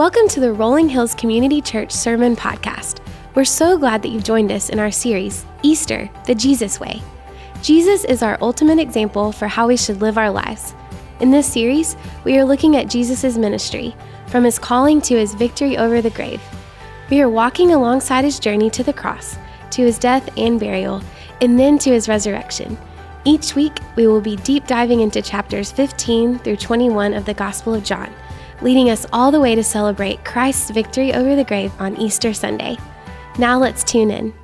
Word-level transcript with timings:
Welcome 0.00 0.28
to 0.28 0.40
the 0.40 0.54
Rolling 0.54 0.88
Hills 0.88 1.14
Community 1.14 1.60
Church 1.60 1.92
Sermon 1.92 2.34
Podcast. 2.34 3.00
We're 3.34 3.44
so 3.44 3.76
glad 3.76 4.00
that 4.00 4.08
you've 4.08 4.24
joined 4.24 4.50
us 4.50 4.70
in 4.70 4.78
our 4.78 4.90
series, 4.90 5.44
Easter, 5.62 6.08
the 6.24 6.34
Jesus 6.34 6.80
Way. 6.80 7.02
Jesus 7.60 8.04
is 8.04 8.22
our 8.22 8.38
ultimate 8.40 8.78
example 8.78 9.30
for 9.30 9.46
how 9.46 9.68
we 9.68 9.76
should 9.76 10.00
live 10.00 10.16
our 10.16 10.30
lives. 10.30 10.74
In 11.20 11.30
this 11.30 11.52
series, 11.52 11.98
we 12.24 12.38
are 12.38 12.46
looking 12.46 12.76
at 12.76 12.88
Jesus' 12.88 13.36
ministry, 13.36 13.94
from 14.28 14.42
his 14.42 14.58
calling 14.58 15.02
to 15.02 15.18
his 15.18 15.34
victory 15.34 15.76
over 15.76 16.00
the 16.00 16.08
grave. 16.08 16.40
We 17.10 17.20
are 17.20 17.28
walking 17.28 17.74
alongside 17.74 18.24
his 18.24 18.40
journey 18.40 18.70
to 18.70 18.82
the 18.82 18.94
cross, 18.94 19.36
to 19.72 19.82
his 19.82 19.98
death 19.98 20.30
and 20.38 20.58
burial, 20.58 21.02
and 21.42 21.60
then 21.60 21.76
to 21.76 21.90
his 21.90 22.08
resurrection. 22.08 22.78
Each 23.26 23.54
week, 23.54 23.78
we 23.96 24.06
will 24.06 24.22
be 24.22 24.36
deep 24.36 24.66
diving 24.66 25.00
into 25.00 25.20
chapters 25.20 25.70
15 25.70 26.38
through 26.38 26.56
21 26.56 27.12
of 27.12 27.26
the 27.26 27.34
Gospel 27.34 27.74
of 27.74 27.84
John 27.84 28.10
leading 28.62 28.90
us 28.90 29.06
all 29.12 29.30
the 29.30 29.40
way 29.40 29.54
to 29.54 29.64
celebrate 29.64 30.24
Christ's 30.24 30.70
victory 30.70 31.12
over 31.12 31.36
the 31.36 31.44
grave 31.44 31.72
on 31.78 31.96
Easter 31.96 32.32
Sunday. 32.34 32.76
Now 33.38 33.58
let's 33.58 33.84
tune 33.84 34.10
in. 34.10 34.34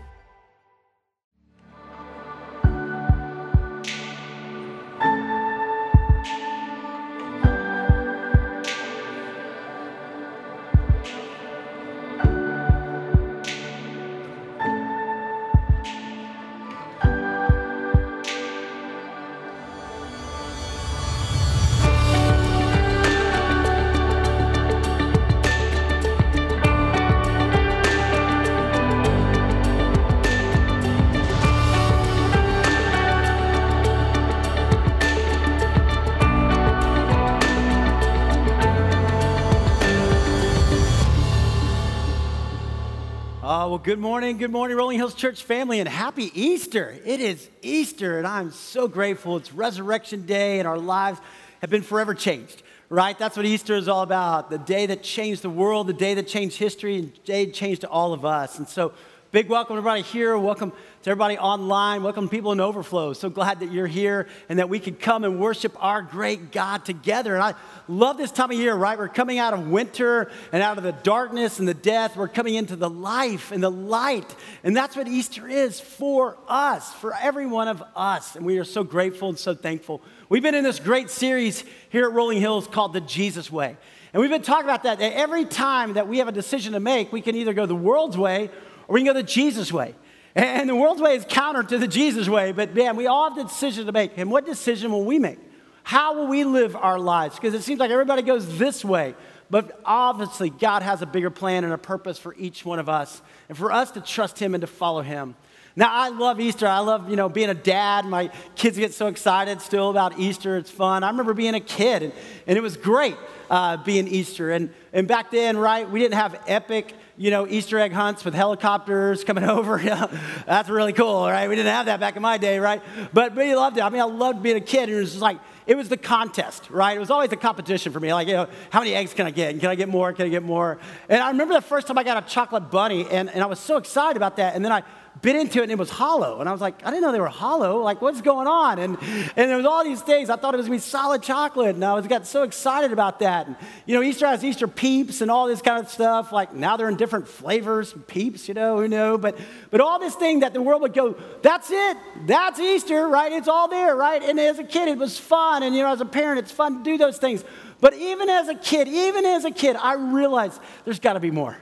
Uh, 43.47 43.77
good 43.77 44.01
morning, 44.01 44.39
good 44.39 44.51
morning, 44.51 44.77
Rolling 44.77 44.99
Hills 44.99 45.15
Church 45.15 45.45
family, 45.45 45.79
and 45.79 45.89
happy 45.89 46.33
Easter. 46.35 46.99
It 47.05 47.21
is 47.21 47.49
Easter, 47.63 48.19
and 48.19 48.27
I'm 48.27 48.51
so 48.51 48.89
grateful. 48.89 49.37
It's 49.37 49.53
Resurrection 49.53 50.27
Day, 50.27 50.59
and 50.59 50.67
our 50.67 50.81
lives 50.81 51.21
have 51.61 51.71
been 51.71 51.83
forever 51.83 52.13
changed, 52.13 52.65
right? 52.89 53.17
That's 53.17 53.37
what 53.37 53.47
Easter 53.47 53.77
is 53.77 53.87
all 53.87 54.03
about 54.03 54.51
the 54.51 54.59
day 54.59 54.87
that 54.87 55.05
changed 55.05 55.43
the 55.43 55.51
world, 55.51 55.87
the 55.87 55.93
day 55.93 56.15
that 56.15 56.27
changed 56.27 56.59
history, 56.59 56.97
and 56.99 57.13
the 57.13 57.19
day 57.21 57.49
changed 57.49 57.85
all 57.85 58.13
of 58.13 58.25
us. 58.25 58.59
And 58.59 58.69
so, 58.69 58.93
big 59.33 59.49
welcome 59.49 59.75
to 59.75 59.79
everybody 59.79 60.03
here. 60.03 60.39
Welcome 60.39 60.71
to 60.71 61.11
everybody 61.11 61.37
online. 61.37 62.03
Welcome 62.05 62.29
people 62.29 62.53
in 62.53 62.61
Overflow. 62.61 63.13
So 63.13 63.29
glad 63.29 63.61
that 63.61 63.73
you're 63.73 63.89
here 63.89 64.29
and 64.49 64.61
that 64.61 64.69
we 64.69 64.79
can 64.79 64.95
come 64.95 65.25
and 65.25 65.41
worship 65.41 65.77
our 65.83 66.01
great 66.01 66.53
God 66.53 66.85
together. 66.85 67.35
And 67.35 67.43
I 67.43 67.55
love 67.89 68.19
this 68.19 68.31
time 68.31 68.53
of 68.53 68.57
year, 68.57 68.75
right? 68.75 68.97
We're 68.97 69.09
coming 69.09 69.39
out 69.39 69.53
of 69.53 69.69
winter 69.69 70.31
and 70.53 70.63
out 70.63 70.79
of 70.79 70.85
the 70.85 70.93
darkness 70.93 71.59
and 71.59 71.67
the 71.67 71.75
death. 71.75 72.17
We're 72.17 72.29
coming 72.29 72.55
into 72.55 72.77
the 72.77 72.89
life 72.89 73.51
and 73.51 73.63
the 73.63 73.71
light. 73.71 74.33
And 74.63 74.77
that's 74.77 74.97
what 74.97 75.09
Easter 75.09 75.49
is 75.49 75.81
for 75.81 76.39
us, 76.47 76.93
for 76.95 77.13
every 77.21 77.47
one 77.47 77.67
of 77.67 77.83
us. 77.97 78.37
And 78.37 78.47
we 78.47 78.59
are 78.59 78.65
so 78.65 78.85
grateful 78.85 79.29
and 79.29 79.39
so 79.39 79.55
thankful. 79.55 80.03
We've 80.29 80.43
been 80.43 80.55
in 80.55 80.65
this 80.65 80.79
great 80.79 81.11
series 81.11 81.65
here 81.91 82.07
at 82.07 82.13
Rolling 82.13 82.41
Hills 82.41 82.69
called 82.69 82.93
The 82.93 83.01
Jesus 83.01 83.51
Way. 83.51 83.77
And 84.13 84.21
we've 84.21 84.31
been 84.31 84.43
talking 84.43 84.65
about 84.65 84.85
that 84.85 85.01
every 85.01 85.45
time 85.45 85.95
that 85.95 86.07
we 86.09 86.19
have 86.19 86.29
a 86.29 86.33
decision 86.33 86.75
to 86.75 86.81
make, 86.81 87.13
we 87.13 87.21
can 87.21 87.35
either 87.35 87.53
go 87.53 87.67
the 87.67 87.75
world's 87.75 88.17
way 88.17 88.51
or 88.89 88.95
we 88.95 89.01
can 89.01 89.07
go 89.07 89.13
the 89.13 89.23
Jesus 89.23 89.73
way. 89.73 89.95
And 90.35 90.69
the 90.69 90.77
world's 90.77 91.01
way 91.01 91.15
is 91.15 91.25
counter 91.27 91.63
to 91.63 91.79
the 91.79 91.89
Jesus 91.89 92.29
way, 92.29 92.53
but 92.53 92.75
man, 92.75 92.97
we 92.97 93.07
all 93.07 93.31
have 93.31 93.39
the 93.39 93.45
decision 93.45 93.87
to 93.87 93.93
make. 93.93 94.13
And 94.19 94.31
what 94.31 94.45
decision 94.45 94.93
will 94.93 95.05
we 95.05 95.19
make? 95.19 95.39
How 95.83 96.15
will 96.15 96.27
we 96.27 96.45
live 96.45 96.77
our 96.77 96.99
lives? 96.99 97.37
Because 97.37 97.55
it 97.55 97.63
seems 97.63 97.81
like 97.81 97.91
everybody 97.91 98.21
goes 98.21 98.59
this 98.59 98.85
way, 98.85 99.15
but 99.49 99.81
obviously 99.85 100.51
God 100.51 100.83
has 100.83 101.01
a 101.01 101.07
bigger 101.07 101.31
plan 101.31 101.65
and 101.65 101.73
a 101.73 101.79
purpose 101.79 102.19
for 102.19 102.35
each 102.35 102.65
one 102.65 102.79
of 102.79 102.89
us, 102.89 103.23
and 103.49 103.57
for 103.57 103.73
us 103.73 103.93
to 103.93 104.01
trust 104.01 104.39
Him 104.39 104.55
and 104.55 104.61
to 104.61 104.67
follow 104.67 105.01
Him. 105.01 105.37
Now, 105.79 105.93
I 105.93 106.09
love 106.09 106.41
Easter. 106.41 106.67
I 106.67 106.79
love, 106.79 107.11
you 107.11 107.17
know, 107.17 107.29
being 107.29 107.51
a 107.51 107.55
dad. 107.55 108.07
My 108.07 108.31
kids 108.55 108.79
get 108.79 108.95
so 108.95 109.09
excited 109.09 109.61
still 109.61 109.91
about 109.91 110.19
Easter. 110.19 110.57
It's 110.57 110.71
fun. 110.71 111.05
I 111.05 111.11
remember 111.11 111.35
being 111.35 111.55
a 111.55 111.61
kid, 111.61 112.03
and, 112.03 112.13
and 112.47 112.57
it 112.57 112.63
was 112.63 112.79
great 112.79 113.17
uh, 113.51 113.77
being 113.77 114.09
Easter. 114.09 114.51
And, 114.51 114.71
and 114.95 115.07
back 115.07 115.31
then, 115.31 115.59
right, 115.59 115.89
we 115.89 116.01
didn't 116.01 116.15
have 116.15 116.41
epic 116.47 116.95
you 117.19 117.31
know, 117.31 117.47
Easter 117.47 117.79
egg 117.79 117.93
hunts 117.93 118.25
with 118.25 118.35
helicopters 118.35 119.25
coming 119.25 119.45
over. 119.49 119.79
that's 120.47 120.69
really 120.69 120.93
cool, 120.93 121.27
right? 121.27 121.49
We 121.49 121.57
didn't 121.57 121.73
have 121.73 121.87
that 121.87 122.01
back 122.01 122.17
in 122.17 122.23
my 122.23 122.39
day, 122.39 122.59
right? 122.59 122.83
But 123.13 123.35
we 123.35 123.55
loved 123.55 123.79
it. 123.79 123.83
I 123.83 123.91
mean, 123.91 124.01
I 124.01 124.05
loved 124.05 124.43
being 124.43 124.57
a 124.57 124.61
kid. 124.61 124.85
And 124.85 124.93
it 124.93 125.01
was 125.01 125.11
just 125.11 125.23
like, 125.23 125.39
it 125.67 125.77
was 125.77 125.89
the 125.89 125.97
contest, 125.97 126.71
right? 126.71 126.97
It 126.97 127.01
was 127.01 127.11
always 127.11 127.33
a 127.33 127.37
competition 127.37 127.93
for 127.93 128.01
me. 128.01 128.13
Like, 128.13 128.29
you 128.29 128.35
know, 128.35 128.49
how 128.71 128.81
many 128.81 128.95
eggs 128.95 129.15
can 129.15 129.27
I 129.27 129.31
get? 129.31 129.59
Can 129.59 129.69
I 129.69 129.75
get 129.75 129.89
more? 129.89 130.13
Can 130.13 130.27
I 130.27 130.29
get 130.29 130.43
more? 130.43 130.79
And 131.09 131.21
I 131.21 131.31
remember 131.31 131.55
the 131.55 131.61
first 131.61 131.87
time 131.87 131.99
I 131.99 132.05
got 132.05 132.23
a 132.23 132.29
chocolate 132.29 132.71
bunny, 132.71 133.07
and, 133.11 133.31
and 133.31 133.43
I 133.43 133.47
was 133.47 133.59
so 133.59 133.77
excited 133.77 134.17
about 134.17 134.37
that. 134.37 134.55
And 134.55 134.65
then 134.65 134.73
I 134.73 134.83
bit 135.23 135.37
into 135.37 135.61
it 135.61 135.65
and 135.65 135.73
it 135.73 135.79
was 135.79 135.91
hollow. 135.91 136.41
And 136.41 136.49
I 136.49 136.53
was 136.53 136.61
like, 136.61 136.85
I 136.85 136.91
didn't 136.91 137.03
know 137.03 137.13
they 137.13 137.21
were 137.21 137.29
hollow. 137.29 137.83
Like, 137.83 138.03
what's 138.03 138.21
going 138.21 138.47
on? 138.47 138.79
And, 138.79 138.99
and 139.01 139.51
there 139.51 139.57
was 139.57 139.67
all 139.67 139.83
these 139.85 140.03
things. 140.03 140.31
I 140.31 140.37
thought 140.37 140.55
it 140.55 140.59
was 140.59 140.67
going 140.67 140.79
to 140.79 140.85
be 140.85 140.89
solid 140.91 141.23
chocolate. 141.23 141.75
And 141.75 141.85
I 141.85 141.95
was 141.95 142.07
got 142.07 142.27
so 142.27 142.43
excited 142.43 142.93
about 142.93 143.21
that. 143.21 143.47
And, 143.47 143.57
you 143.87 143.95
know, 143.95 144.03
Easter 144.03 144.27
has 144.27 144.45
Easter 144.45 144.69
peeps 144.69 145.21
and 145.21 145.31
all 145.31 145.47
this 145.47 145.63
kind 145.63 145.83
of 145.83 145.91
stuff. 145.91 146.33
Like 146.33 146.55
now 146.55 146.77
they're 146.77 146.89
in 146.89 146.97
different 146.97 147.29
flavors, 147.29 147.95
peeps, 148.07 148.49
you 148.49 148.55
know, 148.55 148.79
who 148.79 148.89
know. 148.89 149.17
But, 149.17 149.39
but 149.71 149.81
all 149.81 149.99
this 149.99 150.15
thing 150.15 150.41
that 150.41 150.53
the 150.53 150.63
world 150.63 150.83
would 150.83 150.95
go, 150.95 151.17
that's 151.43 151.71
it. 151.71 151.97
That's 152.27 152.61
Easter, 152.61 153.09
right? 153.09 153.33
It's 153.33 153.49
all 153.49 153.69
there, 153.69 153.97
right? 153.97 154.23
And 154.23 154.39
as 154.39 154.59
a 154.59 154.65
kid, 154.65 154.89
it 154.89 154.99
was 154.99 155.19
fun. 155.19 155.63
And, 155.63 155.75
you 155.75 155.83
know, 155.83 155.93
as 155.93 156.01
a 156.01 156.07
parent, 156.07 156.41
it's 156.41 156.53
fun 156.53 156.79
to 156.79 156.83
do 156.83 156.99
those 156.99 157.19
things. 157.19 157.45
But 157.81 157.95
even 157.95 158.29
as 158.29 158.49
a 158.49 158.55
kid, 158.55 158.89
even 158.89 159.25
as 159.25 159.45
a 159.45 159.51
kid, 159.51 159.77
I 159.77 159.95
realized 159.95 160.61
there's 160.85 161.01
got 161.01 161.15
to 161.15 161.21
be 161.21 161.31
more. 161.31 161.57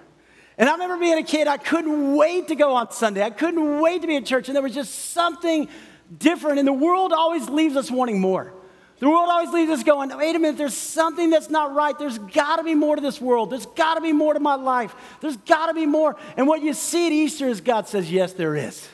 And 0.56 0.68
I 0.68 0.72
remember 0.72 0.98
being 0.98 1.18
a 1.18 1.22
kid, 1.22 1.48
I 1.48 1.56
couldn't 1.56 2.16
wait 2.16 2.48
to 2.48 2.54
go 2.54 2.74
on 2.74 2.92
Sunday. 2.92 3.22
I 3.22 3.30
couldn't 3.30 3.80
wait 3.80 4.02
to 4.02 4.06
be 4.06 4.16
at 4.16 4.24
church. 4.24 4.48
And 4.48 4.54
there 4.54 4.62
was 4.62 4.74
just 4.74 5.10
something 5.10 5.68
different. 6.16 6.58
And 6.58 6.68
the 6.68 6.72
world 6.72 7.12
always 7.12 7.48
leaves 7.48 7.76
us 7.76 7.90
wanting 7.90 8.20
more. 8.20 8.52
The 9.00 9.08
world 9.08 9.28
always 9.28 9.50
leaves 9.50 9.70
us 9.70 9.82
going, 9.82 10.16
wait 10.16 10.36
a 10.36 10.38
minute, 10.38 10.56
there's 10.56 10.76
something 10.76 11.28
that's 11.28 11.50
not 11.50 11.74
right. 11.74 11.98
There's 11.98 12.18
got 12.18 12.56
to 12.56 12.62
be 12.62 12.74
more 12.74 12.94
to 12.94 13.02
this 13.02 13.20
world. 13.20 13.50
There's 13.50 13.66
got 13.66 13.96
to 13.96 14.00
be 14.00 14.12
more 14.12 14.32
to 14.32 14.40
my 14.40 14.54
life. 14.54 14.94
There's 15.20 15.36
got 15.36 15.66
to 15.66 15.74
be 15.74 15.84
more. 15.84 16.16
And 16.36 16.46
what 16.46 16.62
you 16.62 16.72
see 16.72 17.06
at 17.06 17.12
Easter 17.12 17.48
is 17.48 17.60
God 17.60 17.88
says, 17.88 18.10
yes, 18.10 18.32
there 18.32 18.54
is. 18.54 18.88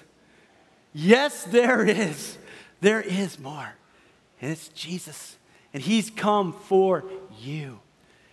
Yes, 0.93 1.44
there 1.44 1.87
is. 1.87 2.38
There 2.81 3.00
is 3.03 3.38
more. 3.38 3.75
And 4.41 4.50
it's 4.50 4.69
Jesus. 4.69 5.37
And 5.75 5.82
He's 5.82 6.09
come 6.10 6.54
for 6.54 7.04
you. 7.38 7.81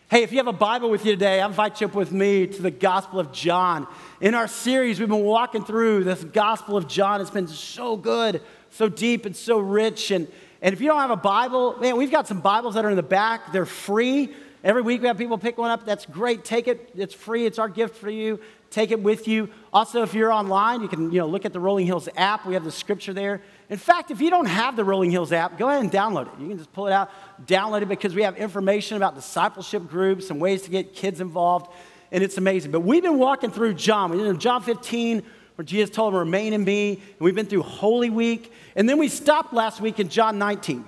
Hey, 0.09 0.23
if 0.23 0.31
you 0.31 0.37
have 0.37 0.47
a 0.47 0.53
Bible 0.53 0.89
with 0.89 1.05
you 1.05 1.11
today, 1.11 1.41
I 1.41 1.45
invite 1.45 1.81
you 1.81 1.87
up 1.87 1.93
with 1.93 2.13
me 2.13 2.47
to 2.47 2.61
the 2.61 2.71
Gospel 2.71 3.19
of 3.19 3.33
John. 3.33 3.85
In 4.21 4.35
our 4.35 4.47
series, 4.47 5.01
we've 5.01 5.09
been 5.09 5.19
walking 5.25 5.65
through 5.65 6.05
this 6.05 6.23
Gospel 6.23 6.77
of 6.77 6.87
John. 6.87 7.19
It's 7.19 7.29
been 7.29 7.49
so 7.49 7.97
good, 7.97 8.41
so 8.69 8.87
deep, 8.87 9.25
and 9.25 9.35
so 9.35 9.59
rich. 9.59 10.11
And, 10.11 10.29
and 10.61 10.71
if 10.71 10.79
you 10.79 10.87
don't 10.87 11.01
have 11.01 11.11
a 11.11 11.17
Bible, 11.17 11.77
man, 11.79 11.97
we've 11.97 12.09
got 12.09 12.25
some 12.25 12.39
Bibles 12.39 12.75
that 12.75 12.85
are 12.85 12.89
in 12.89 12.95
the 12.95 13.03
back. 13.03 13.51
They're 13.51 13.65
free. 13.65 14.33
Every 14.63 14.81
week 14.81 15.01
we 15.01 15.07
have 15.07 15.17
people 15.17 15.37
pick 15.37 15.57
one 15.57 15.71
up. 15.71 15.85
That's 15.85 16.05
great. 16.05 16.45
Take 16.45 16.69
it. 16.69 16.89
It's 16.95 17.13
free. 17.13 17.45
It's 17.45 17.59
our 17.59 17.67
gift 17.67 17.97
for 17.97 18.09
you. 18.09 18.39
Take 18.69 18.91
it 18.91 19.01
with 19.01 19.27
you. 19.27 19.49
Also, 19.71 20.03
if 20.03 20.13
you're 20.13 20.31
online, 20.31 20.81
you 20.81 20.87
can 20.87 21.11
you 21.11 21.19
know, 21.19 21.27
look 21.27 21.45
at 21.45 21.53
the 21.53 21.59
Rolling 21.59 21.85
Hills 21.85 22.09
app. 22.17 22.45
We 22.45 22.53
have 22.53 22.63
the 22.63 22.71
scripture 22.71 23.13
there. 23.13 23.41
In 23.69 23.77
fact, 23.77 24.11
if 24.11 24.21
you 24.21 24.29
don't 24.29 24.45
have 24.45 24.75
the 24.75 24.83
Rolling 24.83 25.11
Hills 25.11 25.31
app, 25.31 25.57
go 25.57 25.69
ahead 25.69 25.81
and 25.81 25.91
download 25.91 26.27
it. 26.27 26.41
You 26.41 26.49
can 26.49 26.57
just 26.57 26.73
pull 26.73 26.87
it 26.87 26.93
out, 26.93 27.09
download 27.45 27.81
it 27.81 27.87
because 27.87 28.13
we 28.13 28.23
have 28.23 28.37
information 28.37 28.97
about 28.97 29.15
discipleship 29.15 29.87
groups 29.87 30.29
and 30.29 30.41
ways 30.41 30.63
to 30.63 30.69
get 30.69 30.93
kids 30.93 31.21
involved, 31.21 31.71
and 32.11 32.23
it's 32.23 32.37
amazing. 32.37 32.71
But 32.71 32.81
we've 32.81 33.03
been 33.03 33.19
walking 33.19 33.51
through 33.51 33.75
John. 33.75 34.11
We're 34.11 34.29
in 34.29 34.39
John 34.39 34.61
15, 34.61 35.23
where 35.55 35.65
Jesus 35.65 35.89
told 35.89 36.13
him, 36.13 36.19
Remain 36.19 36.53
in 36.53 36.63
me. 36.63 36.93
And 36.93 37.19
we've 37.19 37.35
been 37.35 37.47
through 37.47 37.63
Holy 37.63 38.09
Week. 38.09 38.53
And 38.75 38.87
then 38.87 38.97
we 38.97 39.07
stopped 39.07 39.53
last 39.53 39.81
week 39.81 39.99
in 39.99 40.07
John 40.09 40.37
19. 40.37 40.85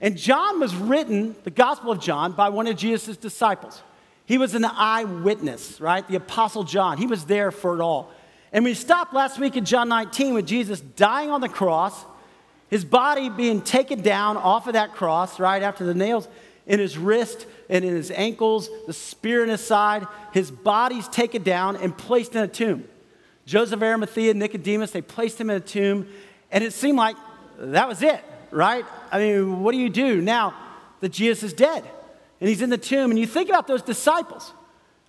And 0.00 0.16
John 0.16 0.60
was 0.60 0.74
written, 0.74 1.34
the 1.44 1.50
Gospel 1.50 1.90
of 1.90 2.00
John, 2.00 2.32
by 2.32 2.50
one 2.50 2.66
of 2.66 2.76
Jesus' 2.76 3.16
disciples. 3.16 3.82
He 4.26 4.38
was 4.38 4.54
an 4.54 4.64
eyewitness, 4.64 5.80
right? 5.80 6.06
The 6.06 6.16
Apostle 6.16 6.64
John. 6.64 6.98
He 6.98 7.06
was 7.06 7.24
there 7.24 7.52
for 7.52 7.76
it 7.76 7.80
all. 7.80 8.10
And 8.52 8.64
we 8.64 8.74
stopped 8.74 9.14
last 9.14 9.38
week 9.38 9.56
in 9.56 9.64
John 9.64 9.88
19 9.88 10.34
with 10.34 10.46
Jesus 10.46 10.80
dying 10.80 11.30
on 11.30 11.40
the 11.40 11.48
cross, 11.48 12.04
his 12.68 12.84
body 12.84 13.28
being 13.28 13.62
taken 13.62 14.02
down 14.02 14.36
off 14.36 14.66
of 14.66 14.72
that 14.72 14.94
cross, 14.94 15.38
right 15.38 15.62
after 15.62 15.84
the 15.84 15.94
nails 15.94 16.28
in 16.66 16.80
his 16.80 16.98
wrist 16.98 17.46
and 17.70 17.84
in 17.84 17.94
his 17.94 18.10
ankles, 18.10 18.68
the 18.88 18.92
spear 18.92 19.44
in 19.44 19.48
his 19.48 19.60
side. 19.60 20.06
His 20.32 20.50
body's 20.50 21.06
taken 21.06 21.44
down 21.44 21.76
and 21.76 21.96
placed 21.96 22.34
in 22.34 22.42
a 22.42 22.48
tomb. 22.48 22.84
Joseph 23.44 23.80
Arimathea, 23.80 24.34
Nicodemus, 24.34 24.90
they 24.90 25.02
placed 25.02 25.40
him 25.40 25.50
in 25.50 25.56
a 25.56 25.60
tomb, 25.60 26.08
and 26.50 26.64
it 26.64 26.72
seemed 26.72 26.98
like 26.98 27.16
that 27.58 27.86
was 27.86 28.02
it, 28.02 28.24
right? 28.50 28.84
I 29.12 29.18
mean, 29.18 29.62
what 29.62 29.70
do 29.70 29.78
you 29.78 29.88
do 29.88 30.20
now 30.20 30.52
that 30.98 31.10
Jesus 31.10 31.44
is 31.44 31.52
dead 31.52 31.84
and 32.40 32.48
he's 32.48 32.62
in 32.62 32.70
the 32.70 32.78
tomb? 32.78 33.10
And 33.10 33.18
you 33.18 33.26
think 33.26 33.48
about 33.48 33.66
those 33.66 33.82
disciples. 33.82 34.52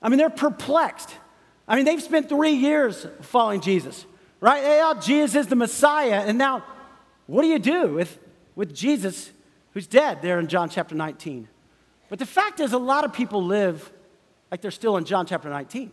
I 0.01 0.09
mean, 0.09 0.17
they're 0.17 0.29
perplexed. 0.29 1.13
I 1.67 1.75
mean, 1.75 1.85
they've 1.85 2.01
spent 2.01 2.29
three 2.29 2.53
years 2.53 3.05
following 3.21 3.61
Jesus, 3.61 4.05
right? 4.39 4.63
Yeah, 4.63 4.93
Jesus 5.01 5.35
is 5.35 5.47
the 5.47 5.55
Messiah. 5.55 6.23
And 6.25 6.37
now, 6.37 6.63
what 7.25 7.41
do 7.41 7.47
you 7.49 7.59
do 7.59 7.93
with, 7.93 8.17
with 8.55 8.73
Jesus 8.73 9.31
who's 9.73 9.87
dead 9.87 10.21
there 10.21 10.39
in 10.39 10.47
John 10.47 10.69
chapter 10.69 10.95
19? 10.95 11.47
But 12.09 12.19
the 12.19 12.25
fact 12.25 12.59
is, 12.59 12.71
a 12.71 12.77
lot 12.77 13.03
of 13.03 13.11
people 13.11 13.43
live 13.43 13.91
like 14.49 14.61
they're 14.61 14.71
still 14.71 14.95
in 14.95 15.03
John 15.03 15.25
chapter 15.25 15.49
19. 15.49 15.91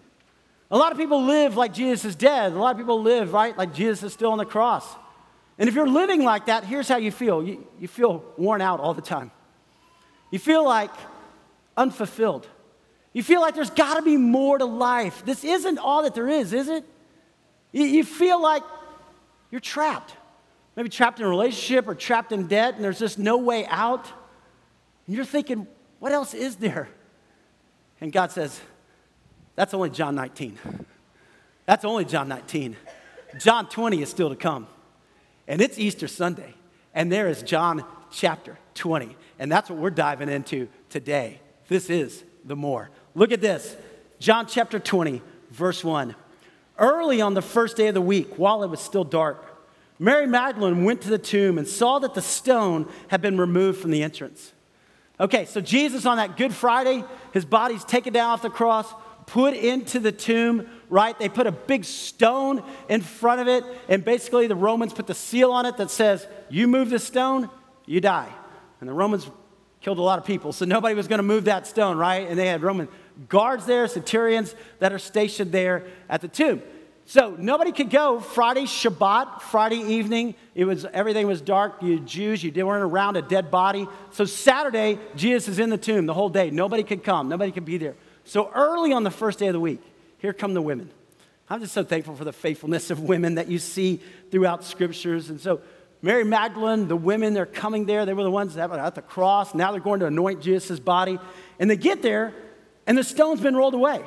A 0.70 0.78
lot 0.78 0.92
of 0.92 0.98
people 0.98 1.25
live 1.25 1.56
like 1.56 1.75
Jesus 1.75 2.04
is 2.04 2.16
dead. 2.16 2.52
A 2.52 2.58
lot 2.58 2.72
of 2.72 2.78
people 2.78 3.02
live, 3.02 3.32
right, 3.32 3.56
like 3.56 3.75
Jesus 3.75 4.02
is 4.02 4.12
still 4.12 4.32
on 4.32 4.38
the 4.38 4.44
cross. 4.44 4.86
And 5.58 5.69
if 5.69 5.75
you're 5.75 5.88
living 5.88 6.25
like 6.25 6.46
that, 6.46 6.64
here's 6.64 6.88
how 6.88 6.96
you 6.96 7.12
feel 7.12 7.42
you, 7.42 7.66
you 7.78 7.88
feel 7.88 8.25
worn 8.36 8.60
out 8.60 8.81
all 8.81 8.94
the 8.94 9.02
time. 9.02 9.31
You 10.31 10.38
feel 10.38 10.64
like 10.64 10.90
unfulfilled. 11.76 12.48
You 13.12 13.22
feel 13.22 13.40
like 13.40 13.54
there's 13.54 13.70
got 13.70 13.94
to 13.94 14.02
be 14.02 14.16
more 14.16 14.58
to 14.58 14.64
life. 14.64 15.24
This 15.24 15.44
isn't 15.44 15.78
all 15.78 16.02
that 16.02 16.14
there 16.14 16.28
is, 16.28 16.52
is 16.52 16.68
it? 16.68 16.84
You, 17.72 18.04
feel 18.04 18.40
like 18.40 18.62
you're 19.50 19.60
trapped. 19.60 20.14
Maybe 20.76 20.88
trapped 20.88 21.20
in 21.20 21.26
a 21.26 21.28
relationship 21.28 21.88
or 21.88 21.94
trapped 21.94 22.32
in 22.32 22.46
debt, 22.46 22.74
and 22.74 22.84
there's 22.84 22.98
just 22.98 23.18
no 23.18 23.36
way 23.36 23.66
out. 23.66 24.06
And 25.06 25.16
you're 25.16 25.24
thinking, 25.24 25.66
what 25.98 26.12
else 26.12 26.34
is 26.34 26.56
there? 26.56 26.88
And 28.00 28.12
God 28.12 28.32
says, 28.32 28.60
that's 29.56 29.74
only 29.74 29.90
John 29.90 30.14
19. 30.14 30.58
That's 31.66 31.84
only 31.84 32.04
John 32.04 32.28
19. 32.28 32.76
John 33.38 33.68
20 33.68 34.02
is 34.02 34.08
still 34.08 34.28
to 34.28 34.36
come. 34.36 34.66
And 35.46 35.60
it's 35.60 35.78
Easter 35.78 36.08
Sunday. 36.08 36.54
And 36.94 37.10
there 37.10 37.28
is 37.28 37.42
John 37.42 37.84
chapter 38.10 38.58
20. 38.74 39.16
And 39.38 39.50
that's 39.50 39.70
what 39.70 39.78
we're 39.78 39.90
diving 39.90 40.28
into 40.28 40.68
today. 40.90 41.40
This 41.69 41.90
is 41.90 42.25
the 42.44 42.56
more. 42.56 42.90
Look 43.14 43.32
at 43.32 43.40
this 43.40 43.76
John 44.19 44.46
chapter 44.46 44.78
20, 44.78 45.22
verse 45.50 45.84
1. 45.84 46.14
Early 46.78 47.20
on 47.20 47.34
the 47.34 47.43
first 47.43 47.76
day 47.76 47.88
of 47.88 47.94
the 47.94 48.00
week, 48.00 48.38
while 48.38 48.62
it 48.62 48.69
was 48.69 48.81
still 48.81 49.05
dark, 49.05 49.55
Mary 49.99 50.26
Magdalene 50.26 50.84
went 50.84 51.02
to 51.02 51.08
the 51.08 51.19
tomb 51.19 51.56
and 51.56 51.69
saw 51.69 51.99
that 52.00 52.14
the 52.14 52.22
stone 52.22 52.88
had 53.08 53.22
been 53.22 53.38
removed 53.38 53.81
from 53.81 53.93
the 53.93 54.02
entrance. 54.02 54.52
Okay, 55.20 55.44
so 55.44 55.61
Jesus 55.61 56.06
on 56.06 56.16
that 56.16 56.37
Good 56.37 56.52
Friday, 56.52 57.05
his 57.32 57.44
body's 57.44 57.84
taken 57.84 58.12
down 58.12 58.31
off 58.31 58.43
the 58.43 58.50
cross, 58.50 58.93
put 59.26 59.55
into 59.55 60.00
the 60.00 60.10
tomb, 60.10 60.69
right? 60.88 61.17
They 61.17 61.28
put 61.28 61.46
a 61.46 61.52
big 61.52 61.84
stone 61.84 62.64
in 62.88 63.00
front 63.00 63.40
of 63.40 63.46
it, 63.46 63.64
and 63.88 64.05
basically 64.05 64.49
the 64.49 64.56
Romans 64.56 64.93
put 64.93 65.06
the 65.06 65.14
seal 65.14 65.52
on 65.52 65.67
it 65.67 65.76
that 65.76 65.90
says, 65.90 66.26
You 66.50 66.67
move 66.67 66.90
the 66.90 66.99
stone, 66.99 67.49
you 67.87 68.00
die. 68.00 68.32
And 68.81 68.88
the 68.88 68.94
Romans 68.94 69.31
killed 69.84 69.98
a 69.98 70.02
lot 70.02 70.19
of 70.19 70.25
people, 70.25 70.50
so 70.50 70.64
nobody 70.64 70.94
was 70.94 71.08
going 71.08 71.19
to 71.19 71.22
move 71.22 71.44
that 71.44 71.66
stone, 71.66 71.98
right? 71.98 72.26
And 72.26 72.38
they 72.38 72.46
had 72.46 72.62
Roman 72.62 72.88
guards 73.28 73.66
there, 73.66 73.86
centurions 73.86 74.54
that 74.78 74.94
are 74.94 74.98
stationed 74.98 75.52
there 75.52 75.84
at 76.08 76.22
the 76.22 76.28
tomb. 76.28 76.62
So 77.04 77.36
nobody 77.38 77.70
could 77.70 77.90
go 77.90 78.19
Friday 78.19 78.62
Shabbat, 78.62 79.42
Friday 79.42 79.81
evening. 79.81 80.36
It 80.54 80.64
was 80.64 80.86
everything 80.86 81.26
was 81.26 81.42
dark. 81.42 81.82
You 81.82 82.00
Jews, 82.00 82.42
you 82.42 82.50
weren't 82.66 82.82
around 82.82 83.19
a 83.19 83.22
dead 83.22 83.50
body. 83.50 83.86
So 84.12 84.25
Saturday, 84.25 84.98
Jesus 85.16 85.48
is 85.48 85.58
in 85.58 85.69
the 85.69 85.76
tomb 85.76 86.06
the 86.06 86.14
whole 86.14 86.31
day. 86.31 86.48
Nobody 86.48 86.82
could 86.82 87.04
come. 87.04 87.28
Nobody 87.28 87.52
could 87.52 87.66
be 87.66 87.76
there. 87.76 87.94
So 88.25 88.50
early 88.54 88.94
on 88.94 89.04
the 89.04 89.10
first 89.10 89.38
day 89.38 89.48
of 89.48 89.52
the 89.52 89.60
week, 89.60 89.82
here 90.16 90.32
come 90.32 90.54
the 90.54 90.62
women. 90.62 90.90
I'm 91.50 91.60
just 91.60 91.75
so 91.75 91.84
thankful 91.84 92.16
for 92.16 92.25
the 92.25 92.32
faithfulness 92.32 92.90
of 92.90 93.00
women 93.00 93.34
that 93.34 93.48
you 93.48 93.58
see 93.58 94.00
throughout 94.31 94.64
scriptures. 94.64 95.28
And 95.28 95.38
so 95.38 95.60
Mary 96.04 96.22
Magdalene, 96.22 96.86
the 96.86 96.96
women, 96.96 97.32
they're 97.32 97.46
coming 97.46 97.86
there. 97.86 98.04
They 98.04 98.12
were 98.12 98.24
the 98.24 98.30
ones 98.30 98.56
that 98.56 98.68
were 98.68 98.78
at 98.78 98.94
the 98.94 99.00
cross. 99.00 99.54
Now 99.54 99.72
they're 99.72 99.80
going 99.80 100.00
to 100.00 100.06
anoint 100.06 100.42
Jesus' 100.42 100.78
body. 100.78 101.18
And 101.58 101.70
they 101.70 101.78
get 101.78 102.02
there, 102.02 102.34
and 102.86 102.98
the 102.98 103.02
stone's 103.02 103.40
been 103.40 103.56
rolled 103.56 103.72
away. 103.72 104.04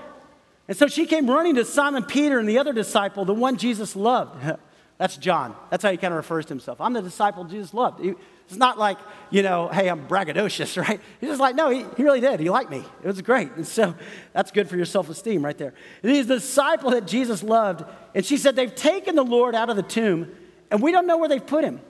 And 0.68 0.78
so 0.78 0.88
she 0.88 1.08
came 1.08 1.28
running 1.28 1.56
to 1.56 1.66
Simon 1.66 2.04
Peter 2.04 2.38
and 2.38 2.48
the 2.48 2.60
other 2.60 2.72
disciple, 2.72 3.26
the 3.26 3.34
one 3.34 3.58
Jesus 3.58 3.96
loved. 3.96 4.40
That's 5.00 5.18
John. 5.18 5.56
That's 5.72 5.82
how 5.82 5.90
he 5.90 5.98
kind 5.98 6.14
of 6.14 6.18
refers 6.18 6.46
to 6.46 6.50
himself. 6.50 6.80
I'm 6.80 6.94
the 6.94 7.02
disciple 7.02 7.46
Jesus 7.46 7.74
loved. 7.74 8.00
It's 8.04 8.58
not 8.58 8.78
like, 8.78 9.00
you 9.32 9.42
know, 9.42 9.68
hey, 9.68 9.90
I'm 9.90 10.08
braggadocious, 10.08 10.80
right? 10.88 11.00
He's 11.20 11.30
just 11.32 11.42
like, 11.42 11.56
no, 11.56 11.72
he, 11.72 11.84
he 11.98 12.04
really 12.04 12.22
did. 12.22 12.40
He 12.40 12.52
liked 12.52 12.70
me. 12.70 12.84
It 13.04 13.08
was 13.08 13.20
great. 13.24 13.52
And 13.54 13.66
so 13.66 13.96
that's 14.34 14.52
good 14.52 14.70
for 14.70 14.76
your 14.76 14.86
self 14.86 15.10
esteem 15.10 15.44
right 15.44 15.58
there. 15.58 15.74
He's 16.04 16.28
the 16.28 16.36
disciple 16.36 16.92
that 16.92 17.08
Jesus 17.08 17.42
loved. 17.42 17.84
And 18.14 18.24
she 18.24 18.38
said, 18.38 18.56
they've 18.56 18.74
taken 18.76 19.16
the 19.16 19.26
Lord 19.26 19.56
out 19.56 19.72
of 19.72 19.78
the 19.78 19.84
tomb, 19.84 20.32
and 20.72 20.82
we 20.82 20.92
don't 20.92 21.08
know 21.08 21.18
where 21.18 21.30
they've 21.30 21.46
put 21.46 21.64
him. 21.64 21.82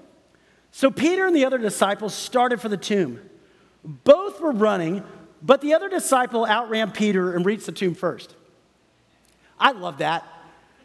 So 0.71 0.91
Peter 0.91 1.25
and 1.25 1.35
the 1.35 1.45
other 1.45 1.57
disciples 1.57 2.13
started 2.13 2.61
for 2.61 2.69
the 2.69 2.77
tomb. 2.77 3.21
Both 3.83 4.41
were 4.41 4.51
running, 4.51 5.03
but 5.41 5.61
the 5.61 5.73
other 5.73 5.89
disciple 5.89 6.45
outran 6.45 6.91
Peter 6.91 7.33
and 7.33 7.45
reached 7.45 7.65
the 7.65 7.71
tomb 7.71 7.95
first. 7.95 8.35
I 9.59 9.71
love 9.71 9.99
that. 9.99 10.23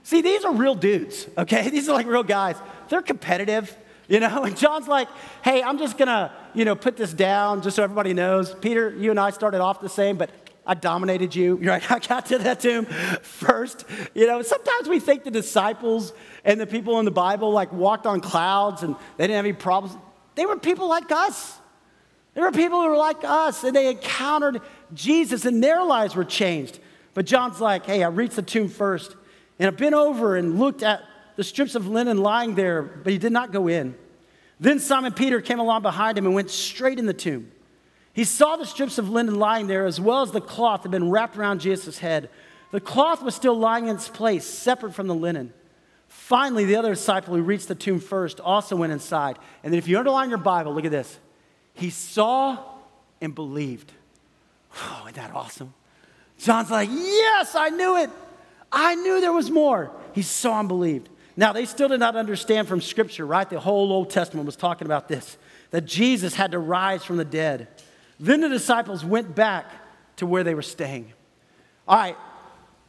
See, 0.02 0.22
these 0.22 0.44
are 0.44 0.52
real 0.52 0.74
dudes, 0.74 1.28
okay? 1.36 1.68
These 1.70 1.88
are 1.88 1.92
like 1.92 2.06
real 2.06 2.22
guys. 2.22 2.56
They're 2.88 3.02
competitive. 3.02 3.76
You 4.08 4.20
know, 4.20 4.42
and 4.44 4.56
John's 4.56 4.88
like, 4.88 5.08
hey, 5.42 5.62
I'm 5.62 5.78
just 5.78 5.96
gonna, 5.96 6.32
you 6.54 6.64
know, 6.64 6.74
put 6.74 6.96
this 6.96 7.12
down 7.12 7.62
just 7.62 7.76
so 7.76 7.82
everybody 7.82 8.12
knows. 8.14 8.54
Peter, 8.54 8.90
you 8.90 9.10
and 9.10 9.20
I 9.20 9.30
started 9.30 9.60
off 9.60 9.80
the 9.80 9.88
same, 9.88 10.16
but 10.16 10.30
I 10.66 10.74
dominated 10.74 11.34
you. 11.34 11.56
Right? 11.56 11.82
I 11.90 11.98
got 11.98 12.26
to 12.26 12.38
that 12.38 12.60
tomb 12.60 12.86
first. 12.86 13.84
You 14.14 14.26
know, 14.26 14.42
sometimes 14.42 14.88
we 14.88 15.00
think 15.00 15.24
the 15.24 15.30
disciples 15.30 16.12
and 16.44 16.60
the 16.60 16.66
people 16.66 16.98
in 16.98 17.04
the 17.04 17.10
Bible 17.10 17.50
like 17.50 17.72
walked 17.72 18.06
on 18.06 18.20
clouds 18.20 18.82
and 18.82 18.94
they 19.16 19.24
didn't 19.24 19.36
have 19.36 19.44
any 19.44 19.54
problems. 19.54 19.96
They 20.34 20.46
were 20.46 20.58
people 20.58 20.88
like 20.88 21.10
us. 21.10 21.58
There 22.34 22.44
were 22.44 22.52
people 22.52 22.80
who 22.80 22.88
were 22.88 22.96
like 22.96 23.24
us 23.24 23.62
and 23.62 23.76
they 23.76 23.90
encountered 23.90 24.60
Jesus 24.94 25.44
and 25.44 25.62
their 25.62 25.82
lives 25.82 26.14
were 26.14 26.24
changed. 26.24 26.78
But 27.14 27.26
John's 27.26 27.60
like, 27.60 27.84
hey, 27.84 28.02
I 28.02 28.08
reached 28.08 28.36
the 28.36 28.42
tomb 28.42 28.68
first 28.68 29.14
and 29.58 29.68
I've 29.68 29.76
been 29.76 29.94
over 29.94 30.36
and 30.36 30.58
looked 30.58 30.82
at 30.82 31.02
the 31.36 31.44
strips 31.44 31.74
of 31.74 31.86
linen 31.86 32.18
lying 32.18 32.54
there, 32.54 32.82
but 32.82 33.12
he 33.12 33.18
did 33.18 33.32
not 33.32 33.52
go 33.52 33.68
in. 33.68 33.94
Then 34.60 34.78
Simon 34.78 35.12
Peter 35.12 35.40
came 35.40 35.58
along 35.58 35.82
behind 35.82 36.16
him 36.16 36.24
and 36.24 36.34
went 36.34 36.50
straight 36.50 36.98
in 36.98 37.06
the 37.06 37.14
tomb. 37.14 37.50
He 38.12 38.24
saw 38.24 38.56
the 38.56 38.66
strips 38.66 38.98
of 38.98 39.08
linen 39.08 39.36
lying 39.36 39.66
there, 39.66 39.86
as 39.86 40.00
well 40.00 40.22
as 40.22 40.32
the 40.32 40.40
cloth 40.40 40.82
that 40.82 40.88
had 40.88 40.90
been 40.90 41.10
wrapped 41.10 41.36
around 41.36 41.60
Jesus' 41.60 41.98
head. 41.98 42.28
The 42.70 42.80
cloth 42.80 43.22
was 43.22 43.34
still 43.34 43.58
lying 43.58 43.88
in 43.88 43.96
its 43.96 44.08
place, 44.08 44.46
separate 44.46 44.94
from 44.94 45.06
the 45.06 45.14
linen. 45.14 45.52
Finally, 46.08 46.66
the 46.66 46.76
other 46.76 46.90
disciple 46.90 47.34
who 47.34 47.42
reached 47.42 47.68
the 47.68 47.74
tomb 47.74 48.00
first 48.00 48.38
also 48.40 48.76
went 48.76 48.92
inside. 48.92 49.38
And 49.62 49.72
then, 49.72 49.78
if 49.78 49.88
you 49.88 49.98
underline 49.98 50.28
your 50.28 50.38
Bible, 50.38 50.74
look 50.74 50.84
at 50.84 50.90
this. 50.90 51.18
He 51.74 51.90
saw 51.90 52.58
and 53.20 53.34
believed. 53.34 53.92
Oh, 54.76 55.02
isn't 55.04 55.16
that 55.16 55.34
awesome? 55.34 55.72
John's 56.38 56.70
like, 56.70 56.90
Yes, 56.90 57.54
I 57.54 57.70
knew 57.70 57.96
it. 57.96 58.10
I 58.70 58.94
knew 58.94 59.20
there 59.20 59.32
was 59.32 59.50
more. 59.50 59.90
He 60.14 60.22
saw 60.22 60.60
and 60.60 60.68
believed. 60.68 61.08
Now, 61.36 61.52
they 61.52 61.64
still 61.64 61.88
did 61.88 62.00
not 62.00 62.16
understand 62.16 62.68
from 62.68 62.80
Scripture, 62.80 63.24
right? 63.24 63.48
The 63.48 63.60
whole 63.60 63.90
Old 63.90 64.10
Testament 64.10 64.44
was 64.44 64.56
talking 64.56 64.86
about 64.86 65.08
this 65.08 65.38
that 65.70 65.86
Jesus 65.86 66.34
had 66.34 66.52
to 66.52 66.58
rise 66.58 67.02
from 67.04 67.16
the 67.16 67.24
dead. 67.24 67.68
Then 68.22 68.40
the 68.40 68.48
disciples 68.48 69.04
went 69.04 69.34
back 69.34 69.66
to 70.16 70.26
where 70.26 70.44
they 70.44 70.54
were 70.54 70.62
staying. 70.62 71.12
All 71.88 71.96
right, 71.96 72.16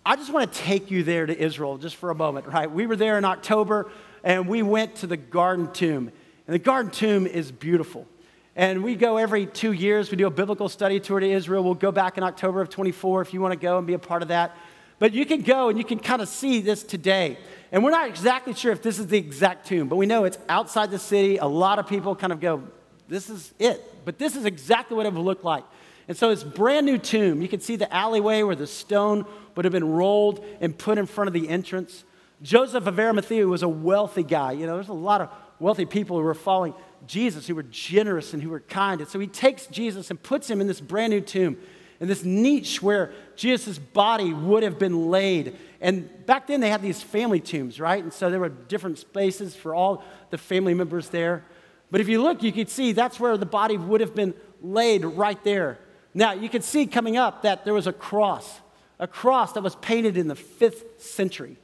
I 0.06 0.16
just 0.16 0.32
want 0.32 0.54
to 0.54 0.60
take 0.60 0.92
you 0.92 1.02
there 1.02 1.25
to 1.25 1.36
Israel 1.36 1.80
just 1.80 1.96
for 1.96 2.12
a 2.12 2.16
moment, 2.16 2.46
right? 2.46 2.70
We 2.72 2.86
were 2.86 2.96
there 2.96 3.18
in 3.18 3.25
October 3.25 3.90
and 4.24 4.48
we 4.48 4.62
went 4.62 4.98
to 4.98 5.08
the 5.08 5.18
Garden 5.18 5.74
Tomb. 5.74 6.12
And 6.46 6.54
the 6.54 6.60
Garden 6.60 6.92
Tomb 6.92 7.25
is 7.25 7.52
beautiful. 7.52 8.08
And 8.56 8.84
we 8.84 8.94
go 8.96 9.18
every 9.18 9.48
two 9.48 9.72
years. 9.72 10.12
We 10.12 10.18
do 10.18 10.28
a 10.28 10.30
biblical 10.30 10.70
study 10.70 11.00
tour 11.00 11.20
to 11.20 11.28
Israel. 11.28 11.63
We'll 11.63 11.74
go 11.74 11.92
back 11.92 12.20
in 12.20 12.24
October 12.24 12.62
of 12.62 12.70
24 12.70 13.24
if 13.24 13.34
you 13.34 13.42
want 13.42 13.54
to 13.54 13.60
go 13.60 13.80
and 13.80 13.88
be 13.88 13.94
a 13.94 14.00
part 14.00 14.22
of 14.22 14.28
that. 14.28 14.56
But 15.00 15.13
you 15.13 15.25
can 15.25 15.42
go 15.42 15.70
and 15.70 15.80
you 15.80 15.84
can 15.84 15.98
kind 15.98 16.22
of 16.22 16.30
see 16.30 16.62
this 16.62 16.84
today. 16.84 17.40
And 17.72 17.84
we're 17.84 17.90
not 17.90 18.08
exactly 18.08 18.54
sure 18.54 18.72
if 18.72 18.84
this 18.84 19.00
is 19.00 19.08
the 19.08 19.18
exact 19.18 19.66
tomb, 19.66 19.88
but 19.88 19.96
we 19.96 20.06
know 20.06 20.25
it's 20.25 20.38
outside 20.48 20.92
the 20.92 21.00
city. 21.00 21.38
A 21.38 21.48
lot 21.48 21.80
of 21.80 21.88
people 21.88 22.16
kind 22.16 22.32
of 22.32 22.40
go, 22.40 22.62
this 23.08 23.32
is 23.32 23.52
it. 23.58 23.92
But 24.05 24.17
this 24.17 24.36
is 24.36 24.45
exactly 24.45 24.98
what 24.98 25.05
it 25.05 25.13
would 25.13 25.24
look 25.24 25.43
like. 25.43 25.63
And 26.07 26.17
so 26.17 26.29
it's 26.29 26.43
brand 26.43 26.86
new 26.86 26.98
tomb. 26.98 27.41
You 27.41 27.48
can 27.48 27.60
see 27.60 27.75
the 27.75 27.93
alleyway 27.93 28.43
where 28.43 28.55
the 28.55 28.67
stone 28.67 29.25
would 29.55 29.65
have 29.65 29.72
been 29.72 29.89
rolled 29.89 30.43
and 30.60 30.77
put 30.77 30.98
in 30.98 31.05
front 31.05 31.27
of 31.27 31.33
the 31.33 31.48
entrance. 31.48 32.03
Joseph 32.41 32.88
of 32.88 33.00
Arimathea 33.00 33.48
was 33.48 33.63
a 33.63 33.69
wealthy 33.69 34.24
guy. 34.24 34.51
You 34.51 34.65
know, 34.65 34.75
there's 34.75 34.89
a 34.89 34.93
lot 34.93 35.22
of 35.22 35.29
wealthy 35.60 35.86
people 35.86 36.17
who 36.17 36.24
were 36.24 36.33
following 36.33 36.74
Jesus, 37.07 37.48
who 37.48 37.55
were 37.55 37.63
generous 37.63 38.33
and 38.33 38.43
who 38.43 38.50
were 38.50 38.60
kind. 38.60 39.00
And 39.00 39.10
so 39.10 39.19
he 39.19 39.27
takes 39.27 39.67
Jesus 39.67 40.10
and 40.10 40.22
puts 40.22 40.50
him 40.50 40.60
in 40.60 40.67
this 40.67 40.81
brand 40.81 41.12
new 41.12 41.22
tomb 41.22 41.57
in 42.03 42.10
this 42.10 42.25
niche 42.25 42.81
where 42.81 43.13
Jesus' 43.38 43.77
body 43.77 44.33
would 44.33 44.62
have 44.63 44.77
been 44.77 45.10
laid. 45.10 45.55
And 45.79 46.25
back 46.25 46.48
then 46.48 46.60
they 46.60 46.69
had 46.69 46.81
these 46.81 47.01
family 47.01 47.39
tombs, 47.39 47.79
right? 47.79 48.03
And 48.03 48.12
so 48.12 48.29
there 48.29 48.41
were 48.41 48.50
different 48.50 48.98
spaces 48.98 49.55
for 49.55 49.74
all 49.74 50.03
the 50.29 50.38
family 50.38 50.74
members 50.74 51.07
there. 51.07 51.45
But 51.93 52.01
if 52.01 52.09
you 52.09 52.23
look, 52.23 52.41
you 52.41 52.51
could 52.51 52.69
see 52.69 52.91
that's 52.91 53.19
where 53.19 53.38
the 53.38 53.45
body 53.45 53.77
would 53.77 54.01
have 54.01 54.15
been 54.15 54.33
laid 54.63 55.05
right 55.05 55.38
there. 55.43 55.77
Now, 56.15 56.31
you 56.31 56.50
could 56.50 56.63
see 56.63 56.88
coming 56.88 57.17
up 57.17 57.43
that 57.43 57.65
there 57.65 57.73
was 57.75 57.85
a 57.85 57.93
cross, 57.93 58.62
a 58.97 59.05
cross 59.05 59.53
that 59.53 59.62
was 59.62 59.75
painted 59.75 60.17
in 60.17 60.27
the 60.27 60.33
fifth 60.33 61.00
century. 61.00 61.55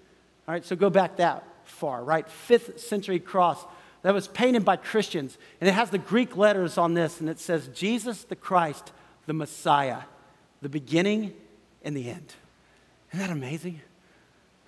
All 0.48 0.54
right, 0.54 0.64
so 0.64 0.76
go 0.76 0.92
back 0.92 1.18
that 1.18 1.44
far, 1.64 2.04
right? 2.04 2.30
Fifth 2.30 2.80
century 2.80 3.20
cross 3.20 3.66
that 4.04 4.14
was 4.14 4.28
painted 4.28 4.64
by 4.64 4.76
Christians. 4.76 5.36
And 5.60 5.68
it 5.68 5.72
has 5.72 5.90
the 5.90 5.98
Greek 5.98 6.38
letters 6.38 6.78
on 6.78 6.94
this, 6.94 7.20
and 7.20 7.28
it 7.28 7.40
says, 7.40 7.68
Jesus 7.70 8.24
the 8.24 8.36
Christ, 8.36 8.92
the 9.26 9.34
Messiah 9.34 10.02
the 10.62 10.70
beginning 10.70 11.34
and 11.84 11.98
the 11.98 12.08
end. 12.08 12.36
Isn't 13.14 13.26
that 13.26 13.32
amazing? 13.32 13.82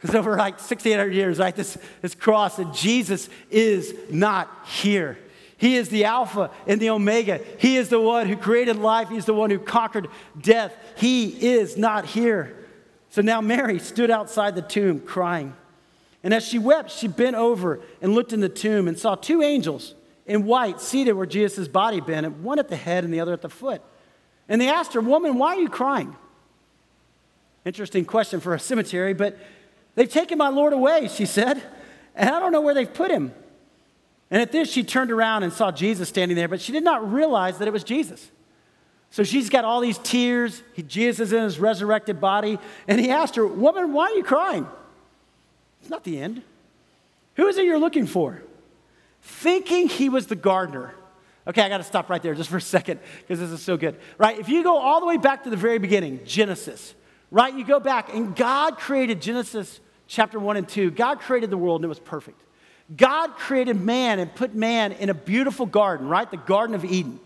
It's 0.01 0.15
over 0.15 0.37
like 0.37 0.59
6,800 0.59 1.13
years, 1.13 1.37
right? 1.37 1.55
This, 1.55 1.77
this 2.01 2.15
cross 2.15 2.55
that 2.55 2.73
Jesus 2.73 3.29
is 3.51 3.93
not 4.09 4.49
here. 4.65 5.19
He 5.61 5.75
is 5.75 5.89
the 5.89 6.05
Alpha 6.05 6.49
and 6.65 6.81
the 6.81 6.89
Omega. 6.89 7.39
He 7.59 7.77
is 7.77 7.89
the 7.89 7.99
one 8.01 8.27
who 8.27 8.35
created 8.35 8.77
life. 8.77 9.09
He's 9.09 9.25
the 9.25 9.33
one 9.35 9.51
who 9.51 9.59
conquered 9.59 10.07
death. 10.41 10.75
He 10.97 11.53
is 11.53 11.77
not 11.77 12.07
here. 12.07 12.57
So 13.11 13.21
now 13.21 13.41
Mary 13.41 13.77
stood 13.77 14.09
outside 14.09 14.55
the 14.55 14.63
tomb 14.63 15.01
crying. 15.01 15.55
And 16.23 16.33
as 16.33 16.43
she 16.43 16.57
wept, 16.57 16.89
she 16.89 17.07
bent 17.07 17.35
over 17.35 17.79
and 18.01 18.15
looked 18.15 18.33
in 18.33 18.39
the 18.39 18.49
tomb 18.49 18.87
and 18.87 18.97
saw 18.97 19.13
two 19.13 19.43
angels 19.43 19.93
in 20.25 20.47
white 20.47 20.81
seated 20.81 21.13
where 21.13 21.27
Jesus' 21.27 21.67
body 21.67 21.97
had 21.97 22.07
been, 22.07 22.41
one 22.41 22.57
at 22.57 22.67
the 22.67 22.75
head 22.75 23.03
and 23.03 23.13
the 23.13 23.19
other 23.19 23.33
at 23.33 23.43
the 23.43 23.49
foot. 23.49 23.83
And 24.49 24.59
they 24.59 24.67
asked 24.67 24.93
her, 24.93 25.01
Woman, 25.01 25.37
why 25.37 25.57
are 25.57 25.61
you 25.61 25.69
crying? 25.69 26.15
Interesting 27.65 28.03
question 28.03 28.39
for 28.39 28.55
a 28.55 28.59
cemetery, 28.59 29.13
but 29.13 29.37
they've 29.93 30.09
taken 30.09 30.39
my 30.39 30.49
Lord 30.49 30.73
away, 30.73 31.07
she 31.07 31.27
said, 31.27 31.61
and 32.15 32.31
I 32.31 32.39
don't 32.39 32.51
know 32.51 32.61
where 32.61 32.73
they've 32.73 32.91
put 32.91 33.11
him. 33.11 33.31
And 34.31 34.41
at 34.41 34.53
this, 34.53 34.71
she 34.71 34.83
turned 34.83 35.11
around 35.11 35.43
and 35.43 35.51
saw 35.51 35.71
Jesus 35.71 36.07
standing 36.07 36.37
there, 36.37 36.47
but 36.47 36.61
she 36.61 36.71
did 36.71 36.85
not 36.85 37.11
realize 37.11 37.57
that 37.57 37.67
it 37.67 37.71
was 37.71 37.83
Jesus. 37.83 38.31
So 39.11 39.23
she's 39.23 39.49
got 39.49 39.65
all 39.65 39.81
these 39.81 39.97
tears. 39.97 40.63
He, 40.73 40.83
Jesus 40.83 41.27
is 41.27 41.33
in 41.33 41.43
his 41.43 41.59
resurrected 41.59 42.21
body. 42.21 42.57
And 42.87 42.99
he 42.99 43.11
asked 43.11 43.35
her, 43.35 43.45
Woman, 43.45 43.91
why 43.91 44.05
are 44.05 44.13
you 44.15 44.23
crying? 44.23 44.65
It's 45.81 45.89
not 45.89 46.05
the 46.05 46.19
end. 46.19 46.41
Who 47.35 47.47
is 47.47 47.57
it 47.57 47.65
you're 47.65 47.77
looking 47.77 48.07
for? 48.07 48.41
Thinking 49.21 49.89
he 49.89 50.07
was 50.07 50.27
the 50.27 50.35
gardener. 50.35 50.95
Okay, 51.45 51.61
I 51.61 51.67
got 51.67 51.79
to 51.79 51.83
stop 51.83 52.09
right 52.09 52.21
there 52.21 52.33
just 52.33 52.49
for 52.49 52.57
a 52.57 52.61
second 52.61 53.01
because 53.19 53.39
this 53.39 53.49
is 53.49 53.61
so 53.61 53.75
good. 53.75 53.97
Right? 54.17 54.39
If 54.39 54.47
you 54.47 54.63
go 54.63 54.77
all 54.77 55.01
the 55.01 55.07
way 55.07 55.17
back 55.17 55.43
to 55.43 55.49
the 55.49 55.57
very 55.57 55.77
beginning, 55.77 56.21
Genesis, 56.23 56.93
right? 57.31 57.53
You 57.53 57.65
go 57.65 57.81
back 57.81 58.13
and 58.13 58.33
God 58.33 58.77
created 58.77 59.21
Genesis 59.21 59.81
chapter 60.07 60.39
1 60.39 60.55
and 60.55 60.69
2. 60.69 60.91
God 60.91 61.19
created 61.19 61.49
the 61.49 61.57
world 61.57 61.81
and 61.81 61.85
it 61.85 61.89
was 61.89 61.99
perfect. 61.99 62.39
God 62.95 63.35
created 63.37 63.79
man 63.79 64.19
and 64.19 64.33
put 64.33 64.53
man 64.53 64.91
in 64.93 65.09
a 65.09 65.13
beautiful 65.13 65.65
garden, 65.65 66.07
right? 66.07 66.29
The 66.29 66.37
Garden 66.37 66.75
of 66.75 66.83
Eden. 66.83 67.19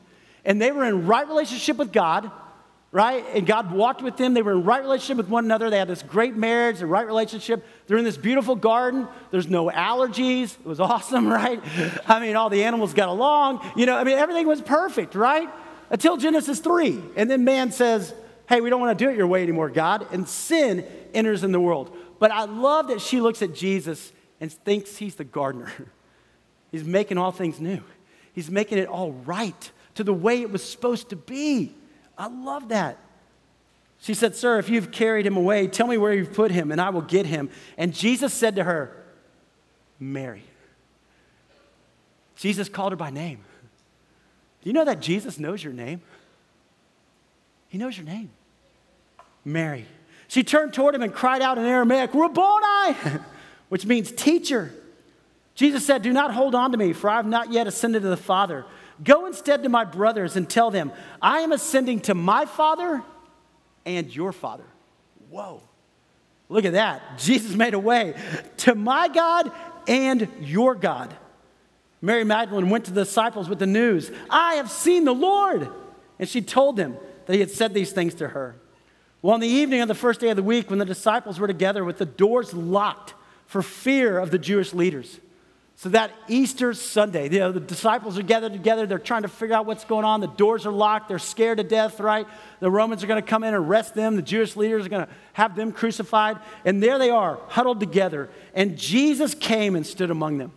And 0.44 0.62
they 0.62 0.72
were 0.72 0.86
in 0.86 1.08
right 1.08 1.28
relationship 1.28 1.78
with 1.78 1.92
God, 1.92 2.30
right? 2.92 3.26
And 3.34 3.48
God 3.48 3.72
walked 3.72 4.02
with 4.02 4.16
them. 4.16 4.36
They 4.36 4.44
were 4.44 4.52
in 4.52 4.64
right 4.64 4.82
relationship 4.82 5.18
with 5.18 5.28
one 5.28 5.44
another. 5.44 5.70
They 5.70 5.80
had 5.80 5.88
this 5.88 6.04
great 6.04 6.36
marriage, 6.36 6.82
a 6.82 6.86
right 6.86 7.06
relationship. 7.06 7.66
They're 7.88 7.98
in 7.98 8.04
this 8.04 8.18
beautiful 8.18 8.56
garden. 8.56 9.08
There's 9.32 9.48
no 9.48 9.70
allergies. 9.70 10.54
It 10.54 10.66
was 10.66 10.80
awesome, 10.82 11.28
right? 11.28 11.62
I 12.08 12.20
mean, 12.20 12.36
all 12.36 12.50
the 12.50 12.64
animals 12.64 12.94
got 12.94 13.10
along. 13.10 13.68
You 13.76 13.88
know, 13.88 13.98
I 13.98 14.04
mean, 14.04 14.18
everything 14.18 14.48
was 14.48 14.62
perfect, 14.62 15.16
right? 15.16 15.50
Until 15.90 16.18
Genesis 16.18 16.60
3. 16.60 17.02
And 17.16 17.30
then 17.30 17.44
man 17.44 17.72
says, 17.72 18.14
hey, 18.48 18.62
we 18.62 18.70
don't 18.70 18.80
want 18.80 18.98
to 18.98 19.06
do 19.06 19.10
it 19.10 19.18
your 19.18 19.28
way 19.28 19.42
anymore, 19.42 19.70
God. 19.70 20.08
And 20.12 20.28
sin 20.28 20.86
enters 21.14 21.44
in 21.44 21.52
the 21.52 21.60
world. 21.60 21.96
But 22.20 22.32
I 22.32 22.46
love 22.46 22.90
that 22.90 23.02
she 23.02 23.20
looks 23.20 23.42
at 23.42 23.54
Jesus 23.54 24.12
and 24.46 24.54
thinks 24.54 24.98
he's 24.98 25.16
the 25.16 25.24
gardener. 25.24 25.72
He's 26.72 26.84
making 26.84 27.18
all 27.18 27.32
things 27.32 27.62
new, 27.62 27.82
he's 28.34 28.52
making 28.52 28.80
it 28.80 28.90
all 28.90 29.14
right 29.14 29.72
to 29.94 30.04
the 30.04 30.14
way 30.14 30.42
it 30.42 30.52
was 30.52 30.62
supposed 30.62 31.10
to 31.12 31.16
be. 31.16 31.74
I 32.18 32.28
love 32.28 32.68
that. 32.68 32.98
She 34.02 34.14
said, 34.14 34.36
Sir, 34.36 34.60
if 34.60 34.68
you've 34.68 34.92
carried 34.92 35.26
him 35.26 35.38
away, 35.38 35.68
tell 35.68 35.88
me 35.88 35.98
where 35.98 36.12
you've 36.12 36.34
put 36.34 36.52
him, 36.52 36.74
and 36.74 36.82
I 36.82 36.90
will 36.90 37.02
get 37.02 37.26
him. 37.26 37.50
And 37.78 37.94
Jesus 37.94 38.34
said 38.34 38.58
to 38.58 38.66
her, 38.66 38.92
Mary. 40.02 40.44
Jesus 42.36 42.68
called 42.68 42.92
her 42.92 42.98
by 42.98 43.10
name. 43.10 43.40
Do 44.62 44.70
you 44.70 44.74
know 44.74 44.84
that 44.84 45.00
Jesus 45.00 45.40
knows 45.40 45.64
your 45.64 45.72
name? 45.72 46.02
He 47.70 47.78
knows 47.78 47.96
your 47.96 48.06
name. 48.06 48.32
Mary. 49.46 49.86
She 50.28 50.44
turned 50.44 50.74
toward 50.74 50.94
him 50.94 51.04
and 51.04 51.14
cried 51.14 51.42
out 51.42 51.58
in 51.58 51.64
Aramaic, 51.64 52.14
Rabboni! 52.14 52.98
which 53.70 53.86
means 53.86 54.12
teacher. 54.12 54.72
Jesus 55.56 55.86
said, 55.86 56.02
Do 56.02 56.12
not 56.12 56.34
hold 56.34 56.56
on 56.56 56.72
to 56.72 56.78
me, 56.78 56.94
for 56.94 57.10
I 57.10 57.16
have 57.16 57.26
not 57.26 57.52
yet 57.52 57.68
ascended 57.68 58.02
to 58.02 58.10
the 58.10 58.18
Father. 58.18 58.66
Go 59.04 59.26
instead 59.26 59.64
to 59.64 59.70
my 59.70 59.84
brothers 59.84 60.36
and 60.36 60.50
tell 60.50 60.72
them, 60.72 60.92
I 61.22 61.40
am 61.40 61.52
ascending 61.52 62.02
to 62.02 62.14
my 62.14 62.46
Father 62.46 63.04
and 63.86 64.14
your 64.14 64.32
Father. 64.32 64.66
Whoa. 65.30 65.62
Look 66.50 66.66
at 66.66 66.74
that. 66.74 67.18
Jesus 67.18 67.56
made 67.56 67.74
a 67.74 67.80
way 67.80 68.14
to 68.58 68.76
my 68.76 69.08
God 69.08 69.52
and 69.88 70.28
your 70.42 70.76
God. 70.76 71.16
Mary 72.02 72.24
Magdalene 72.24 72.70
went 72.70 72.86
to 72.86 72.92
the 72.92 73.04
disciples 73.04 73.50
with 73.50 73.60
the 73.60 73.66
news 73.66 74.12
I 74.30 74.56
have 74.56 74.70
seen 74.70 75.06
the 75.06 75.14
Lord. 75.14 75.70
And 76.20 76.30
she 76.30 76.42
told 76.42 76.78
them 76.78 76.98
that 77.26 77.34
he 77.34 77.40
had 77.40 77.52
said 77.52 77.74
these 77.74 77.92
things 77.92 78.14
to 78.16 78.30
her. 78.30 78.56
Well, 79.22 79.34
on 79.34 79.40
the 79.40 79.48
evening 79.48 79.82
of 79.82 79.88
the 79.88 79.96
first 79.96 80.20
day 80.20 80.30
of 80.30 80.36
the 80.36 80.44
week, 80.44 80.70
when 80.70 80.80
the 80.80 80.86
disciples 80.86 81.40
were 81.40 81.48
together 81.48 81.84
with 81.84 81.98
the 81.98 82.06
doors 82.06 82.54
locked, 82.54 83.16
for 83.46 83.62
fear 83.62 84.20
of 84.20 84.32
the 84.32 84.40
Jewish 84.40 84.74
leaders. 84.74 85.20
So 85.78 85.90
that 85.90 86.12
Easter 86.30 86.74
Sunday, 86.74 87.30
you 87.30 87.40
know, 87.40 87.52
the 87.52 87.60
disciples 87.60 88.18
are 88.18 88.24
gathered 88.24 88.54
together. 88.54 88.86
They're 88.86 88.98
trying 88.98 89.24
to 89.24 89.28
figure 89.28 89.56
out 89.56 89.66
what's 89.66 89.84
going 89.84 90.06
on. 90.06 90.22
The 90.22 90.28
doors 90.28 90.66
are 90.66 90.72
locked. 90.72 91.10
They're 91.10 91.20
scared 91.20 91.58
to 91.58 91.66
death, 91.66 92.00
right? 92.00 92.26
The 92.62 92.72
Romans 92.72 93.04
are 93.04 93.08
going 93.08 93.22
to 93.22 93.28
come 93.28 93.44
in 93.44 93.54
and 93.54 93.58
arrest 93.58 93.94
them. 93.94 94.16
The 94.16 94.22
Jewish 94.22 94.56
leaders 94.56 94.86
are 94.86 94.90
going 94.90 95.06
to 95.06 95.12
have 95.34 95.56
them 95.56 95.74
crucified. 95.74 96.40
And 96.64 96.82
there 96.82 96.98
they 96.98 97.10
are, 97.10 97.40
huddled 97.50 97.82
together. 97.82 98.30
And 98.54 98.78
Jesus 98.78 99.36
came 99.36 99.76
and 99.76 99.86
stood 99.86 100.12
among 100.12 100.38
them. 100.38 100.54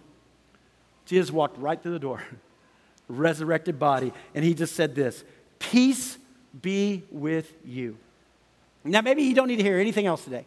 Jesus 1.05 1.33
walked 1.33 1.59
right 1.59 1.83
through 1.83 1.93
the 1.93 1.99
door, 1.99 2.23
resurrected 3.09 3.77
body. 3.77 4.13
And 4.37 4.45
he 4.45 4.55
just 4.55 4.77
said 4.77 4.95
this 4.95 5.25
Peace 5.59 6.17
be 6.63 7.03
with 7.11 7.53
you. 7.65 7.99
Now, 8.85 9.01
maybe 9.01 9.25
you 9.25 9.35
don't 9.35 9.49
need 9.49 9.57
to 9.57 9.65
hear 9.65 9.79
anything 9.79 10.07
else 10.07 10.23
today. 10.23 10.47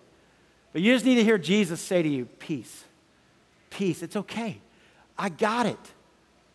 But 0.74 0.82
you 0.82 0.94
just 0.94 1.06
need 1.06 1.16
to 1.16 1.24
hear 1.24 1.38
Jesus 1.38 1.82
say 1.82 2.02
to 2.02 2.10
you, 2.10 2.26
Peace. 2.26 2.84
Peace. 3.70 4.04
It's 4.04 4.16
okay. 4.16 4.60
I 5.18 5.30
got 5.30 5.66
it. 5.66 5.80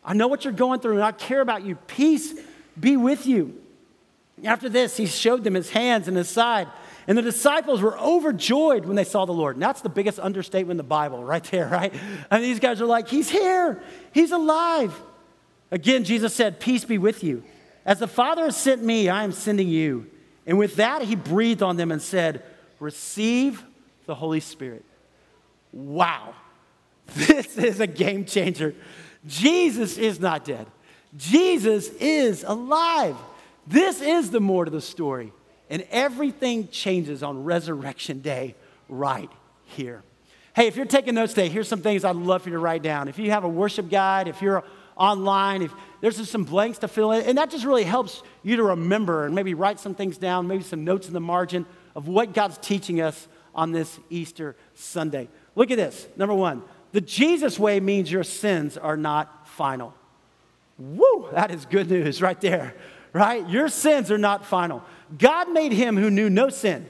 I 0.03 0.13
know 0.13 0.27
what 0.27 0.43
you're 0.43 0.53
going 0.53 0.79
through 0.79 0.95
and 0.95 1.03
I 1.03 1.11
care 1.11 1.41
about 1.41 1.65
you. 1.65 1.75
Peace 1.75 2.33
be 2.79 2.95
with 2.95 3.25
you. 3.25 3.61
After 4.43 4.69
this, 4.69 4.95
he 4.95 5.05
showed 5.05 5.43
them 5.43 5.55
his 5.55 5.69
hands 5.69 6.07
and 6.07 6.15
his 6.15 6.29
side. 6.29 6.67
And 7.07 7.17
the 7.17 7.21
disciples 7.21 7.81
were 7.81 7.97
overjoyed 7.97 8.85
when 8.85 8.95
they 8.95 9.03
saw 9.03 9.25
the 9.25 9.33
Lord. 9.33 9.55
And 9.55 9.63
that's 9.63 9.81
the 9.81 9.89
biggest 9.89 10.19
understatement 10.19 10.71
in 10.71 10.77
the 10.77 10.83
Bible, 10.83 11.23
right 11.23 11.43
there, 11.45 11.67
right? 11.71 11.93
And 12.29 12.43
these 12.43 12.59
guys 12.59 12.81
are 12.81 12.85
like, 12.85 13.07
He's 13.07 13.29
here, 13.29 13.81
He's 14.13 14.31
alive. 14.31 14.93
Again, 15.71 16.03
Jesus 16.03 16.33
said, 16.33 16.59
Peace 16.59 16.85
be 16.85 16.97
with 16.97 17.23
you. 17.23 17.43
As 17.85 17.99
the 17.99 18.07
Father 18.07 18.43
has 18.43 18.57
sent 18.57 18.83
me, 18.83 19.09
I 19.09 19.23
am 19.23 19.31
sending 19.31 19.69
you. 19.69 20.07
And 20.45 20.57
with 20.57 20.75
that, 20.75 21.01
he 21.01 21.15
breathed 21.15 21.63
on 21.63 21.77
them 21.77 21.91
and 21.91 22.01
said, 22.01 22.43
Receive 22.79 23.63
the 24.07 24.15
Holy 24.15 24.39
Spirit. 24.39 24.83
Wow, 25.71 26.33
this 27.13 27.57
is 27.57 27.79
a 27.79 27.87
game 27.87 28.25
changer. 28.25 28.73
Jesus 29.27 29.97
is 29.97 30.19
not 30.19 30.43
dead, 30.43 30.65
Jesus 31.15 31.89
is 31.99 32.43
alive. 32.43 33.15
This 33.67 34.01
is 34.01 34.31
the 34.31 34.39
more 34.39 34.65
to 34.65 34.71
the 34.71 34.81
story. 34.81 35.33
And 35.69 35.85
everything 35.91 36.69
changes 36.69 37.21
on 37.21 37.43
Resurrection 37.43 38.21
Day 38.21 38.55
right 38.87 39.29
here. 39.65 40.01
Hey, 40.55 40.67
if 40.67 40.77
you're 40.77 40.85
taking 40.85 41.15
notes 41.15 41.33
today, 41.33 41.49
here's 41.49 41.67
some 41.67 41.81
things 41.81 42.05
I'd 42.05 42.15
love 42.15 42.43
for 42.43 42.49
you 42.49 42.55
to 42.55 42.59
write 42.59 42.81
down. 42.81 43.09
If 43.09 43.19
you 43.19 43.31
have 43.31 43.43
a 43.43 43.49
worship 43.49 43.89
guide, 43.89 44.29
if 44.29 44.41
you're 44.41 44.63
online, 44.95 45.61
if 45.61 45.73
there's 46.01 46.17
just 46.17 46.31
some 46.31 46.45
blanks 46.45 46.79
to 46.79 46.87
fill 46.87 47.11
in, 47.11 47.23
and 47.23 47.37
that 47.37 47.51
just 47.51 47.65
really 47.65 47.83
helps 47.83 48.23
you 48.41 48.55
to 48.55 48.63
remember 48.63 49.25
and 49.25 49.35
maybe 49.35 49.53
write 49.53 49.79
some 49.79 49.93
things 49.93 50.17
down, 50.17 50.47
maybe 50.47 50.63
some 50.63 50.85
notes 50.85 51.07
in 51.07 51.13
the 51.13 51.19
margin 51.19 51.65
of 51.95 52.07
what 52.07 52.33
God's 52.33 52.57
teaching 52.57 53.01
us 53.01 53.27
on 53.57 53.71
this 53.71 53.99
Easter 54.09 54.55
Sunday. 54.75 55.27
Look 55.55 55.71
at 55.71 55.77
this. 55.77 56.07
Number 56.15 56.35
one, 56.35 56.61
the 56.91 57.01
Jesus 57.01 57.59
way 57.59 57.79
means 57.79 58.11
your 58.11 58.23
sins 58.23 58.77
are 58.77 58.95
not 58.95 59.47
final. 59.47 59.93
Woo, 60.77 61.27
that 61.33 61.51
is 61.51 61.65
good 61.65 61.89
news 61.89 62.21
right 62.21 62.39
there, 62.39 62.75
right? 63.11 63.47
Your 63.49 63.67
sins 63.67 64.11
are 64.11 64.17
not 64.17 64.45
final. 64.45 64.83
God 65.17 65.51
made 65.51 65.71
him 65.71 65.97
who 65.97 66.11
knew 66.11 66.29
no 66.29 66.49
sin. 66.49 66.87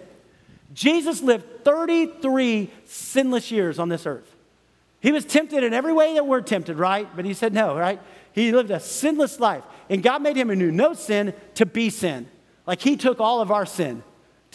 Jesus 0.74 1.22
lived 1.22 1.64
33 1.64 2.70
sinless 2.86 3.50
years 3.50 3.80
on 3.80 3.90
this 3.90 4.06
earth. 4.06 4.36
He 5.00 5.12
was 5.12 5.26
tempted 5.26 5.64
in 5.64 5.74
every 5.74 5.94
way 5.94 6.16
that 6.16 6.28
we're 6.28 6.42
tempted, 6.42 6.78
right? 6.78 7.08
But 7.16 7.26
he 7.26 7.34
said 7.34 7.54
no, 7.54 7.78
right? 7.78 8.02
He 8.34 8.52
lived 8.52 8.72
a 8.72 8.80
sinless 8.80 9.40
life. 9.40 9.64
And 9.90 10.04
God 10.04 10.22
made 10.22 10.36
him 10.36 10.50
who 10.50 10.56
knew 10.56 10.72
no 10.72 10.94
sin 10.94 11.34
to 11.56 11.66
be 11.66 11.90
sin. 11.90 12.28
Like 12.66 12.82
he 12.82 12.98
took 12.98 13.20
all 13.20 13.40
of 13.40 13.52
our 13.52 13.66
sin 13.66 14.04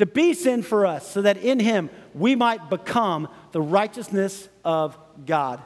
to 0.03 0.07
be 0.07 0.35
sin 0.35 0.65
for 0.65 0.85
us, 0.85 1.09
so 1.09 1.23
that 1.23 1.37
in 1.37 1.61
him 1.61 1.89
we 2.13 2.35
might 2.35 2.69
become 2.69 3.29
the 3.53 3.63
righteousness 3.63 4.49
of 4.65 4.99
God. 5.25 5.63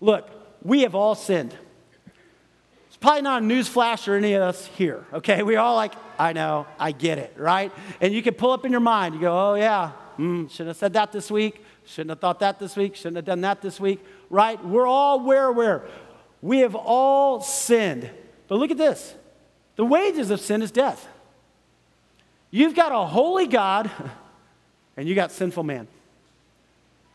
Look, 0.00 0.28
we 0.64 0.80
have 0.80 0.96
all 0.96 1.14
sinned. 1.14 1.54
It's 2.88 2.96
probably 2.96 3.22
not 3.22 3.42
a 3.42 3.46
news 3.46 3.68
flash 3.68 4.02
for 4.02 4.16
any 4.16 4.32
of 4.32 4.42
us 4.42 4.66
here, 4.76 5.06
okay? 5.12 5.44
We're 5.44 5.60
all 5.60 5.76
like, 5.76 5.92
I 6.18 6.32
know, 6.32 6.66
I 6.80 6.90
get 6.90 7.18
it, 7.18 7.34
right? 7.36 7.70
And 8.00 8.12
you 8.12 8.24
can 8.24 8.34
pull 8.34 8.50
up 8.50 8.64
in 8.64 8.72
your 8.72 8.80
mind, 8.80 9.14
you 9.14 9.20
go, 9.20 9.52
oh 9.52 9.54
yeah, 9.54 9.92
mm, 10.18 10.50
shouldn't 10.50 10.70
have 10.70 10.76
said 10.78 10.94
that 10.94 11.12
this 11.12 11.30
week, 11.30 11.62
shouldn't 11.84 12.10
have 12.10 12.18
thought 12.18 12.40
that 12.40 12.58
this 12.58 12.74
week, 12.74 12.96
shouldn't 12.96 13.14
have 13.14 13.24
done 13.24 13.42
that 13.42 13.62
this 13.62 13.78
week, 13.78 14.04
right? 14.30 14.62
We're 14.64 14.88
all 14.88 15.20
where, 15.20 15.52
where? 15.52 15.84
We 16.42 16.58
have 16.58 16.74
all 16.74 17.40
sinned. 17.40 18.10
But 18.48 18.58
look 18.58 18.72
at 18.72 18.78
this 18.78 19.14
the 19.76 19.84
wages 19.84 20.30
of 20.30 20.40
sin 20.40 20.60
is 20.60 20.72
death. 20.72 21.06
You've 22.56 22.74
got 22.74 22.90
a 22.90 23.04
holy 23.04 23.46
God 23.46 23.90
and 24.96 25.06
you 25.06 25.14
got 25.14 25.30
sinful 25.30 25.62
man. 25.62 25.88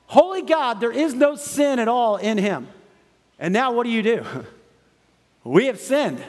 Holy 0.06 0.44
God, 0.44 0.80
there 0.80 0.92
is 0.92 1.16
no 1.16 1.36
sin 1.36 1.80
at 1.80 1.88
all 1.88 2.18
in 2.18 2.38
him. 2.38 2.68
And 3.40 3.52
now 3.52 3.72
what 3.72 3.86
do 3.86 3.90
you 3.90 4.04
do? 4.04 4.24
We 5.44 5.66
have 5.66 5.80
sinned. 5.80 6.24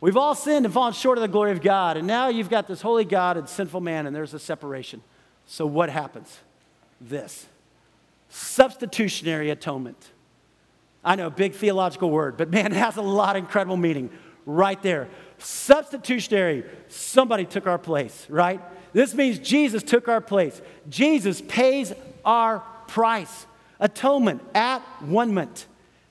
We've 0.00 0.16
all 0.16 0.34
sinned 0.34 0.64
and 0.64 0.72
fallen 0.72 0.94
short 0.94 1.18
of 1.18 1.22
the 1.22 1.28
glory 1.28 1.52
of 1.52 1.60
God. 1.60 1.98
And 1.98 2.06
now 2.06 2.28
you've 2.28 2.48
got 2.48 2.66
this 2.66 2.80
holy 2.80 3.04
God 3.04 3.36
and 3.36 3.46
sinful 3.46 3.82
man, 3.82 4.06
and 4.06 4.16
there's 4.16 4.32
a 4.32 4.38
separation. 4.38 5.02
So 5.44 5.66
what 5.66 5.90
happens? 5.90 6.38
This 7.02 7.44
substitutionary 8.30 9.50
atonement. 9.50 10.08
I 11.04 11.16
know, 11.16 11.28
big 11.28 11.52
theological 11.52 12.08
word, 12.08 12.38
but 12.38 12.50
man, 12.50 12.66
it 12.72 12.78
has 12.78 12.96
a 12.96 13.02
lot 13.02 13.36
of 13.36 13.44
incredible 13.44 13.76
meaning 13.76 14.08
right 14.46 14.82
there. 14.82 15.10
Substitutionary, 15.44 16.64
somebody 16.88 17.44
took 17.44 17.66
our 17.66 17.76
place, 17.76 18.26
right? 18.30 18.62
This 18.94 19.14
means 19.14 19.38
Jesus 19.38 19.82
took 19.82 20.08
our 20.08 20.22
place. 20.22 20.62
Jesus 20.88 21.42
pays 21.42 21.92
our 22.24 22.60
price. 22.88 23.46
Atonement, 23.78 24.42
at 24.54 24.80
one. 25.02 25.34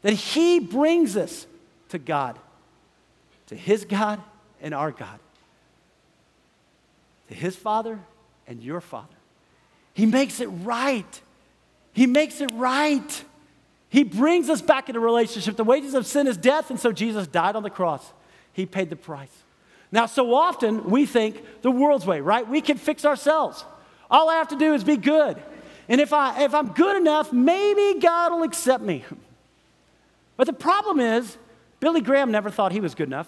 That 0.04 0.14
he 0.14 0.60
brings 0.60 1.18
us 1.18 1.48
to 1.90 1.98
God, 1.98 2.38
to 3.48 3.56
his 3.56 3.86
God 3.86 4.22
and 4.62 4.74
our 4.74 4.92
God, 4.92 5.20
to 7.30 7.34
his 7.34 7.56
Father 7.56 8.00
and 8.46 8.62
your 8.62 8.82
Father. 8.82 9.16
He 9.94 10.06
makes 10.06 10.40
it 10.40 10.48
right. 10.48 11.22
He 11.94 12.06
makes 12.06 12.40
it 12.40 12.52
right. 12.54 13.24
He 13.90 14.04
brings 14.04 14.50
us 14.50 14.62
back 14.62 14.90
into 14.90 15.00
relationship. 15.00 15.56
The 15.56 15.64
wages 15.64 15.96
of 15.96 16.06
sin 16.06 16.28
is 16.28 16.38
death, 16.38 16.70
and 16.70 16.80
so 16.80 16.92
Jesus 16.92 17.26
died 17.26 17.56
on 17.56 17.64
the 17.64 17.72
cross. 17.72 18.14
He 18.54 18.66
paid 18.66 18.90
the 18.90 18.96
price. 18.96 19.44
Now, 19.92 20.06
so 20.06 20.34
often 20.34 20.90
we 20.90 21.06
think 21.06 21.44
the 21.62 21.72
world's 21.72 22.06
way, 22.06 22.22
right? 22.22 22.48
We 22.48 22.62
can 22.62 22.78
fix 22.78 23.06
ourselves. 23.06 23.64
All 24.10 24.30
I 24.30 24.36
have 24.36 24.48
to 24.50 24.56
do 24.56 24.74
is 24.74 24.84
be 24.84 24.98
good. 24.98 25.42
And 25.88 26.00
if, 26.00 26.14
I, 26.14 26.44
if 26.44 26.54
I'm 26.54 26.70
good 26.70 26.98
enough, 26.98 27.34
maybe 27.34 28.00
God 28.00 28.32
will 28.32 28.44
accept 28.44 28.84
me. 28.84 29.04
But 30.38 30.48
the 30.48 30.54
problem 30.54 31.00
is, 31.00 31.38
Billy 31.80 32.02
Graham 32.02 32.32
never 32.32 32.50
thought 32.50 32.72
he 32.72 32.80
was 32.80 32.96
good 32.96 33.08
enough. 33.08 33.28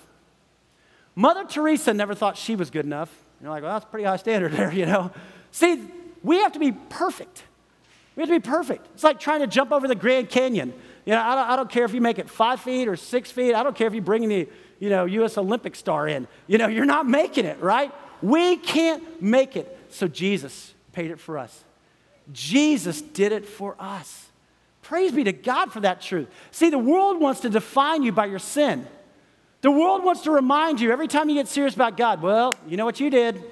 Mother 1.15 1.45
Teresa 1.45 1.93
never 1.93 2.15
thought 2.15 2.37
she 2.37 2.55
was 2.55 2.69
good 2.69 2.85
enough. 2.85 3.13
You're 3.41 3.51
like, 3.51 3.63
well, 3.63 3.73
that's 3.73 3.89
pretty 3.89 4.05
high 4.05 4.17
standard 4.17 4.53
there, 4.53 4.71
you 4.73 4.85
know. 4.85 5.11
See, 5.51 5.83
we 6.23 6.37
have 6.37 6.53
to 6.53 6.59
be 6.59 6.71
perfect. 6.71 7.43
We 8.15 8.21
have 8.21 8.29
to 8.29 8.39
be 8.39 8.47
perfect. 8.47 8.87
It's 8.93 9.03
like 9.03 9.19
trying 9.19 9.41
to 9.41 9.47
jump 9.47 9.71
over 9.71 9.87
the 9.87 9.95
Grand 9.95 10.29
Canyon. 10.29 10.73
You 11.05 11.13
know, 11.13 11.21
I 11.21 11.35
don't, 11.35 11.49
I 11.51 11.55
don't 11.55 11.69
care 11.69 11.85
if 11.85 11.93
you 11.93 12.01
make 12.01 12.17
it 12.17 12.29
five 12.29 12.61
feet 12.61 12.87
or 12.87 12.95
six 12.95 13.29
feet. 13.29 13.53
I 13.53 13.61
don't 13.61 13.75
care 13.75 13.87
if 13.87 13.93
you 13.93 14.01
bring 14.01 14.27
the, 14.27 14.47
you 14.79 14.89
know, 14.89 15.05
U.S. 15.05 15.37
Olympic 15.37 15.75
star 15.75 16.07
in. 16.07 16.27
You 16.47 16.57
know, 16.57 16.67
you're 16.67 16.85
not 16.85 17.07
making 17.07 17.45
it, 17.45 17.59
right? 17.61 17.91
We 18.21 18.57
can't 18.57 19.21
make 19.21 19.55
it. 19.55 19.77
So 19.89 20.07
Jesus 20.07 20.73
paid 20.91 21.11
it 21.11 21.19
for 21.19 21.37
us. 21.37 21.63
Jesus 22.31 23.01
did 23.01 23.31
it 23.31 23.45
for 23.45 23.75
us. 23.79 24.27
Praise 24.81 25.11
be 25.11 25.23
to 25.23 25.33
God 25.33 25.71
for 25.71 25.79
that 25.79 26.01
truth. 26.01 26.27
See, 26.51 26.69
the 26.69 26.79
world 26.79 27.19
wants 27.19 27.41
to 27.41 27.49
define 27.49 28.03
you 28.03 28.11
by 28.11 28.25
your 28.25 28.39
sin. 28.39 28.87
The 29.61 29.71
world 29.71 30.03
wants 30.03 30.21
to 30.21 30.31
remind 30.31 30.79
you 30.79 30.91
every 30.91 31.07
time 31.07 31.27
you 31.27 31.35
get 31.35 31.47
serious 31.47 31.73
about 31.73 31.97
God, 31.97 32.21
well, 32.21 32.55
you 32.67 32.77
know 32.77 32.85
what 32.85 32.99
you 32.99 33.09
did? 33.09 33.43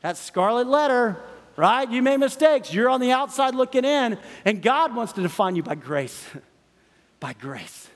That 0.00 0.16
scarlet 0.16 0.66
letter, 0.66 1.16
right? 1.56 1.88
You 1.88 2.02
made 2.02 2.18
mistakes. 2.18 2.74
You're 2.74 2.88
on 2.88 3.00
the 3.00 3.12
outside 3.12 3.54
looking 3.54 3.84
in, 3.84 4.18
and 4.44 4.60
God 4.60 4.96
wants 4.96 5.12
to 5.12 5.22
define 5.22 5.54
you 5.54 5.62
by 5.62 5.76
grace. 5.76 6.24
by 7.20 7.34
grace. 7.34 7.88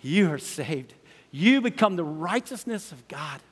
You 0.00 0.32
are 0.32 0.38
saved. 0.38 0.94
You 1.36 1.60
become 1.60 1.96
the 1.96 2.04
righteousness 2.04 2.92
of 2.92 3.08
God. 3.08 3.42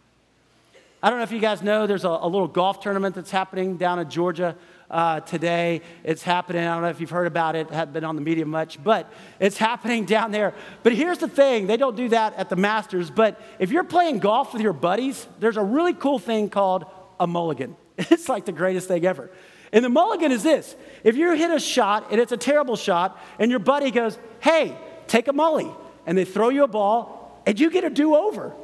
I 1.02 1.10
don't 1.10 1.18
know 1.18 1.24
if 1.24 1.32
you 1.32 1.38
guys 1.38 1.60
know, 1.60 1.86
there's 1.86 2.06
a, 2.06 2.08
a 2.08 2.26
little 2.26 2.48
golf 2.48 2.80
tournament 2.80 3.14
that's 3.14 3.30
happening 3.30 3.76
down 3.76 3.98
in 3.98 4.08
Georgia 4.08 4.56
uh, 4.90 5.20
today. 5.20 5.82
It's 6.02 6.22
happening. 6.22 6.64
I 6.64 6.72
don't 6.72 6.82
know 6.82 6.88
if 6.88 6.98
you've 6.98 7.10
heard 7.10 7.26
about 7.26 7.56
it, 7.56 7.68
haven't 7.68 7.92
been 7.92 8.04
on 8.04 8.16
the 8.16 8.22
media 8.22 8.46
much, 8.46 8.82
but 8.82 9.12
it's 9.38 9.58
happening 9.68 10.06
down 10.06 10.30
there. 10.30 10.54
But 10.82 10.94
here's 10.94 11.18
the 11.18 11.28
thing 11.28 11.66
they 11.66 11.76
don't 11.76 11.94
do 11.94 12.08
that 12.08 12.32
at 12.36 12.48
the 12.48 12.56
Masters, 12.56 13.10
but 13.10 13.38
if 13.58 13.70
you're 13.70 13.84
playing 13.84 14.18
golf 14.20 14.54
with 14.54 14.62
your 14.62 14.72
buddies, 14.72 15.26
there's 15.38 15.58
a 15.58 15.62
really 15.62 15.92
cool 15.92 16.18
thing 16.18 16.48
called 16.48 16.86
a 17.20 17.26
mulligan. 17.26 17.76
It's 17.98 18.30
like 18.30 18.46
the 18.46 18.52
greatest 18.52 18.88
thing 18.88 19.04
ever. 19.04 19.30
And 19.74 19.84
the 19.84 19.90
mulligan 19.90 20.32
is 20.32 20.42
this 20.42 20.74
if 21.02 21.16
you 21.16 21.34
hit 21.34 21.50
a 21.50 21.60
shot 21.60 22.06
and 22.10 22.18
it's 22.18 22.32
a 22.32 22.38
terrible 22.38 22.76
shot, 22.76 23.22
and 23.38 23.50
your 23.50 23.60
buddy 23.60 23.90
goes, 23.90 24.18
hey, 24.40 24.74
take 25.06 25.28
a 25.28 25.34
mully, 25.34 25.70
and 26.06 26.16
they 26.16 26.24
throw 26.24 26.48
you 26.48 26.64
a 26.64 26.68
ball, 26.68 27.20
and 27.46 27.58
you 27.58 27.70
get 27.70 27.84
a 27.84 27.90
do 27.90 28.14
over. 28.14 28.54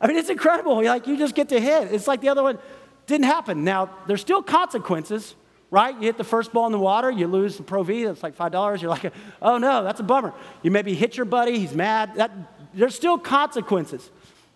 I 0.00 0.06
mean, 0.06 0.16
it's 0.16 0.28
incredible. 0.28 0.82
Like, 0.84 1.06
you 1.06 1.16
just 1.16 1.34
get 1.34 1.48
to 1.50 1.60
hit. 1.60 1.92
It's 1.92 2.06
like 2.06 2.20
the 2.20 2.28
other 2.28 2.42
one 2.42 2.58
didn't 3.06 3.26
happen. 3.26 3.64
Now, 3.64 3.90
there's 4.06 4.20
still 4.20 4.42
consequences, 4.42 5.34
right? 5.70 5.94
You 5.94 6.02
hit 6.02 6.18
the 6.18 6.24
first 6.24 6.52
ball 6.52 6.66
in 6.66 6.72
the 6.72 6.78
water, 6.78 7.10
you 7.10 7.26
lose 7.26 7.56
the 7.56 7.62
Pro 7.62 7.82
V, 7.82 8.04
that's 8.04 8.22
like 8.22 8.36
$5. 8.36 8.80
You're 8.80 8.90
like, 8.90 9.12
oh 9.42 9.58
no, 9.58 9.82
that's 9.82 10.00
a 10.00 10.04
bummer. 10.04 10.32
You 10.62 10.70
maybe 10.70 10.94
hit 10.94 11.16
your 11.16 11.26
buddy, 11.26 11.58
he's 11.58 11.74
mad. 11.74 12.16
That, 12.16 12.30
there's 12.74 12.94
still 12.94 13.18
consequences. 13.18 14.10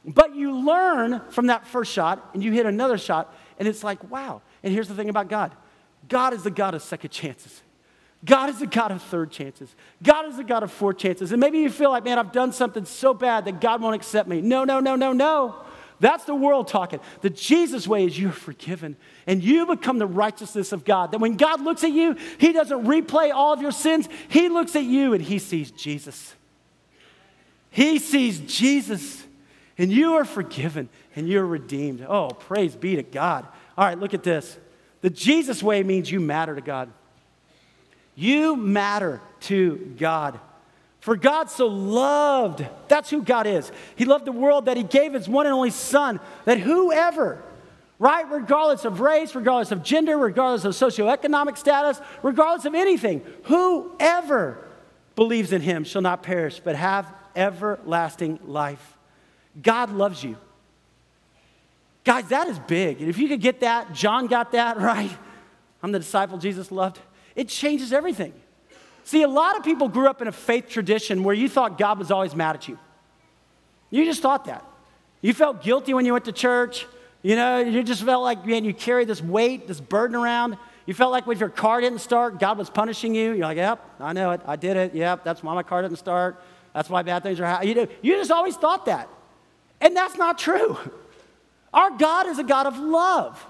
But 0.05 0.35
you 0.35 0.57
learn 0.59 1.21
from 1.31 1.49
that 1.49 1.67
first 1.67 1.93
shot 1.93 2.31
and 2.35 2.43
you 2.43 2.53
hit 2.53 2.67
another 2.67 2.99
shot, 2.99 3.35
and 3.59 3.69
it's 3.69 3.85
like, 3.85 4.11
wow. 4.11 4.43
And 4.63 4.73
here's 4.73 4.89
the 4.89 4.95
thing 4.95 5.09
about 5.09 5.29
God 5.29 5.55
God 6.09 6.33
is 6.33 6.43
the 6.43 6.51
God 6.51 6.75
of 6.75 6.83
second 6.83 7.11
chances. 7.11 7.63
God 8.25 8.51
is 8.51 8.61
a 8.61 8.67
God 8.67 8.91
of 8.91 9.03
third 9.03 9.31
chances. 9.31 9.75
God 10.03 10.27
is 10.27 10.39
a 10.39 10.45
God 10.45 10.63
of 10.63 10.73
fourth 10.73 10.99
chances. 10.99 11.31
And 11.31 11.41
maybe 11.41 11.59
you 11.59 11.71
feel 11.71 11.91
like, 11.91 12.05
man, 12.05 12.19
I've 12.19 12.33
done 12.33 12.53
something 12.53 12.85
so 12.85 13.15
bad 13.15 13.45
that 13.45 13.61
God 13.61 13.81
won't 13.81 13.95
accept 13.95 14.29
me. 14.29 14.41
No, 14.41 14.65
no, 14.65 14.81
no, 14.81 14.97
no, 14.97 15.13
no. 15.13 15.55
That's 16.01 16.25
the 16.25 16.35
world 16.35 16.69
talking. 16.69 17.01
The 17.23 17.31
Jesus 17.31 17.87
way 17.89 18.05
is 18.05 18.19
you're 18.19 18.31
forgiven 18.31 18.97
and 19.27 19.43
you 19.43 19.67
become 19.67 19.99
the 19.99 20.07
righteousness 20.07 20.73
of 20.73 20.85
God. 20.85 21.13
That 21.13 21.19
when 21.19 21.37
God 21.37 21.61
looks 21.61 21.83
at 21.85 21.91
you, 21.91 22.17
He 22.39 22.53
doesn't 22.53 22.85
replay 22.85 23.33
all 23.33 23.53
of 23.53 23.61
your 23.61 23.73
sins. 23.73 24.09
He 24.29 24.49
looks 24.49 24.77
at 24.77 24.85
you 24.85 25.13
and 25.13 25.23
He 25.23 25.39
sees 25.39 25.71
Jesus. 25.71 26.35
He 27.71 27.99
sees 27.99 28.41
Jesus 28.41 29.25
and 29.77 29.93
you 29.93 30.15
are 30.15 30.25
forgiven 30.25 30.89
and 31.17 31.29
you're 31.29 31.47
redeemed. 31.47 32.05
Oh, 32.09 32.29
praise 32.29 32.75
be 32.75 32.97
to 32.97 33.03
God. 33.03 33.47
All 33.77 33.85
right, 33.85 33.99
look 33.99 34.15
at 34.15 34.23
this. 34.23 34.59
The 35.01 35.11
Jesus 35.11 35.63
way 35.63 35.83
means 35.83 36.11
you 36.11 36.21
matter 36.21 36.55
to 36.55 36.61
God. 36.61 36.91
You 38.19 38.57
matter 38.57 39.21
to 39.43 39.95
God. 39.97 40.41
For 40.99 41.15
God 41.15 41.49
so 41.51 41.69
loved, 41.69 42.67
that's 42.89 43.11
who 43.11 43.23
God 43.23 43.47
is. 43.47 43.71
He 43.95 44.07
loved 44.07 44.25
the 44.25 44.33
world 44.33 44.65
that 44.65 44.77
He 44.77 44.83
gave 44.83 45.13
His 45.13 45.29
one 45.29 45.47
and 45.47 45.55
only 45.55 45.71
Son, 45.71 46.19
that 46.45 46.59
whoever, 46.59 47.41
right, 48.01 48.29
regardless 48.29 48.85
of 48.85 48.99
race, 48.99 49.37
regardless 49.37 49.71
of 49.71 49.85
gender, 49.85 50.19
regardless 50.19 50.65
of 50.65 50.73
socioeconomic 50.73 51.57
status, 51.57 52.01
regardless 52.25 52.65
of 52.65 52.75
anything, 52.75 53.23
whoever 53.45 54.67
believes 55.15 55.53
in 55.53 55.61
Him 55.61 55.85
shall 55.85 56.03
not 56.03 56.25
perish, 56.25 56.59
but 56.59 56.75
have 56.75 57.15
everlasting 57.37 58.41
life. 58.45 58.99
God 59.63 59.93
loves 59.93 60.25
you. 60.25 60.37
Guys, 62.03 62.27
that 62.31 62.49
is 62.49 62.59
big. 62.59 63.01
And 63.01 63.09
if 63.09 63.17
you 63.17 63.29
could 63.29 63.41
get 63.41 63.61
that, 63.61 63.93
John 63.93 64.27
got 64.27 64.51
that, 64.53 64.77
right? 64.81 65.17
I'm 65.85 65.93
the 65.93 66.01
disciple 66.01 66.39
Jesus 66.39 66.73
loved. 66.73 66.99
It 67.39 67.49
changes 67.49 67.93
everything. 67.93 68.33
See, 69.05 69.23
a 69.23 69.29
lot 69.29 69.57
of 69.57 69.63
people 69.63 69.89
grew 69.89 70.09
up 70.09 70.21
in 70.21 70.27
a 70.27 70.33
faith 70.33 70.69
tradition 70.69 71.23
where 71.23 71.37
you 71.37 71.49
thought 71.49 71.79
God 71.79 71.97
was 72.01 72.11
always 72.11 72.35
mad 72.35 72.57
at 72.57 72.67
you. 72.67 72.77
You 73.91 74.05
just 74.05 74.21
thought 74.21 74.47
that. 74.47 74.65
You 75.23 75.33
felt 75.33 75.63
guilty 75.63 75.95
when 75.95 76.05
you 76.05 76.13
went 76.13 76.25
to 76.25 76.33
church. 76.33 76.85
You 77.23 77.37
know, 77.37 77.61
you 77.61 77.85
just 77.85 78.03
felt 78.03 78.25
like, 78.25 78.45
man, 78.45 78.65
you 78.65 78.75
carried 78.75 79.07
this 79.07 79.23
weight, 79.23 79.69
this 79.69 79.81
burden 79.81 80.17
around. 80.17 80.59
You 80.85 80.95
felt 80.95 81.13
like 81.13 81.29
if 81.29 81.39
your 81.39 81.49
car 81.49 81.81
didn't 81.81 82.01
start, 82.01 82.41
God 82.41 82.59
was 82.59 82.71
punishing 82.71 83.15
you. 83.15 83.31
You're 83.31 83.47
like, 83.47 83.57
yep, 83.57 83.85
I 84.01 84.13
know 84.13 84.33
it. 84.33 84.41
I 84.45 84.57
did 84.57 84.77
it. 84.77 84.95
Yep, 84.97 85.23
that's 85.23 85.41
why 85.41 85.55
my 85.55 85.63
car 85.63 85.83
didn't 85.83 85.99
start. 85.99 86.43
That's 86.75 86.91
why 86.91 87.03
bad 87.03 87.23
things 87.23 87.39
are 87.39 87.47
happening. 87.47 87.69
You, 87.69 87.75
know, 87.83 87.89
you 88.03 88.15
just 88.17 88.33
always 88.33 88.57
thought 88.57 88.87
that. 88.87 89.09
And 89.81 89.97
that's 89.97 90.17
not 90.17 90.39
true. 90.39 90.77
Our 91.73 91.97
God 91.97 92.27
is 92.27 92.41
a 92.41 92.45
God 92.45 92.67
of 92.67 92.79
love. 92.79 93.47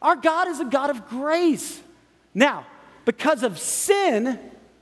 Our 0.00 0.14
God 0.14 0.46
is 0.46 0.60
a 0.60 0.64
God 0.64 0.90
of 0.90 1.08
grace. 1.08 1.82
Now, 2.32 2.66
because 3.06 3.42
of 3.42 3.58
sin, 3.58 4.38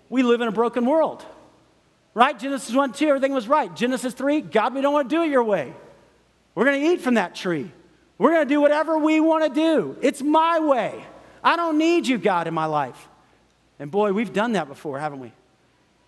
we 0.09 0.25
live 0.25 0.41
in 0.41 0.49
a 0.49 0.53
broken 0.53 0.85
world. 0.87 1.25
Right? 2.15 2.37
Genesis 2.37 2.75
1 2.75 2.93
2, 2.93 3.07
everything 3.07 3.33
was 3.33 3.47
right. 3.47 3.75
Genesis 3.77 4.15
3, 4.15 4.41
God, 4.41 4.75
we 4.75 4.81
don't 4.81 4.93
want 4.93 5.09
to 5.09 5.15
do 5.17 5.23
it 5.23 5.31
your 5.31 5.45
way. 5.45 5.73
We're 6.55 6.65
going 6.65 6.81
to 6.81 6.89
eat 6.89 7.01
from 7.01 7.15
that 7.15 7.35
tree. 7.35 7.71
We're 8.19 8.31
going 8.31 8.47
to 8.47 8.55
do 8.55 8.61
whatever 8.61 8.99
we 8.99 9.21
want 9.21 9.45
to 9.45 9.51
do. 9.61 9.97
It's 10.01 10.23
my 10.23 10.59
way. 10.61 11.05
I 11.43 11.57
don't 11.57 11.79
need 11.79 12.07
you, 12.07 12.17
God, 12.17 12.47
in 12.47 12.55
my 12.55 12.67
life. 12.67 13.09
And 13.79 13.91
boy, 13.91 14.13
we've 14.13 14.33
done 14.33 14.53
that 14.53 14.69
before, 14.69 14.99
haven't 14.99 15.21
we? 15.21 15.33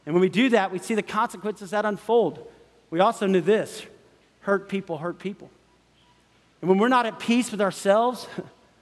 And 0.06 0.14
when 0.14 0.20
we 0.20 0.28
do 0.28 0.50
that, 0.50 0.70
we 0.72 0.78
see 0.78 0.94
the 0.94 1.02
consequences 1.02 1.70
that 1.70 1.84
unfold. 1.84 2.46
We 2.90 3.00
also 3.00 3.26
knew 3.26 3.40
this 3.40 3.84
hurt 4.40 4.68
people 4.68 4.98
hurt 4.98 5.18
people. 5.18 5.50
And 6.60 6.70
when 6.70 6.78
we're 6.78 6.88
not 6.88 7.04
at 7.04 7.18
peace 7.18 7.50
with 7.50 7.60
ourselves, 7.60 8.28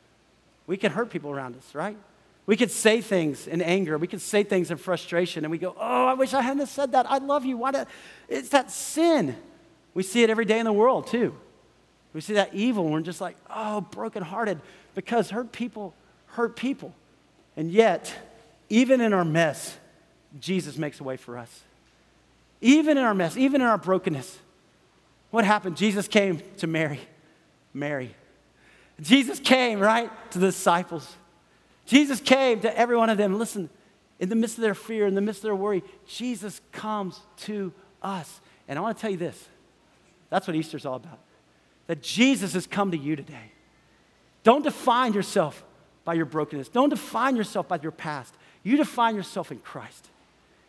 we 0.66 0.76
can 0.76 0.92
hurt 0.92 1.08
people 1.08 1.30
around 1.30 1.56
us, 1.56 1.74
right? 1.74 1.96
We 2.46 2.56
could 2.56 2.70
say 2.70 3.00
things 3.00 3.46
in 3.46 3.62
anger. 3.62 3.96
We 3.96 4.06
could 4.06 4.20
say 4.20 4.42
things 4.42 4.70
in 4.70 4.76
frustration, 4.76 5.44
and 5.44 5.50
we 5.50 5.58
go, 5.58 5.74
Oh, 5.78 6.06
I 6.06 6.14
wish 6.14 6.34
I 6.34 6.42
hadn't 6.42 6.66
said 6.66 6.92
that. 6.92 7.10
I 7.10 7.18
love 7.18 7.44
you. 7.44 7.56
Why 7.56 7.70
did... 7.70 7.86
It's 8.28 8.50
that 8.50 8.70
sin. 8.70 9.36
We 9.94 10.02
see 10.02 10.22
it 10.22 10.30
every 10.30 10.44
day 10.44 10.58
in 10.58 10.64
the 10.64 10.72
world, 10.72 11.06
too. 11.06 11.34
We 12.12 12.20
see 12.20 12.34
that 12.34 12.54
evil, 12.54 12.84
and 12.84 12.92
we're 12.92 13.00
just 13.00 13.20
like, 13.20 13.36
Oh, 13.48 13.80
brokenhearted, 13.80 14.60
because 14.94 15.30
hurt 15.30 15.52
people 15.52 15.94
hurt 16.34 16.56
people. 16.56 16.94
And 17.56 17.70
yet, 17.70 18.12
even 18.68 19.00
in 19.00 19.12
our 19.12 19.24
mess, 19.24 19.76
Jesus 20.40 20.76
makes 20.76 21.00
a 21.00 21.04
way 21.04 21.16
for 21.16 21.38
us. 21.38 21.62
Even 22.60 22.98
in 22.98 23.04
our 23.04 23.14
mess, 23.14 23.36
even 23.36 23.60
in 23.60 23.66
our 23.66 23.78
brokenness. 23.78 24.38
What 25.30 25.44
happened? 25.44 25.76
Jesus 25.76 26.08
came 26.08 26.42
to 26.58 26.66
Mary. 26.66 27.00
Mary. 27.72 28.14
Jesus 29.00 29.38
came, 29.38 29.80
right, 29.80 30.10
to 30.32 30.38
the 30.38 30.46
disciples. 30.46 31.16
Jesus 31.86 32.20
came 32.20 32.60
to 32.60 32.78
every 32.78 32.96
one 32.96 33.10
of 33.10 33.18
them. 33.18 33.38
Listen, 33.38 33.68
in 34.18 34.28
the 34.28 34.36
midst 34.36 34.56
of 34.56 34.62
their 34.62 34.74
fear, 34.74 35.06
in 35.06 35.14
the 35.14 35.20
midst 35.20 35.40
of 35.40 35.44
their 35.44 35.54
worry, 35.54 35.82
Jesus 36.06 36.60
comes 36.72 37.20
to 37.38 37.72
us. 38.02 38.40
And 38.68 38.78
I 38.78 38.82
want 38.82 38.96
to 38.96 39.00
tell 39.00 39.10
you 39.10 39.16
this 39.16 39.48
that's 40.30 40.46
what 40.46 40.56
Easter's 40.56 40.86
all 40.86 40.96
about. 40.96 41.18
That 41.86 42.02
Jesus 42.02 42.54
has 42.54 42.66
come 42.66 42.90
to 42.92 42.96
you 42.96 43.16
today. 43.16 43.52
Don't 44.42 44.62
define 44.62 45.12
yourself 45.12 45.64
by 46.04 46.14
your 46.14 46.26
brokenness, 46.26 46.68
don't 46.68 46.90
define 46.90 47.36
yourself 47.36 47.68
by 47.68 47.78
your 47.82 47.92
past. 47.92 48.34
You 48.62 48.78
define 48.78 49.14
yourself 49.14 49.52
in 49.52 49.58
Christ. 49.58 50.08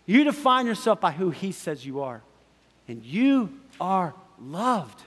You 0.06 0.26
define 0.26 0.68
yourself 0.68 1.00
by 1.00 1.12
who 1.12 1.30
He 1.30 1.52
says 1.52 1.86
you 1.86 2.02
are. 2.02 2.22
And 2.88 3.04
you 3.04 3.58
are 3.80 4.14
loved. 4.40 5.02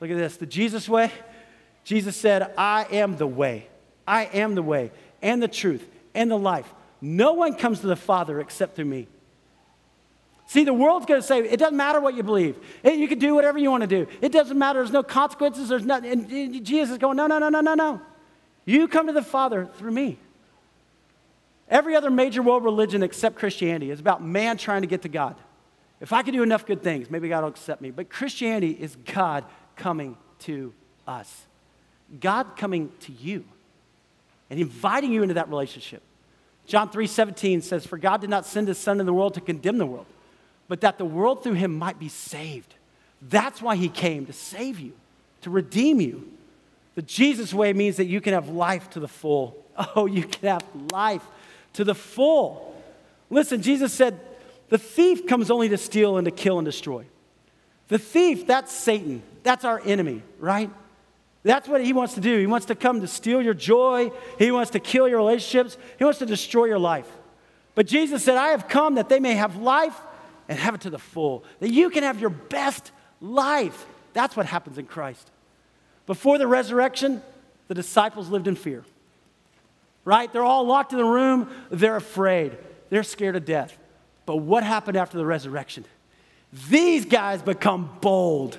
Look 0.00 0.10
at 0.10 0.16
this 0.16 0.36
the 0.36 0.46
Jesus 0.46 0.88
way. 0.88 1.12
Jesus 1.84 2.16
said, 2.16 2.52
I 2.58 2.84
am 2.90 3.16
the 3.16 3.26
way. 3.26 3.68
I 4.06 4.24
am 4.24 4.54
the 4.54 4.62
way 4.62 4.90
and 5.22 5.42
the 5.42 5.48
truth 5.48 5.86
and 6.14 6.30
the 6.30 6.38
life. 6.38 6.72
No 7.00 7.32
one 7.32 7.54
comes 7.54 7.80
to 7.80 7.86
the 7.86 7.96
Father 7.96 8.40
except 8.40 8.76
through 8.76 8.84
me. 8.86 9.08
See, 10.46 10.64
the 10.64 10.74
world's 10.74 11.06
going 11.06 11.20
to 11.20 11.26
say, 11.26 11.38
it 11.38 11.58
doesn't 11.58 11.76
matter 11.76 12.00
what 12.00 12.14
you 12.14 12.24
believe. 12.24 12.56
You 12.84 13.06
can 13.06 13.20
do 13.20 13.34
whatever 13.34 13.56
you 13.58 13.70
want 13.70 13.82
to 13.82 13.86
do. 13.86 14.08
It 14.20 14.32
doesn't 14.32 14.58
matter. 14.58 14.80
There's 14.80 14.90
no 14.90 15.04
consequences. 15.04 15.68
There's 15.68 15.86
nothing. 15.86 16.10
And 16.10 16.64
Jesus 16.64 16.90
is 16.90 16.98
going, 16.98 17.16
no, 17.16 17.28
no, 17.28 17.38
no, 17.38 17.48
no, 17.48 17.60
no, 17.60 17.74
no. 17.74 18.00
You 18.64 18.88
come 18.88 19.06
to 19.06 19.12
the 19.12 19.22
Father 19.22 19.68
through 19.78 19.92
me. 19.92 20.18
Every 21.68 21.94
other 21.94 22.10
major 22.10 22.42
world 22.42 22.64
religion 22.64 23.04
except 23.04 23.36
Christianity 23.36 23.92
is 23.92 24.00
about 24.00 24.24
man 24.24 24.56
trying 24.56 24.82
to 24.82 24.88
get 24.88 25.02
to 25.02 25.08
God. 25.08 25.36
If 26.00 26.12
I 26.12 26.22
can 26.22 26.34
do 26.34 26.42
enough 26.42 26.66
good 26.66 26.82
things, 26.82 27.10
maybe 27.10 27.28
God 27.28 27.42
will 27.42 27.50
accept 27.50 27.80
me. 27.80 27.92
But 27.92 28.10
Christianity 28.10 28.70
is 28.72 28.96
God 28.96 29.44
coming 29.76 30.16
to 30.40 30.74
us, 31.06 31.46
God 32.18 32.56
coming 32.56 32.90
to 33.00 33.12
you 33.12 33.44
and 34.50 34.60
inviting 34.60 35.12
you 35.12 35.22
into 35.22 35.34
that 35.34 35.48
relationship. 35.48 36.02
John 36.66 36.90
3 36.90 37.06
17 37.06 37.62
says, 37.62 37.86
For 37.86 37.98
God 37.98 38.20
did 38.20 38.30
not 38.30 38.44
send 38.44 38.68
his 38.68 38.78
Son 38.78 39.00
in 39.00 39.06
the 39.06 39.12
world 39.12 39.34
to 39.34 39.40
condemn 39.40 39.78
the 39.78 39.86
world, 39.86 40.06
but 40.68 40.82
that 40.82 40.98
the 40.98 41.04
world 41.04 41.42
through 41.42 41.54
him 41.54 41.76
might 41.76 41.98
be 41.98 42.08
saved. 42.08 42.74
That's 43.22 43.60
why 43.62 43.76
he 43.76 43.88
came, 43.88 44.26
to 44.26 44.32
save 44.32 44.78
you, 44.78 44.92
to 45.42 45.50
redeem 45.50 46.00
you. 46.00 46.30
The 46.94 47.02
Jesus 47.02 47.54
way 47.54 47.72
means 47.72 47.96
that 47.96 48.06
you 48.06 48.20
can 48.20 48.32
have 48.34 48.48
life 48.48 48.90
to 48.90 49.00
the 49.00 49.08
full. 49.08 49.56
Oh, 49.96 50.04
you 50.04 50.24
can 50.24 50.48
have 50.48 50.64
life 50.92 51.22
to 51.72 51.84
the 51.84 51.94
full. 51.94 52.76
Listen, 53.30 53.62
Jesus 53.62 53.94
said, 53.94 54.20
The 54.68 54.76
thief 54.76 55.26
comes 55.26 55.50
only 55.50 55.70
to 55.70 55.78
steal 55.78 56.18
and 56.18 56.26
to 56.26 56.30
kill 56.30 56.58
and 56.58 56.66
destroy. 56.66 57.06
The 57.88 57.98
thief, 57.98 58.46
that's 58.46 58.72
Satan. 58.72 59.22
That's 59.42 59.64
our 59.64 59.80
enemy, 59.84 60.22
right? 60.38 60.70
That's 61.42 61.68
what 61.68 61.82
he 61.84 61.92
wants 61.92 62.14
to 62.14 62.20
do. 62.20 62.38
He 62.38 62.46
wants 62.46 62.66
to 62.66 62.74
come 62.74 63.00
to 63.00 63.06
steal 63.06 63.40
your 63.40 63.54
joy. 63.54 64.12
He 64.38 64.50
wants 64.50 64.72
to 64.72 64.80
kill 64.80 65.08
your 65.08 65.18
relationships. 65.18 65.78
He 65.98 66.04
wants 66.04 66.18
to 66.18 66.26
destroy 66.26 66.66
your 66.66 66.78
life. 66.78 67.10
But 67.74 67.86
Jesus 67.86 68.22
said, 68.22 68.36
I 68.36 68.48
have 68.48 68.68
come 68.68 68.96
that 68.96 69.08
they 69.08 69.20
may 69.20 69.34
have 69.34 69.56
life 69.56 69.98
and 70.48 70.58
have 70.58 70.74
it 70.74 70.82
to 70.82 70.90
the 70.90 70.98
full, 70.98 71.44
that 71.60 71.70
you 71.70 71.90
can 71.90 72.02
have 72.02 72.20
your 72.20 72.30
best 72.30 72.90
life. 73.20 73.86
That's 74.12 74.36
what 74.36 74.46
happens 74.46 74.78
in 74.78 74.86
Christ. 74.86 75.30
Before 76.06 76.38
the 76.38 76.46
resurrection, 76.46 77.22
the 77.68 77.74
disciples 77.74 78.28
lived 78.28 78.48
in 78.48 78.56
fear, 78.56 78.84
right? 80.04 80.30
They're 80.32 80.42
all 80.42 80.66
locked 80.66 80.92
in 80.92 80.98
the 80.98 81.04
room. 81.04 81.48
They're 81.70 81.96
afraid. 81.96 82.58
They're 82.88 83.04
scared 83.04 83.36
of 83.36 83.44
death. 83.44 83.78
But 84.26 84.38
what 84.38 84.64
happened 84.64 84.96
after 84.96 85.16
the 85.16 85.24
resurrection? 85.24 85.84
These 86.68 87.04
guys 87.04 87.42
become 87.42 87.96
bold. 88.00 88.58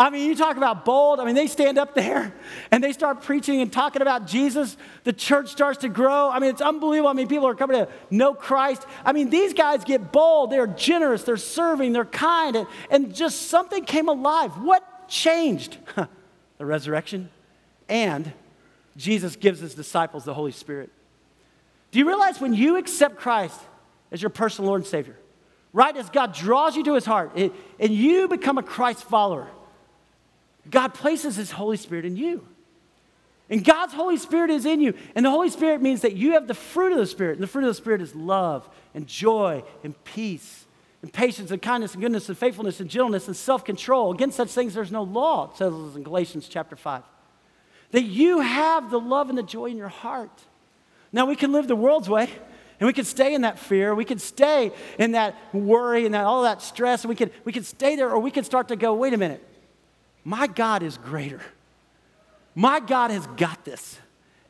I 0.00 0.08
mean, 0.08 0.26
you 0.26 0.34
talk 0.34 0.56
about 0.56 0.86
bold. 0.86 1.20
I 1.20 1.26
mean, 1.26 1.34
they 1.34 1.46
stand 1.46 1.76
up 1.76 1.94
there 1.94 2.32
and 2.70 2.82
they 2.82 2.94
start 2.94 3.20
preaching 3.20 3.60
and 3.60 3.70
talking 3.70 4.00
about 4.00 4.26
Jesus. 4.26 4.78
The 5.04 5.12
church 5.12 5.50
starts 5.50 5.80
to 5.80 5.90
grow. 5.90 6.30
I 6.30 6.38
mean, 6.38 6.48
it's 6.48 6.62
unbelievable. 6.62 7.10
I 7.10 7.12
mean, 7.12 7.28
people 7.28 7.46
are 7.46 7.54
coming 7.54 7.76
to 7.76 7.88
know 8.10 8.32
Christ. 8.32 8.86
I 9.04 9.12
mean, 9.12 9.28
these 9.28 9.52
guys 9.52 9.84
get 9.84 10.10
bold. 10.10 10.52
They're 10.52 10.66
generous. 10.66 11.24
They're 11.24 11.36
serving. 11.36 11.92
They're 11.92 12.06
kind. 12.06 12.56
And, 12.56 12.66
and 12.90 13.14
just 13.14 13.48
something 13.48 13.84
came 13.84 14.08
alive. 14.08 14.52
What 14.62 15.06
changed? 15.06 15.76
the 16.56 16.64
resurrection. 16.64 17.28
And 17.86 18.32
Jesus 18.96 19.36
gives 19.36 19.60
his 19.60 19.74
disciples 19.74 20.24
the 20.24 20.32
Holy 20.32 20.52
Spirit. 20.52 20.90
Do 21.90 21.98
you 21.98 22.08
realize 22.08 22.40
when 22.40 22.54
you 22.54 22.78
accept 22.78 23.18
Christ 23.18 23.60
as 24.10 24.22
your 24.22 24.30
personal 24.30 24.68
Lord 24.68 24.80
and 24.80 24.88
Savior, 24.88 25.16
right 25.74 25.94
as 25.94 26.08
God 26.08 26.32
draws 26.32 26.74
you 26.74 26.84
to 26.84 26.94
his 26.94 27.04
heart, 27.04 27.32
it, 27.34 27.52
and 27.78 27.92
you 27.92 28.28
become 28.28 28.56
a 28.56 28.62
Christ 28.62 29.04
follower? 29.04 29.50
God 30.68 30.94
places 30.94 31.36
His 31.36 31.52
Holy 31.52 31.76
Spirit 31.76 32.04
in 32.04 32.16
you. 32.16 32.46
And 33.48 33.64
God's 33.64 33.92
Holy 33.92 34.16
Spirit 34.16 34.50
is 34.50 34.64
in 34.64 34.80
you. 34.80 34.94
And 35.14 35.26
the 35.26 35.30
Holy 35.30 35.50
Spirit 35.50 35.82
means 35.82 36.02
that 36.02 36.16
you 36.16 36.32
have 36.32 36.46
the 36.46 36.54
fruit 36.54 36.92
of 36.92 36.98
the 36.98 37.06
Spirit. 37.06 37.34
And 37.34 37.42
the 37.42 37.48
fruit 37.48 37.64
of 37.64 37.68
the 37.68 37.74
Spirit 37.74 38.00
is 38.00 38.14
love 38.14 38.68
and 38.94 39.06
joy 39.06 39.64
and 39.82 40.02
peace 40.04 40.66
and 41.02 41.12
patience 41.12 41.50
and 41.50 41.60
kindness 41.60 41.94
and 41.94 42.02
goodness 42.02 42.28
and 42.28 42.38
faithfulness 42.38 42.78
and 42.78 42.88
gentleness 42.88 43.26
and 43.26 43.36
self 43.36 43.64
control. 43.64 44.12
Against 44.12 44.36
such 44.36 44.50
things, 44.50 44.74
there's 44.74 44.92
no 44.92 45.02
law, 45.02 45.50
it 45.50 45.56
says 45.56 45.72
in 45.72 46.02
Galatians 46.04 46.46
chapter 46.48 46.76
5. 46.76 47.02
That 47.90 48.02
you 48.02 48.40
have 48.40 48.90
the 48.90 49.00
love 49.00 49.30
and 49.30 49.38
the 49.38 49.42
joy 49.42 49.66
in 49.66 49.76
your 49.76 49.88
heart. 49.88 50.42
Now, 51.12 51.26
we 51.26 51.34
can 51.34 51.50
live 51.50 51.66
the 51.66 51.76
world's 51.76 52.08
way. 52.08 52.30
And 52.78 52.86
we 52.86 52.94
can 52.94 53.04
stay 53.04 53.34
in 53.34 53.42
that 53.42 53.58
fear. 53.58 53.94
We 53.94 54.06
can 54.06 54.18
stay 54.18 54.72
in 54.98 55.12
that 55.12 55.36
worry 55.52 56.06
and 56.06 56.14
that, 56.14 56.24
all 56.24 56.44
that 56.44 56.62
stress. 56.62 57.02
And 57.02 57.10
we 57.10 57.14
can, 57.14 57.30
we 57.44 57.52
can 57.52 57.62
stay 57.62 57.94
there, 57.94 58.10
or 58.10 58.18
we 58.18 58.30
can 58.30 58.42
start 58.42 58.68
to 58.68 58.76
go, 58.76 58.94
wait 58.94 59.12
a 59.12 59.18
minute. 59.18 59.46
My 60.24 60.46
God 60.46 60.82
is 60.82 60.98
greater. 60.98 61.40
My 62.54 62.80
God 62.80 63.10
has 63.10 63.26
got 63.36 63.64
this, 63.64 63.98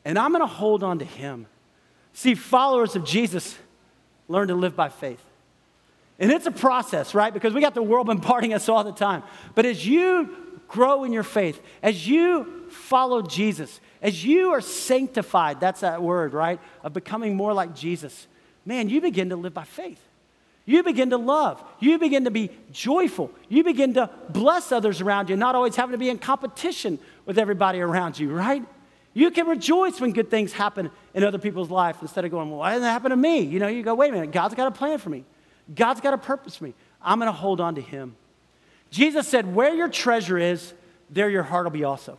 and 0.03 0.17
I'm 0.17 0.31
going 0.31 0.41
to 0.41 0.47
hold 0.47 0.83
on 0.83 0.99
to 0.99 1.05
Him. 1.05 1.47
See, 2.13 2.35
followers 2.35 2.95
of 2.95 3.05
Jesus 3.05 3.57
learn 4.27 4.47
to 4.49 4.55
live 4.55 4.75
by 4.75 4.89
faith. 4.89 5.23
And 6.19 6.31
it's 6.31 6.45
a 6.45 6.51
process, 6.51 7.15
right? 7.15 7.33
Because 7.33 7.53
we 7.53 7.61
got 7.61 7.73
the 7.73 7.83
world 7.83 8.07
bombarding 8.07 8.53
us 8.53 8.69
all 8.69 8.83
the 8.83 8.91
time. 8.91 9.23
But 9.55 9.65
as 9.65 9.85
you 9.85 10.35
grow 10.67 11.03
in 11.03 11.13
your 11.13 11.23
faith, 11.23 11.61
as 11.81 12.07
you 12.07 12.67
follow 12.69 13.21
Jesus, 13.21 13.79
as 14.01 14.23
you 14.25 14.51
are 14.51 14.61
sanctified, 14.61 15.59
that's 15.59 15.81
that 15.81 16.01
word, 16.01 16.33
right? 16.33 16.59
Of 16.83 16.93
becoming 16.93 17.35
more 17.35 17.53
like 17.53 17.75
Jesus, 17.75 18.27
man, 18.65 18.89
you 18.89 19.01
begin 19.01 19.29
to 19.29 19.35
live 19.35 19.53
by 19.53 19.63
faith. 19.63 20.01
You 20.65 20.83
begin 20.83 21.09
to 21.09 21.17
love. 21.17 21.63
You 21.79 21.97
begin 21.97 22.25
to 22.25 22.31
be 22.31 22.51
joyful. 22.71 23.31
You 23.49 23.63
begin 23.63 23.95
to 23.95 24.09
bless 24.29 24.71
others 24.71 25.01
around 25.01 25.29
you, 25.29 25.35
not 25.35 25.55
always 25.55 25.75
having 25.75 25.93
to 25.93 25.97
be 25.97 26.09
in 26.09 26.19
competition 26.19 26.99
with 27.25 27.39
everybody 27.39 27.79
around 27.79 28.19
you, 28.19 28.31
right? 28.31 28.63
You 29.13 29.31
can 29.31 29.47
rejoice 29.47 29.99
when 29.99 30.13
good 30.13 30.29
things 30.29 30.53
happen 30.53 30.89
in 31.13 31.23
other 31.23 31.39
people's 31.39 31.69
life 31.69 31.97
instead 32.01 32.23
of 32.23 32.31
going, 32.31 32.49
well, 32.49 32.59
why 32.59 32.71
didn't 32.71 32.83
that 32.83 32.91
happen 32.91 33.09
to 33.09 33.17
me? 33.17 33.39
You 33.39 33.59
know, 33.59 33.67
you 33.67 33.83
go, 33.83 33.95
wait 33.95 34.09
a 34.09 34.13
minute, 34.13 34.31
God's 34.31 34.55
got 34.55 34.67
a 34.67 34.71
plan 34.71 34.99
for 34.99 35.09
me. 35.09 35.25
God's 35.73 35.99
got 35.99 36.13
a 36.13 36.17
purpose 36.17 36.55
for 36.55 36.65
me. 36.65 36.73
I'm 37.01 37.19
going 37.19 37.31
to 37.31 37.37
hold 37.37 37.59
on 37.59 37.75
to 37.75 37.81
Him. 37.81 38.15
Jesus 38.89 39.27
said, 39.27 39.53
where 39.53 39.73
your 39.73 39.89
treasure 39.89 40.37
is, 40.37 40.73
there 41.09 41.29
your 41.29 41.43
heart 41.43 41.65
will 41.65 41.71
be 41.71 41.83
also. 41.83 42.17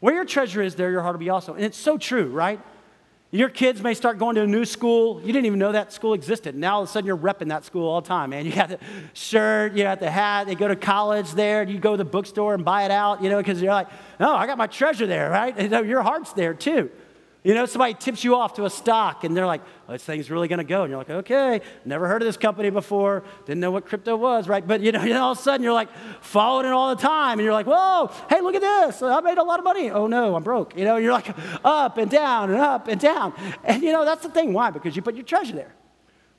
Where 0.00 0.14
your 0.14 0.24
treasure 0.24 0.62
is, 0.62 0.76
there 0.76 0.90
your 0.90 1.02
heart 1.02 1.14
will 1.14 1.20
be 1.20 1.30
also. 1.30 1.54
And 1.54 1.64
it's 1.64 1.76
so 1.76 1.98
true, 1.98 2.28
right? 2.28 2.60
Your 3.30 3.50
kids 3.50 3.82
may 3.82 3.92
start 3.92 4.18
going 4.18 4.36
to 4.36 4.42
a 4.42 4.46
new 4.46 4.64
school. 4.64 5.20
You 5.20 5.34
didn't 5.34 5.44
even 5.44 5.58
know 5.58 5.72
that 5.72 5.92
school 5.92 6.14
existed. 6.14 6.54
Now 6.54 6.76
all 6.76 6.82
of 6.82 6.88
a 6.88 6.92
sudden 6.92 7.06
you're 7.06 7.16
repping 7.16 7.48
that 7.48 7.62
school 7.62 7.86
all 7.86 8.00
the 8.00 8.08
time, 8.08 8.30
man. 8.30 8.46
You 8.46 8.52
got 8.52 8.70
the 8.70 8.78
shirt, 9.12 9.74
you 9.74 9.82
got 9.82 10.00
the 10.00 10.10
hat. 10.10 10.46
They 10.46 10.54
go 10.54 10.66
to 10.66 10.76
college 10.76 11.32
there. 11.32 11.62
You 11.62 11.78
go 11.78 11.90
to 11.90 11.98
the 11.98 12.08
bookstore 12.08 12.54
and 12.54 12.64
buy 12.64 12.84
it 12.84 12.90
out, 12.90 13.22
you 13.22 13.28
know, 13.28 13.36
because 13.36 13.60
you're 13.60 13.72
like, 13.72 13.88
no, 14.18 14.34
I 14.34 14.46
got 14.46 14.56
my 14.56 14.66
treasure 14.66 15.06
there, 15.06 15.30
right? 15.30 15.54
And 15.58 15.86
your 15.86 16.02
heart's 16.02 16.32
there 16.32 16.54
too. 16.54 16.90
You 17.44 17.54
know, 17.54 17.66
somebody 17.66 17.94
tips 17.94 18.24
you 18.24 18.34
off 18.34 18.54
to 18.54 18.64
a 18.64 18.70
stock 18.70 19.22
and 19.22 19.36
they're 19.36 19.46
like, 19.46 19.62
oh, 19.88 19.92
this 19.92 20.02
thing's 20.04 20.30
really 20.30 20.48
going 20.48 20.58
to 20.58 20.64
go. 20.64 20.82
And 20.82 20.90
you're 20.90 20.98
like, 20.98 21.08
okay, 21.08 21.60
never 21.84 22.08
heard 22.08 22.20
of 22.20 22.26
this 22.26 22.36
company 22.36 22.68
before, 22.70 23.22
didn't 23.46 23.60
know 23.60 23.70
what 23.70 23.86
crypto 23.86 24.16
was, 24.16 24.48
right? 24.48 24.66
But, 24.66 24.80
you 24.80 24.90
know, 24.90 25.00
all 25.22 25.32
of 25.32 25.38
a 25.38 25.40
sudden 25.40 25.62
you're 25.62 25.72
like 25.72 25.88
following 26.20 26.66
it 26.66 26.72
all 26.72 26.94
the 26.94 27.00
time 27.00 27.38
and 27.38 27.44
you're 27.44 27.52
like, 27.52 27.66
whoa, 27.66 28.10
hey, 28.28 28.40
look 28.40 28.56
at 28.56 28.60
this. 28.60 29.02
I 29.02 29.20
made 29.20 29.38
a 29.38 29.44
lot 29.44 29.60
of 29.60 29.64
money. 29.64 29.90
Oh, 29.90 30.08
no, 30.08 30.34
I'm 30.34 30.42
broke. 30.42 30.76
You 30.76 30.84
know, 30.84 30.96
you're 30.96 31.12
like 31.12 31.28
up 31.64 31.96
and 31.96 32.10
down 32.10 32.50
and 32.50 32.60
up 32.60 32.88
and 32.88 33.00
down. 33.00 33.32
And, 33.62 33.82
you 33.82 33.92
know, 33.92 34.04
that's 34.04 34.24
the 34.24 34.30
thing. 34.30 34.52
Why? 34.52 34.70
Because 34.70 34.96
you 34.96 35.02
put 35.02 35.14
your 35.14 35.24
treasure 35.24 35.54
there. 35.54 35.74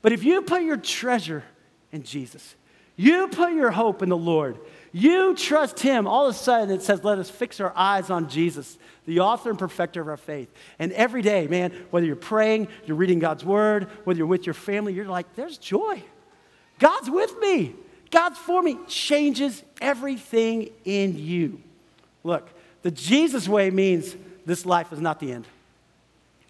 But 0.02 0.12
if 0.12 0.22
you 0.22 0.42
put 0.42 0.62
your 0.62 0.76
treasure 0.76 1.44
in 1.92 2.02
Jesus, 2.02 2.56
you 2.96 3.28
put 3.28 3.54
your 3.54 3.70
hope 3.70 4.02
in 4.02 4.10
the 4.10 4.16
Lord, 4.16 4.58
you 4.92 5.34
trust 5.34 5.80
Him, 5.80 6.06
all 6.06 6.26
of 6.26 6.34
a 6.34 6.38
sudden 6.38 6.70
it 6.70 6.82
says, 6.82 7.04
let 7.04 7.18
us 7.18 7.30
fix 7.30 7.60
our 7.60 7.72
eyes 7.76 8.10
on 8.10 8.28
Jesus 8.28 8.78
the 9.06 9.20
author 9.20 9.50
and 9.50 9.58
perfecter 9.58 10.00
of 10.00 10.08
our 10.08 10.16
faith. 10.16 10.52
And 10.78 10.92
every 10.92 11.22
day, 11.22 11.46
man, 11.48 11.72
whether 11.90 12.06
you're 12.06 12.16
praying, 12.16 12.68
you're 12.84 12.96
reading 12.96 13.18
God's 13.18 13.44
word, 13.44 13.84
whether 14.04 14.18
you're 14.18 14.26
with 14.26 14.46
your 14.46 14.54
family, 14.54 14.92
you're 14.92 15.06
like, 15.06 15.34
there's 15.34 15.58
joy. 15.58 16.02
God's 16.78 17.10
with 17.10 17.36
me. 17.40 17.74
God's 18.10 18.38
for 18.38 18.62
me. 18.62 18.78
Changes 18.86 19.62
everything 19.80 20.70
in 20.84 21.18
you. 21.18 21.60
Look, 22.22 22.48
the 22.82 22.90
Jesus 22.90 23.48
way 23.48 23.70
means 23.70 24.14
this 24.46 24.64
life 24.64 24.92
is 24.92 25.00
not 25.00 25.18
the 25.18 25.32
end. 25.32 25.46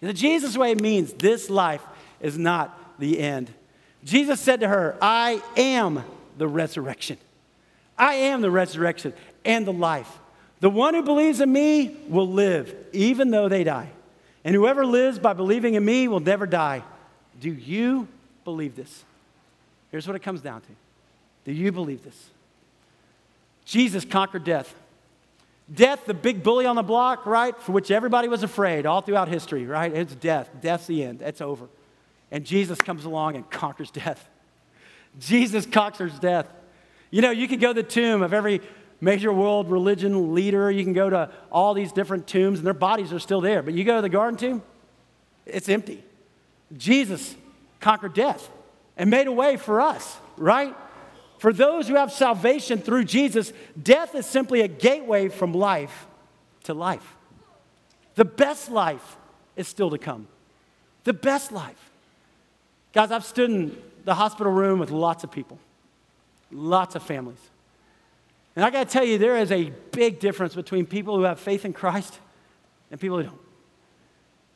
The 0.01 0.13
Jesus 0.13 0.57
way 0.57 0.75
means 0.75 1.13
this 1.13 1.49
life 1.49 1.83
is 2.19 2.37
not 2.37 2.99
the 2.99 3.19
end. 3.19 3.51
Jesus 4.03 4.39
said 4.39 4.61
to 4.61 4.67
her, 4.67 4.97
I 5.01 5.41
am 5.55 6.03
the 6.37 6.47
resurrection. 6.47 7.17
I 7.97 8.15
am 8.15 8.41
the 8.41 8.51
resurrection 8.51 9.13
and 9.45 9.65
the 9.65 9.73
life. 9.73 10.19
The 10.59 10.69
one 10.69 10.93
who 10.93 11.01
believes 11.01 11.41
in 11.41 11.51
me 11.51 11.97
will 12.07 12.27
live, 12.27 12.73
even 12.93 13.31
though 13.31 13.49
they 13.49 13.63
die. 13.63 13.89
And 14.43 14.55
whoever 14.55 14.85
lives 14.85 15.19
by 15.19 15.33
believing 15.33 15.75
in 15.75 15.83
me 15.83 16.07
will 16.07 16.19
never 16.19 16.45
die. 16.45 16.83
Do 17.39 17.51
you 17.51 18.07
believe 18.43 18.75
this? 18.75 19.03
Here's 19.91 20.07
what 20.07 20.15
it 20.15 20.21
comes 20.21 20.41
down 20.41 20.61
to 20.61 20.67
Do 21.45 21.51
you 21.51 21.71
believe 21.71 22.03
this? 22.03 22.29
Jesus 23.65 24.05
conquered 24.05 24.43
death. 24.43 24.73
Death, 25.73 26.05
the 26.05 26.13
big 26.13 26.43
bully 26.43 26.65
on 26.65 26.75
the 26.75 26.83
block, 26.83 27.25
right, 27.25 27.57
for 27.61 27.71
which 27.71 27.91
everybody 27.91 28.27
was 28.27 28.43
afraid 28.43 28.85
all 28.85 29.01
throughout 29.01 29.29
history, 29.29 29.65
right? 29.65 29.93
It's 29.93 30.13
death. 30.15 30.49
Death's 30.59 30.87
the 30.87 31.03
end. 31.03 31.21
It's 31.21 31.39
over. 31.39 31.67
And 32.29 32.45
Jesus 32.45 32.79
comes 32.79 33.05
along 33.05 33.35
and 33.35 33.49
conquers 33.49 33.89
death. 33.91 34.27
Jesus 35.19 35.65
conquers 35.65 36.17
death. 36.19 36.47
You 37.11 37.21
know, 37.21 37.31
you 37.31 37.47
could 37.47 37.59
go 37.59 37.73
to 37.73 37.81
the 37.81 37.87
tomb 37.87 38.23
of 38.23 38.33
every 38.33 38.61
major 39.01 39.31
world 39.31 39.69
religion 39.69 40.33
leader. 40.33 40.71
You 40.71 40.83
can 40.83 40.93
go 40.93 41.09
to 41.09 41.29
all 41.51 41.73
these 41.73 41.91
different 41.91 42.25
tombs, 42.25 42.59
and 42.59 42.65
their 42.65 42.73
bodies 42.73 43.13
are 43.13 43.19
still 43.19 43.41
there. 43.41 43.61
But 43.61 43.73
you 43.73 43.83
go 43.83 43.97
to 43.97 44.01
the 44.01 44.09
garden 44.09 44.37
tomb, 44.37 44.63
it's 45.45 45.69
empty. 45.69 46.03
Jesus 46.75 47.35
conquered 47.79 48.13
death 48.13 48.49
and 48.95 49.09
made 49.09 49.27
a 49.27 49.31
way 49.31 49.57
for 49.57 49.81
us, 49.81 50.17
right? 50.37 50.75
For 51.39 51.51
those 51.51 51.87
who 51.87 51.95
have 51.95 52.11
salvation 52.11 52.79
through 52.79 53.05
Jesus, 53.05 53.51
death 53.81 54.15
is 54.15 54.25
simply 54.25 54.61
a 54.61 54.67
gateway 54.67 55.27
from 55.27 55.53
life 55.53 56.05
to 56.65 56.73
life. 56.73 57.15
The 58.15 58.25
best 58.25 58.69
life 58.69 59.17
is 59.55 59.67
still 59.67 59.89
to 59.89 59.97
come. 59.97 60.27
The 61.03 61.13
best 61.13 61.51
life. 61.51 61.89
Guys, 62.93 63.11
I've 63.11 63.25
stood 63.25 63.49
in 63.49 63.77
the 64.05 64.13
hospital 64.13 64.51
room 64.53 64.79
with 64.79 64.91
lots 64.91 65.23
of 65.23 65.31
people, 65.31 65.57
lots 66.51 66.95
of 66.95 67.03
families. 67.03 67.39
And 68.55 68.65
I 68.65 68.69
got 68.69 68.87
to 68.87 68.91
tell 68.91 69.05
you, 69.05 69.17
there 69.17 69.37
is 69.37 69.51
a 69.51 69.71
big 69.91 70.19
difference 70.19 70.55
between 70.55 70.85
people 70.85 71.15
who 71.15 71.23
have 71.23 71.39
faith 71.39 71.63
in 71.63 71.73
Christ 71.73 72.19
and 72.89 72.99
people 72.99 73.17
who 73.17 73.23
don't. 73.23 73.39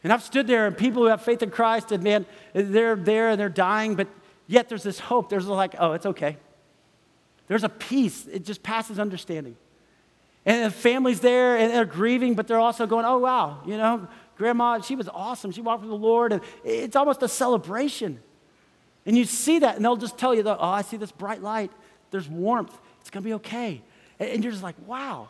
And 0.03 0.13
I've 0.13 0.21
stood 0.21 0.47
there 0.47 0.67
and 0.67 0.77
people 0.77 1.01
who 1.01 1.07
have 1.07 1.23
faith 1.23 1.41
in 1.41 1.49
Christ, 1.49 1.91
and 1.91 2.03
man, 2.03 2.25
they're 2.53 2.95
there 2.95 3.29
and 3.29 3.39
they're 3.39 3.49
dying, 3.49 3.95
but 3.95 4.07
yet 4.47 4.69
there's 4.69 4.83
this 4.83 4.99
hope. 4.99 5.29
There's 5.29 5.47
like, 5.47 5.75
oh, 5.79 5.93
it's 5.93 6.05
okay. 6.05 6.37
There's 7.47 7.63
a 7.63 7.69
peace, 7.69 8.27
it 8.27 8.43
just 8.43 8.61
passes 8.61 8.99
understanding. 8.99 9.55
And 10.45 10.65
the 10.65 10.71
family's 10.71 11.21
there 11.21 11.57
and 11.57 11.71
they're 11.71 11.85
grieving, 11.85 12.35
but 12.35 12.47
they're 12.47 12.59
also 12.59 12.85
going, 12.85 13.05
oh, 13.05 13.17
wow, 13.17 13.61
you 13.65 13.77
know, 13.77 14.07
grandma, 14.37 14.79
she 14.81 14.95
was 14.95 15.09
awesome. 15.09 15.51
She 15.51 15.61
walked 15.61 15.81
with 15.81 15.89
the 15.89 15.95
Lord, 15.95 16.33
and 16.33 16.41
it's 16.63 16.95
almost 16.95 17.23
a 17.23 17.27
celebration. 17.27 18.19
And 19.05 19.17
you 19.17 19.25
see 19.25 19.59
that, 19.59 19.75
and 19.75 19.85
they'll 19.85 19.95
just 19.95 20.17
tell 20.17 20.35
you, 20.35 20.43
oh, 20.45 20.57
I 20.59 20.81
see 20.81 20.97
this 20.97 21.11
bright 21.11 21.41
light. 21.41 21.71
There's 22.15 22.29
warmth. 22.29 22.73
It's 23.01 23.09
going 23.09 23.23
to 23.23 23.27
be 23.27 23.33
okay. 23.33 23.81
And 24.19 24.41
you're 24.41 24.53
just 24.53 24.63
like, 24.63 24.75
wow. 24.87 25.27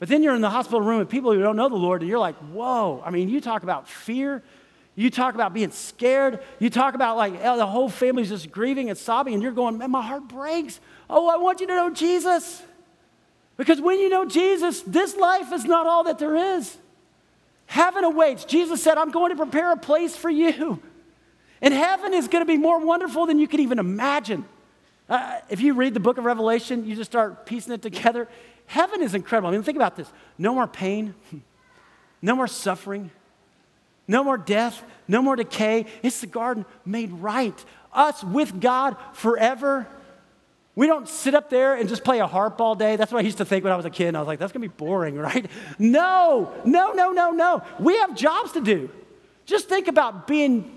But 0.00 0.08
then 0.08 0.24
you're 0.24 0.34
in 0.34 0.40
the 0.40 0.50
hospital 0.50 0.80
room 0.80 0.98
with 0.98 1.08
people 1.08 1.32
who 1.32 1.40
don't 1.40 1.54
know 1.54 1.68
the 1.68 1.76
Lord, 1.76 2.02
and 2.02 2.10
you're 2.10 2.18
like, 2.18 2.34
whoa. 2.52 3.00
I 3.06 3.10
mean, 3.10 3.28
you 3.28 3.40
talk 3.40 3.62
about 3.62 3.88
fear. 3.88 4.42
You 4.96 5.08
talk 5.08 5.36
about 5.36 5.54
being 5.54 5.70
scared. 5.70 6.42
You 6.58 6.68
talk 6.68 6.96
about 6.96 7.16
like 7.16 7.34
oh, 7.44 7.56
the 7.56 7.66
whole 7.66 7.88
family's 7.88 8.30
just 8.30 8.50
grieving 8.50 8.88
and 8.88 8.98
sobbing, 8.98 9.34
and 9.34 9.42
you're 9.42 9.52
going, 9.52 9.78
man, 9.78 9.92
my 9.92 10.02
heart 10.02 10.26
breaks. 10.26 10.80
Oh, 11.08 11.28
I 11.28 11.36
want 11.36 11.60
you 11.60 11.68
to 11.68 11.76
know 11.76 11.90
Jesus. 11.90 12.60
Because 13.56 13.80
when 13.80 14.00
you 14.00 14.08
know 14.08 14.24
Jesus, 14.24 14.80
this 14.82 15.14
life 15.16 15.52
is 15.52 15.64
not 15.64 15.86
all 15.86 16.02
that 16.04 16.18
there 16.18 16.34
is. 16.56 16.76
Heaven 17.66 18.02
awaits. 18.02 18.44
Jesus 18.44 18.82
said, 18.82 18.98
I'm 18.98 19.12
going 19.12 19.30
to 19.30 19.36
prepare 19.36 19.70
a 19.70 19.76
place 19.76 20.16
for 20.16 20.28
you. 20.28 20.82
And 21.62 21.72
heaven 21.72 22.14
is 22.14 22.26
going 22.26 22.42
to 22.42 22.46
be 22.46 22.58
more 22.58 22.84
wonderful 22.84 23.26
than 23.26 23.38
you 23.38 23.46
could 23.46 23.60
even 23.60 23.78
imagine. 23.78 24.44
Uh, 25.08 25.38
if 25.48 25.60
you 25.60 25.74
read 25.74 25.94
the 25.94 26.00
book 26.00 26.18
of 26.18 26.24
Revelation, 26.24 26.86
you 26.86 26.96
just 26.96 27.10
start 27.10 27.46
piecing 27.46 27.72
it 27.72 27.82
together. 27.82 28.28
Heaven 28.66 29.02
is 29.02 29.14
incredible. 29.14 29.48
I 29.48 29.52
mean, 29.52 29.62
think 29.62 29.76
about 29.76 29.96
this 29.96 30.10
no 30.38 30.54
more 30.54 30.66
pain, 30.66 31.14
no 32.20 32.34
more 32.34 32.48
suffering, 32.48 33.10
no 34.08 34.24
more 34.24 34.36
death, 34.36 34.82
no 35.06 35.22
more 35.22 35.36
decay. 35.36 35.86
It's 36.02 36.20
the 36.20 36.26
garden 36.26 36.64
made 36.84 37.12
right. 37.12 37.64
Us 37.92 38.22
with 38.24 38.60
God 38.60 38.96
forever. 39.12 39.86
We 40.74 40.86
don't 40.86 41.08
sit 41.08 41.34
up 41.34 41.48
there 41.48 41.74
and 41.74 41.88
just 41.88 42.04
play 42.04 42.18
a 42.18 42.26
harp 42.26 42.60
all 42.60 42.74
day. 42.74 42.96
That's 42.96 43.10
what 43.10 43.20
I 43.20 43.22
used 43.22 43.38
to 43.38 43.46
think 43.46 43.64
when 43.64 43.72
I 43.72 43.76
was 43.76 43.86
a 43.86 43.90
kid. 43.90 44.14
I 44.14 44.18
was 44.18 44.26
like, 44.26 44.38
that's 44.38 44.52
going 44.52 44.62
to 44.62 44.68
be 44.68 44.74
boring, 44.76 45.16
right? 45.18 45.46
No, 45.78 46.52
no, 46.64 46.92
no, 46.92 47.12
no, 47.12 47.30
no. 47.30 47.62
We 47.78 47.96
have 47.98 48.14
jobs 48.14 48.52
to 48.52 48.60
do. 48.60 48.90
Just 49.46 49.68
think 49.68 49.88
about 49.88 50.26
being 50.26 50.75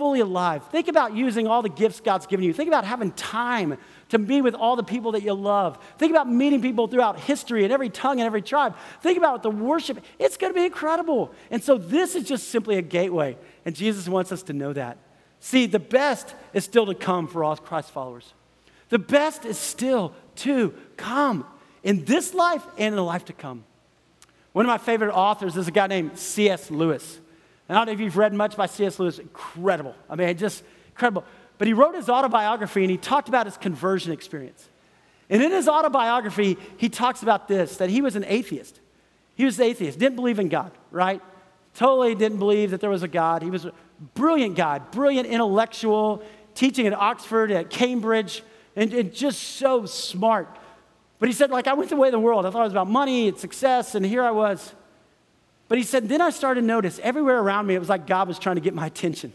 fully 0.00 0.20
alive. 0.20 0.64
Think 0.68 0.88
about 0.88 1.14
using 1.14 1.46
all 1.46 1.60
the 1.60 1.68
gifts 1.68 2.00
God's 2.00 2.26
given 2.26 2.42
you. 2.42 2.54
Think 2.54 2.68
about 2.68 2.86
having 2.86 3.12
time 3.12 3.76
to 4.08 4.18
be 4.18 4.40
with 4.40 4.54
all 4.54 4.74
the 4.74 4.82
people 4.82 5.12
that 5.12 5.22
you 5.22 5.34
love. 5.34 5.78
Think 5.98 6.10
about 6.10 6.26
meeting 6.26 6.62
people 6.62 6.86
throughout 6.86 7.20
history 7.20 7.64
and 7.64 7.72
every 7.72 7.90
tongue 7.90 8.18
and 8.18 8.26
every 8.26 8.40
tribe. 8.40 8.74
Think 9.02 9.18
about 9.18 9.42
the 9.42 9.50
worship. 9.50 10.02
It's 10.18 10.38
going 10.38 10.54
to 10.54 10.58
be 10.58 10.64
incredible. 10.64 11.34
And 11.50 11.62
so 11.62 11.76
this 11.76 12.14
is 12.14 12.26
just 12.26 12.48
simply 12.48 12.78
a 12.78 12.82
gateway. 12.82 13.36
And 13.66 13.76
Jesus 13.76 14.08
wants 14.08 14.32
us 14.32 14.42
to 14.44 14.54
know 14.54 14.72
that. 14.72 14.96
See, 15.38 15.66
the 15.66 15.78
best 15.78 16.34
is 16.54 16.64
still 16.64 16.86
to 16.86 16.94
come 16.94 17.28
for 17.28 17.44
all 17.44 17.54
Christ 17.58 17.90
followers. 17.90 18.32
The 18.88 18.98
best 18.98 19.44
is 19.44 19.58
still 19.58 20.14
to 20.36 20.72
come 20.96 21.44
in 21.82 22.06
this 22.06 22.32
life 22.32 22.64
and 22.78 22.86
in 22.86 22.96
the 22.96 23.04
life 23.04 23.26
to 23.26 23.34
come. 23.34 23.64
One 24.52 24.64
of 24.64 24.70
my 24.70 24.78
favorite 24.78 25.12
authors 25.12 25.58
is 25.58 25.68
a 25.68 25.70
guy 25.70 25.88
named 25.88 26.18
C.S. 26.18 26.70
Lewis. 26.70 27.20
I 27.70 27.74
don't 27.74 27.86
know 27.86 27.92
if 27.92 28.00
you've 28.00 28.16
read 28.16 28.32
much 28.32 28.56
by 28.56 28.66
C.S. 28.66 28.98
Lewis, 28.98 29.18
incredible. 29.18 29.94
I 30.08 30.16
mean, 30.16 30.36
just 30.36 30.64
incredible. 30.88 31.24
But 31.58 31.66
he 31.66 31.74
wrote 31.74 31.94
his 31.94 32.08
autobiography 32.08 32.82
and 32.82 32.90
he 32.90 32.96
talked 32.96 33.28
about 33.28 33.46
his 33.46 33.56
conversion 33.56 34.12
experience. 34.12 34.68
And 35.28 35.42
in 35.42 35.52
his 35.52 35.68
autobiography, 35.68 36.58
he 36.76 36.88
talks 36.88 37.22
about 37.22 37.48
this 37.48 37.76
that 37.76 37.90
he 37.90 38.02
was 38.02 38.16
an 38.16 38.24
atheist. 38.26 38.80
He 39.36 39.44
was 39.44 39.58
an 39.58 39.66
atheist, 39.66 39.98
didn't 39.98 40.16
believe 40.16 40.38
in 40.38 40.48
God, 40.48 40.72
right? 40.90 41.22
Totally 41.74 42.14
didn't 42.14 42.38
believe 42.38 42.72
that 42.72 42.80
there 42.80 42.90
was 42.90 43.02
a 43.02 43.08
God. 43.08 43.42
He 43.42 43.50
was 43.50 43.64
a 43.64 43.72
brilliant 44.14 44.56
guy, 44.56 44.80
brilliant 44.80 45.28
intellectual, 45.28 46.22
teaching 46.54 46.86
at 46.86 46.92
Oxford, 46.92 47.50
at 47.50 47.70
Cambridge, 47.70 48.42
and, 48.74 48.92
and 48.92 49.14
just 49.14 49.40
so 49.56 49.86
smart. 49.86 50.48
But 51.18 51.28
he 51.28 51.32
said, 51.32 51.50
like, 51.50 51.66
I 51.66 51.74
went 51.74 51.90
the 51.90 51.96
way 51.96 52.08
of 52.08 52.12
the 52.12 52.18
world. 52.18 52.46
I 52.46 52.50
thought 52.50 52.62
it 52.62 52.64
was 52.64 52.72
about 52.72 52.88
money 52.88 53.28
and 53.28 53.38
success, 53.38 53.94
and 53.94 54.04
here 54.04 54.22
I 54.22 54.30
was 54.30 54.74
but 55.70 55.78
he 55.78 55.84
said, 55.84 56.08
then 56.08 56.20
I 56.20 56.30
started 56.30 56.62
to 56.62 56.66
notice 56.66 56.98
everywhere 57.00 57.38
around 57.38 57.68
me, 57.68 57.76
it 57.76 57.78
was 57.78 57.88
like 57.88 58.04
God 58.04 58.26
was 58.26 58.40
trying 58.40 58.56
to 58.56 58.60
get 58.60 58.74
my 58.74 58.86
attention. 58.86 59.32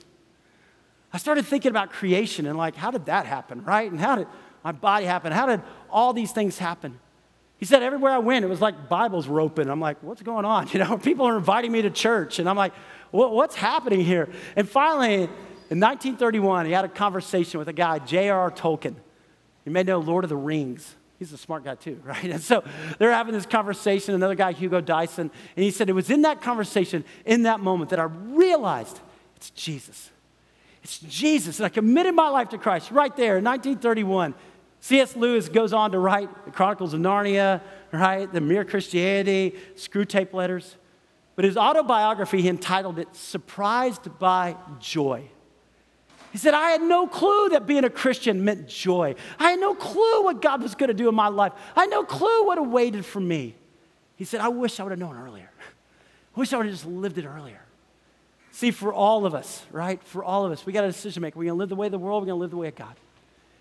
I 1.14 1.18
started 1.18 1.46
thinking 1.46 1.70
about 1.70 1.94
creation 1.94 2.46
and 2.46 2.58
like, 2.58 2.76
how 2.76 2.92
did 2.92 3.06
that 3.06 3.26
happen, 3.26 3.64
right? 3.64 3.90
And 3.90 3.98
how 3.98 4.18
did 4.18 4.28
my 4.62 4.74
body 4.74 5.06
happen? 5.06 5.32
How 5.32 5.46
did 5.46 5.62
all 5.90 6.12
these 6.12 6.34
things 6.34 6.58
happen? 6.58 7.00
He 7.58 7.66
said, 7.66 7.84
everywhere 7.84 8.12
I 8.12 8.18
went, 8.18 8.44
it 8.44 8.50
was 8.50 8.60
like 8.60 8.90
Bibles 8.90 9.30
were 9.30 9.40
open. 9.40 9.70
I'm 9.70 9.80
like, 9.80 10.04
what's 10.04 10.22
going 10.24 10.44
on? 10.44 10.68
You 10.74 10.80
know, 10.80 10.98
people 10.98 11.26
are 11.26 11.38
inviting 11.38 11.72
me 11.72 11.82
to 11.84 11.90
church. 11.90 12.40
And 12.40 12.50
I'm 12.50 12.58
like, 12.58 12.74
what's 13.12 13.56
happening 13.56 14.02
here? 14.02 14.28
And 14.58 14.68
finally, 14.68 15.14
in 15.70 15.80
1931, 15.80 16.66
he 16.66 16.74
had 16.74 16.84
a 16.84 16.90
conversation 16.90 17.60
with 17.60 17.70
a 17.70 17.74
guy, 17.74 18.00
J.R.R. 18.00 18.52
Tolkien. 18.52 18.96
You 19.64 19.72
may 19.72 19.84
know 19.84 20.00
Lord 20.00 20.26
of 20.26 20.30
the 20.30 20.36
Rings. 20.36 20.98
He's 21.18 21.32
a 21.32 21.38
smart 21.38 21.64
guy 21.64 21.76
too, 21.76 22.02
right? 22.04 22.26
And 22.26 22.42
so 22.42 22.64
they're 22.98 23.12
having 23.12 23.34
this 23.34 23.46
conversation, 23.46 24.16
another 24.16 24.36
guy, 24.36 24.52
Hugo 24.52 24.82
Dyson, 24.82 25.32
and 25.56 25.64
he 25.64 25.72
said, 25.72 25.90
It 25.90 25.94
was 25.94 26.10
in 26.10 26.24
that 26.24 26.42
conversation, 26.42 27.04
in 27.26 27.44
that 27.44 27.60
moment, 27.60 27.90
that 27.92 28.00
I 28.00 28.04
realized 28.04 29.00
it's 29.36 29.50
Jesus. 29.52 30.12
It's 30.84 31.00
Jesus. 31.00 31.60
And 31.60 31.66
I 31.66 31.70
committed 31.70 32.14
my 32.14 32.30
life 32.30 32.50
to 32.50 32.58
Christ 32.58 32.92
right 32.92 33.16
there 33.16 33.38
in 33.38 33.44
1931. 33.44 34.36
C.S. 34.82 35.16
Lewis 35.16 35.50
goes 35.50 35.74
on 35.74 35.92
to 35.94 36.00
write 36.00 36.30
the 36.46 36.52
Chronicles 36.52 36.94
of 36.94 37.00
Narnia, 37.00 37.62
right? 37.92 38.32
The 38.32 38.40
Mere 38.40 38.64
Christianity, 38.64 39.56
Screwtape 39.76 40.32
Letters. 40.32 40.76
But 41.36 41.46
his 41.46 41.58
autobiography, 41.58 42.42
he 42.42 42.50
entitled 42.50 43.00
it 43.00 43.16
Surprised 43.16 44.20
by 44.20 44.56
Joy. 44.80 45.30
He 46.36 46.40
said, 46.40 46.54
I 46.54 46.72
had 46.72 46.82
no 46.82 47.08
clue 47.08 47.48
that 47.52 47.66
being 47.66 47.86
a 47.86 47.90
Christian 47.90 48.44
meant 48.44 48.68
joy. 48.68 49.16
I 49.40 49.52
had 49.52 49.60
no 49.62 49.74
clue 49.74 50.26
what 50.26 50.42
God 50.42 50.62
was 50.62 50.76
going 50.76 50.90
to 50.90 50.94
do 50.94 51.08
in 51.08 51.16
my 51.16 51.30
life. 51.30 51.54
I 51.78 51.84
had 51.84 51.90
no 51.90 52.04
clue 52.04 52.46
what 52.46 52.58
awaited 52.58 53.06
for 53.06 53.22
me. 53.22 53.56
He 54.18 54.26
said, 54.26 54.42
I 54.42 54.50
wish 54.50 54.78
I 54.82 54.84
would 54.84 54.90
have 54.90 55.00
known 55.00 55.16
earlier. 55.16 55.50
I 56.36 56.38
wish 56.38 56.52
I 56.52 56.58
would 56.58 56.66
have 56.66 56.76
just 56.76 56.86
lived 56.86 57.18
it 57.18 57.26
earlier. 57.26 57.62
See, 58.52 58.72
for 58.72 58.94
all 58.94 59.26
of 59.26 59.34
us, 59.34 59.66
right? 59.72 60.04
For 60.04 60.26
all 60.26 60.46
of 60.46 60.52
us, 60.52 60.66
we 60.66 60.74
got 60.74 60.84
a 60.84 60.88
decision 60.88 61.14
to 61.14 61.20
make. 61.22 61.38
We're 61.38 61.46
going 61.46 61.56
to 61.56 61.60
live 61.60 61.70
the 61.70 61.76
way 61.78 61.88
of 61.88 61.94
the 61.94 62.00
world, 62.00 62.24
we're 62.24 62.28
going 62.28 62.40
to 62.40 62.42
live 62.42 62.52
the 62.52 62.58
way 62.58 62.68
of 62.68 62.76
God. 62.76 62.98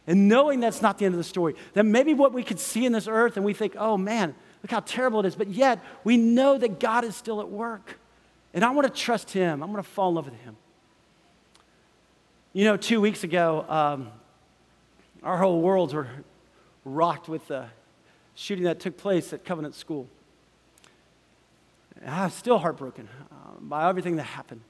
And 0.08 0.28
knowing 0.28 0.58
that's 0.58 0.82
not 0.82 0.98
the 0.98 1.04
end 1.04 1.14
of 1.14 1.18
the 1.18 1.22
story, 1.22 1.54
that 1.74 1.84
maybe 1.84 2.12
what 2.12 2.32
we 2.32 2.42
could 2.42 2.58
see 2.58 2.84
in 2.87 2.90
this 2.90 3.06
earth 3.06 3.37
and 3.37 3.46
we 3.46 3.54
think, 3.54 3.76
oh 3.78 3.96
man, 3.96 4.34
look 4.64 4.72
how 4.72 4.80
terrible 4.80 5.20
it 5.20 5.26
is, 5.26 5.37
but 5.37 5.46
yet 5.46 5.78
we 6.02 6.16
know 6.16 6.58
that 6.58 6.80
God 6.80 7.04
is 7.04 7.14
still 7.14 7.40
at 7.40 7.48
work. 7.48 8.00
And 8.52 8.64
I 8.64 8.70
want 8.70 8.92
to 8.92 9.00
trust 9.00 9.30
Him, 9.30 9.62
I'm 9.62 9.70
going 9.70 9.80
to 9.80 9.88
fall 9.88 10.08
in 10.08 10.16
love 10.16 10.24
with 10.24 10.40
Him. 10.40 10.56
You 12.57 12.62
know, 12.62 12.77
two 12.77 13.01
weeks 13.01 13.25
ago, 13.25 13.67
um, 13.69 14.12
our 15.25 15.37
whole 15.38 15.61
worlds 15.61 15.93
were 15.93 16.07
rocked 16.85 17.29
with 17.29 17.49
the 17.49 17.67
shooting 18.37 18.62
that 18.62 18.79
took 18.79 18.97
place 18.97 19.33
at 19.33 19.45
Covenant 19.45 19.75
School. 19.75 20.07
And 22.01 22.14
I'm 22.14 22.31
still 22.31 22.59
heartbroken 22.59 23.09
uh, 23.33 23.35
by 23.59 23.88
everything 23.88 24.14
that 24.17 24.23
happened. 24.23 24.61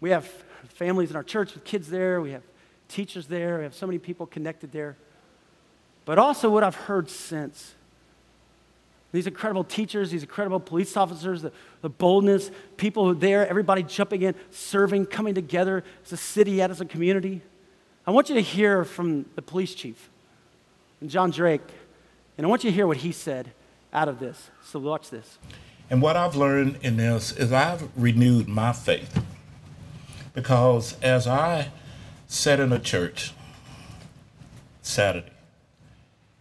We 0.00 0.10
have 0.10 0.24
families 0.68 1.10
in 1.10 1.16
our 1.16 1.24
church 1.24 1.52
with 1.52 1.64
kids 1.64 1.90
there. 1.90 2.20
We 2.20 2.30
have 2.30 2.44
teachers 2.86 3.26
there. 3.26 3.58
We 3.58 3.64
have 3.64 3.74
so 3.74 3.88
many 3.88 3.98
people 3.98 4.26
connected 4.26 4.70
there. 4.70 4.96
But 6.04 6.16
also, 6.16 6.48
what 6.48 6.62
I've 6.62 6.76
heard 6.76 7.10
since 7.10 7.74
these 9.12 9.26
incredible 9.26 9.62
teachers, 9.62 10.10
these 10.10 10.22
incredible 10.22 10.58
police 10.58 10.96
officers, 10.96 11.42
the, 11.42 11.52
the 11.82 11.90
boldness, 11.90 12.50
people 12.78 13.14
there, 13.14 13.46
everybody 13.46 13.82
jumping 13.82 14.22
in, 14.22 14.34
serving, 14.50 15.06
coming 15.06 15.34
together 15.34 15.84
as 16.04 16.12
a 16.12 16.16
city, 16.16 16.62
as 16.62 16.80
a 16.80 16.86
community. 16.86 17.42
I 18.06 18.10
want 18.10 18.30
you 18.30 18.34
to 18.34 18.40
hear 18.40 18.84
from 18.84 19.26
the 19.34 19.42
police 19.42 19.74
chief, 19.74 20.10
John 21.06 21.30
Drake, 21.30 21.60
and 22.36 22.46
I 22.46 22.48
want 22.48 22.64
you 22.64 22.70
to 22.70 22.74
hear 22.74 22.86
what 22.86 22.98
he 22.98 23.12
said 23.12 23.52
out 23.92 24.08
of 24.08 24.18
this. 24.18 24.50
So 24.64 24.78
watch 24.78 25.10
this. 25.10 25.38
And 25.90 26.00
what 26.00 26.16
I've 26.16 26.34
learned 26.34 26.78
in 26.82 26.96
this 26.96 27.32
is 27.32 27.52
I've 27.52 27.88
renewed 27.94 28.48
my 28.48 28.72
faith 28.72 29.22
because 30.32 30.98
as 31.02 31.26
I 31.26 31.70
sat 32.26 32.58
in 32.60 32.72
a 32.72 32.78
church 32.78 33.34
Saturday 34.80 35.26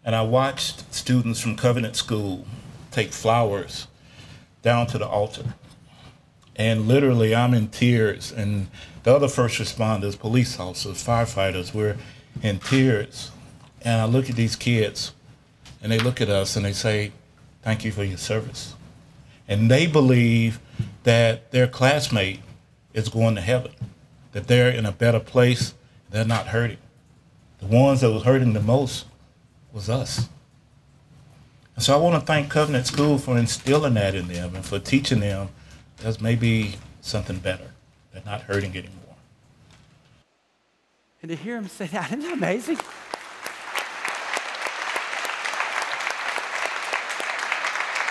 and 0.06 0.16
I 0.16 0.22
watched 0.22 0.94
students 0.94 1.42
from 1.42 1.58
Covenant 1.58 1.98
School 1.98 2.46
take 2.92 3.12
flowers 3.12 3.88
down 4.62 4.88
to 4.88 4.98
the 4.98 5.08
altar. 5.08 5.56
And 6.56 6.88
literally, 6.88 7.34
I'm 7.34 7.54
in 7.54 7.70
tears. 7.70 8.32
And 8.32 8.68
the 9.04 9.16
other 9.16 9.28
first 9.28 9.60
responders, 9.60 10.20
police 10.20 10.60
officers, 10.60 11.04
firefighters, 11.04 11.74
were 11.74 11.98
in 12.44 12.60
tears. 12.60 13.32
And 13.82 14.00
I 14.00 14.06
look 14.06 14.30
at 14.30 14.36
these 14.36 14.56
kids, 14.56 15.14
and 15.82 15.92
they 15.92 15.98
look 15.98 16.22
at 16.22 16.30
us 16.30 16.56
and 16.56 16.66
they 16.66 16.74
say, 16.74 17.12
Thank 17.64 17.86
you 17.86 17.92
for 17.92 18.04
your 18.04 18.18
service. 18.18 18.76
And 19.48 19.70
they 19.70 19.86
believe 19.86 20.60
that 21.04 21.52
their 21.52 21.68
classmate 21.68 22.40
is 22.94 23.10
going 23.10 23.36
to 23.36 23.42
heaven, 23.42 23.72
that 24.32 24.48
they're 24.48 24.72
in 24.72 24.86
a 24.86 24.92
better 24.92 25.20
place, 25.20 25.76
they're 26.10 26.26
not 26.26 26.48
hurting. 26.48 26.78
The 27.60 27.68
ones 27.68 28.02
that 28.02 28.12
was 28.12 28.24
hurting 28.24 28.54
the 28.54 28.62
most 28.62 29.06
was 29.72 29.90
us. 29.90 30.28
And 31.76 31.84
so 31.84 31.94
I 31.94 31.98
want 31.98 32.20
to 32.20 32.26
thank 32.26 32.50
Covenant 32.50 32.88
School 32.88 33.18
for 33.18 33.38
instilling 33.38 33.94
that 33.96 34.16
in 34.16 34.28
them 34.28 34.56
and 34.56 34.66
for 34.66 34.80
teaching 34.80 35.20
them 35.20 35.50
there's 35.98 36.20
maybe 36.20 36.76
something 37.02 37.38
better. 37.38 37.72
They're 38.14 38.24
not 38.26 38.42
hurting 38.42 38.72
anymore. 38.72 39.16
And 41.22 41.30
to 41.30 41.36
hear 41.36 41.58
him 41.58 41.68
say 41.68 41.86
that, 41.88 42.08
isn't 42.08 42.22
that 42.22 42.34
amazing? 42.34 42.78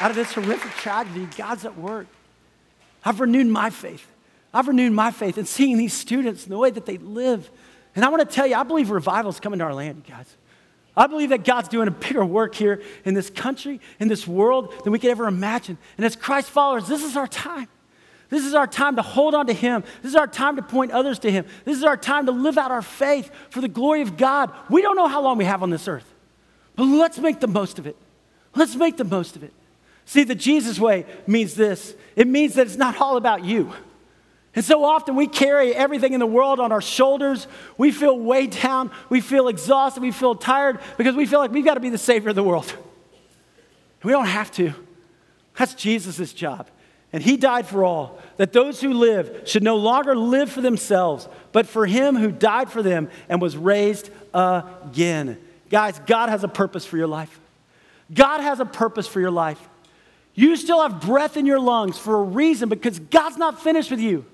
Out 0.00 0.10
of 0.10 0.16
this 0.16 0.32
horrific 0.32 0.72
tragedy, 0.72 1.28
God's 1.36 1.64
at 1.64 1.76
work. 1.76 2.06
I've 3.04 3.20
renewed 3.20 3.48
my 3.48 3.70
faith. 3.70 4.06
I've 4.54 4.68
renewed 4.68 4.92
my 4.92 5.10
faith 5.10 5.36
in 5.36 5.46
seeing 5.46 5.76
these 5.76 5.92
students 5.92 6.44
and 6.44 6.52
the 6.52 6.58
way 6.58 6.70
that 6.70 6.86
they 6.86 6.98
live. 6.98 7.50
And 7.94 8.04
I 8.04 8.08
want 8.08 8.28
to 8.28 8.34
tell 8.34 8.46
you, 8.46 8.54
I 8.54 8.62
believe 8.62 8.90
revival 8.90 9.30
is 9.30 9.40
coming 9.40 9.58
to 9.58 9.64
our 9.64 9.74
land, 9.74 10.02
you 10.06 10.14
guys. 10.14 10.36
I 10.96 11.06
believe 11.06 11.30
that 11.30 11.44
God's 11.44 11.68
doing 11.68 11.88
a 11.88 11.92
bigger 11.92 12.24
work 12.24 12.54
here 12.54 12.82
in 13.04 13.14
this 13.14 13.30
country, 13.30 13.80
in 13.98 14.08
this 14.08 14.26
world, 14.26 14.74
than 14.84 14.92
we 14.92 14.98
could 14.98 15.10
ever 15.10 15.26
imagine. 15.26 15.78
And 15.96 16.04
as 16.04 16.16
Christ 16.16 16.50
followers, 16.50 16.88
this 16.88 17.04
is 17.04 17.16
our 17.16 17.28
time. 17.28 17.68
This 18.28 18.44
is 18.44 18.54
our 18.54 18.66
time 18.66 18.96
to 18.96 19.02
hold 19.02 19.34
on 19.34 19.46
to 19.48 19.52
Him. 19.52 19.82
This 20.02 20.10
is 20.10 20.16
our 20.16 20.26
time 20.26 20.56
to 20.56 20.62
point 20.62 20.92
others 20.92 21.18
to 21.20 21.30
Him. 21.30 21.46
This 21.64 21.76
is 21.76 21.84
our 21.84 21.96
time 21.96 22.26
to 22.26 22.32
live 22.32 22.58
out 22.58 22.70
our 22.70 22.82
faith 22.82 23.30
for 23.50 23.60
the 23.60 23.68
glory 23.68 24.02
of 24.02 24.16
God. 24.16 24.52
We 24.68 24.82
don't 24.82 24.96
know 24.96 25.08
how 25.08 25.20
long 25.20 25.36
we 25.36 25.44
have 25.44 25.62
on 25.62 25.70
this 25.70 25.88
earth, 25.88 26.08
but 26.76 26.84
let's 26.84 27.18
make 27.18 27.40
the 27.40 27.48
most 27.48 27.78
of 27.78 27.86
it. 27.86 27.96
Let's 28.54 28.76
make 28.76 28.96
the 28.96 29.04
most 29.04 29.36
of 29.36 29.42
it. 29.42 29.52
See, 30.04 30.24
the 30.24 30.34
Jesus 30.34 30.78
way 30.78 31.06
means 31.26 31.54
this 31.54 31.94
it 32.16 32.26
means 32.26 32.54
that 32.54 32.66
it's 32.66 32.76
not 32.76 33.00
all 33.00 33.16
about 33.16 33.44
you. 33.44 33.72
And 34.54 34.64
so 34.64 34.84
often 34.84 35.14
we 35.14 35.28
carry 35.28 35.74
everything 35.74 36.12
in 36.12 36.18
the 36.18 36.26
world 36.26 36.58
on 36.58 36.72
our 36.72 36.80
shoulders. 36.80 37.46
We 37.78 37.92
feel 37.92 38.18
weighed 38.18 38.50
down. 38.50 38.90
We 39.08 39.20
feel 39.20 39.46
exhausted. 39.46 40.02
We 40.02 40.10
feel 40.10 40.34
tired 40.34 40.80
because 40.96 41.14
we 41.14 41.24
feel 41.26 41.38
like 41.38 41.52
we've 41.52 41.64
got 41.64 41.74
to 41.74 41.80
be 41.80 41.88
the 41.88 41.98
Savior 41.98 42.30
of 42.30 42.36
the 42.36 42.42
world. 42.42 42.72
We 44.02 44.12
don't 44.12 44.26
have 44.26 44.50
to. 44.52 44.72
That's 45.56 45.74
Jesus' 45.74 46.32
job. 46.32 46.68
And 47.12 47.22
He 47.22 47.36
died 47.36 47.66
for 47.66 47.84
all, 47.84 48.20
that 48.38 48.52
those 48.52 48.80
who 48.80 48.92
live 48.92 49.42
should 49.44 49.62
no 49.62 49.76
longer 49.76 50.16
live 50.16 50.50
for 50.50 50.60
themselves, 50.60 51.28
but 51.52 51.66
for 51.66 51.86
Him 51.86 52.16
who 52.16 52.30
died 52.30 52.70
for 52.70 52.82
them 52.82 53.10
and 53.28 53.42
was 53.42 53.56
raised 53.56 54.10
again. 54.32 55.38
Guys, 55.70 56.00
God 56.06 56.28
has 56.28 56.44
a 56.44 56.48
purpose 56.48 56.84
for 56.84 56.96
your 56.96 57.08
life. 57.08 57.40
God 58.12 58.40
has 58.40 58.58
a 58.58 58.64
purpose 58.64 59.06
for 59.06 59.20
your 59.20 59.30
life. 59.30 59.60
You 60.34 60.56
still 60.56 60.82
have 60.82 61.00
breath 61.00 61.36
in 61.36 61.46
your 61.46 61.60
lungs 61.60 61.98
for 61.98 62.18
a 62.18 62.22
reason 62.22 62.68
because 62.68 62.98
God's 62.98 63.36
not 63.36 63.60
finished 63.60 63.90
with 63.90 64.00
you. 64.00 64.24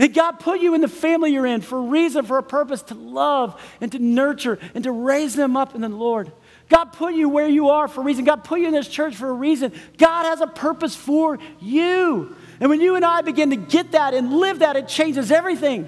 That 0.00 0.14
God 0.14 0.40
put 0.40 0.62
you 0.62 0.72
in 0.72 0.80
the 0.80 0.88
family 0.88 1.30
you're 1.30 1.44
in 1.44 1.60
for 1.60 1.76
a 1.76 1.82
reason, 1.82 2.24
for 2.24 2.38
a 2.38 2.42
purpose 2.42 2.80
to 2.84 2.94
love 2.94 3.60
and 3.82 3.92
to 3.92 3.98
nurture 3.98 4.58
and 4.74 4.82
to 4.84 4.92
raise 4.92 5.34
them 5.34 5.58
up 5.58 5.74
in 5.74 5.82
the 5.82 5.90
Lord. 5.90 6.32
God 6.70 6.86
put 6.86 7.12
you 7.12 7.28
where 7.28 7.46
you 7.46 7.68
are 7.68 7.86
for 7.86 8.00
a 8.00 8.04
reason. 8.04 8.24
God 8.24 8.42
put 8.42 8.60
you 8.60 8.66
in 8.66 8.72
this 8.72 8.88
church 8.88 9.14
for 9.14 9.28
a 9.28 9.32
reason. 9.34 9.74
God 9.98 10.24
has 10.24 10.40
a 10.40 10.46
purpose 10.46 10.96
for 10.96 11.38
you. 11.60 12.34
And 12.60 12.70
when 12.70 12.80
you 12.80 12.96
and 12.96 13.04
I 13.04 13.20
begin 13.20 13.50
to 13.50 13.56
get 13.56 13.92
that 13.92 14.14
and 14.14 14.32
live 14.32 14.60
that, 14.60 14.74
it 14.74 14.88
changes 14.88 15.30
everything. 15.30 15.86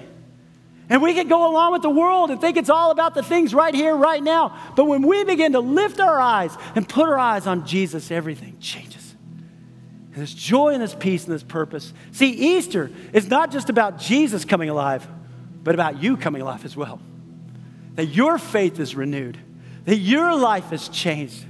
And 0.89 1.01
we 1.01 1.15
can 1.15 1.27
go 1.27 1.51
along 1.51 1.71
with 1.71 1.81
the 1.81 1.89
world 1.89 2.29
and 2.29 2.39
think 2.39 2.55
it's 2.57 2.69
all 2.69 2.91
about 2.91 3.15
the 3.15 3.23
things 3.23 3.51
right 3.51 3.73
here, 3.73 3.95
right 3.95 4.21
now. 4.21 4.55
But 4.75 4.85
when 4.85 5.07
we 5.07 5.23
begin 5.23 5.53
to 5.53 5.59
lift 5.59 5.99
our 5.99 6.21
eyes 6.21 6.55
and 6.75 6.87
put 6.87 7.09
our 7.09 7.17
eyes 7.17 7.47
on 7.47 7.65
Jesus, 7.65 8.11
everything 8.11 8.57
changes. 8.59 9.02
And 10.13 10.19
there's 10.19 10.33
joy 10.35 10.73
and 10.73 10.81
there's 10.81 10.93
peace 10.93 11.23
and 11.23 11.31
there's 11.31 11.43
purpose. 11.43 11.91
See, 12.11 12.29
Easter 12.29 12.91
is 13.13 13.27
not 13.27 13.51
just 13.51 13.69
about 13.69 13.97
Jesus 13.97 14.45
coming 14.45 14.69
alive, 14.69 15.07
but 15.63 15.73
about 15.73 16.03
you 16.03 16.17
coming 16.17 16.43
alive 16.43 16.65
as 16.65 16.77
well. 16.77 16.99
That 17.95 18.05
your 18.05 18.37
faith 18.37 18.79
is 18.79 18.95
renewed, 18.95 19.39
that 19.85 19.97
your 19.97 20.35
life 20.35 20.71
is 20.71 20.87
changed, 20.87 21.43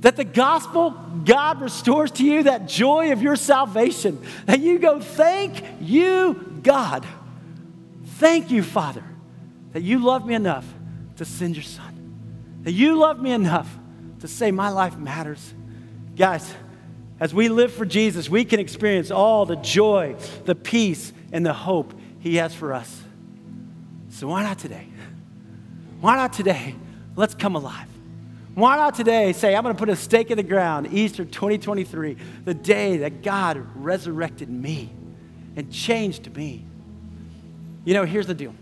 that 0.00 0.16
the 0.16 0.24
gospel, 0.24 0.92
God 1.26 1.60
restores 1.60 2.10
to 2.12 2.24
you 2.24 2.44
that 2.44 2.66
joy 2.66 3.12
of 3.12 3.20
your 3.20 3.36
salvation, 3.36 4.24
that 4.46 4.60
you 4.60 4.78
go, 4.78 5.00
Thank 5.00 5.62
you, 5.78 6.60
God. 6.62 7.06
Thank 8.04 8.50
you, 8.50 8.62
Father, 8.62 9.04
that 9.72 9.82
you 9.82 9.98
love 9.98 10.24
me 10.24 10.32
enough 10.34 10.66
to 11.16 11.26
send 11.26 11.56
your 11.56 11.62
son, 11.62 12.60
that 12.62 12.72
you 12.72 12.96
love 12.96 13.20
me 13.20 13.32
enough 13.32 13.68
to 14.20 14.28
say 14.28 14.50
my 14.50 14.70
life 14.70 14.96
matters. 14.96 15.52
Guys, 16.16 16.54
as 17.20 17.34
we 17.34 17.48
live 17.48 17.72
for 17.72 17.84
Jesus, 17.84 18.28
we 18.28 18.44
can 18.44 18.60
experience 18.60 19.10
all 19.10 19.44
the 19.46 19.56
joy, 19.56 20.16
the 20.44 20.54
peace, 20.54 21.12
and 21.32 21.44
the 21.44 21.52
hope 21.52 21.92
He 22.20 22.36
has 22.36 22.54
for 22.54 22.72
us. 22.72 23.02
So 24.10 24.28
why 24.28 24.42
not 24.42 24.58
today? 24.58 24.88
Why 26.00 26.16
not 26.16 26.32
today? 26.32 26.74
Let's 27.16 27.34
come 27.34 27.56
alive. 27.56 27.88
Why 28.54 28.76
not 28.76 28.94
today 28.94 29.32
say, 29.32 29.54
I'm 29.54 29.62
going 29.62 29.74
to 29.74 29.78
put 29.78 29.88
a 29.88 29.96
stake 29.96 30.30
in 30.30 30.36
the 30.36 30.42
ground, 30.42 30.88
Easter 30.92 31.24
2023, 31.24 32.16
the 32.44 32.54
day 32.54 32.98
that 32.98 33.22
God 33.22 33.64
resurrected 33.76 34.48
me 34.48 34.90
and 35.54 35.72
changed 35.72 36.34
me? 36.34 36.64
You 37.84 37.94
know, 37.94 38.04
here's 38.04 38.26
the 38.26 38.34
deal. 38.34 38.54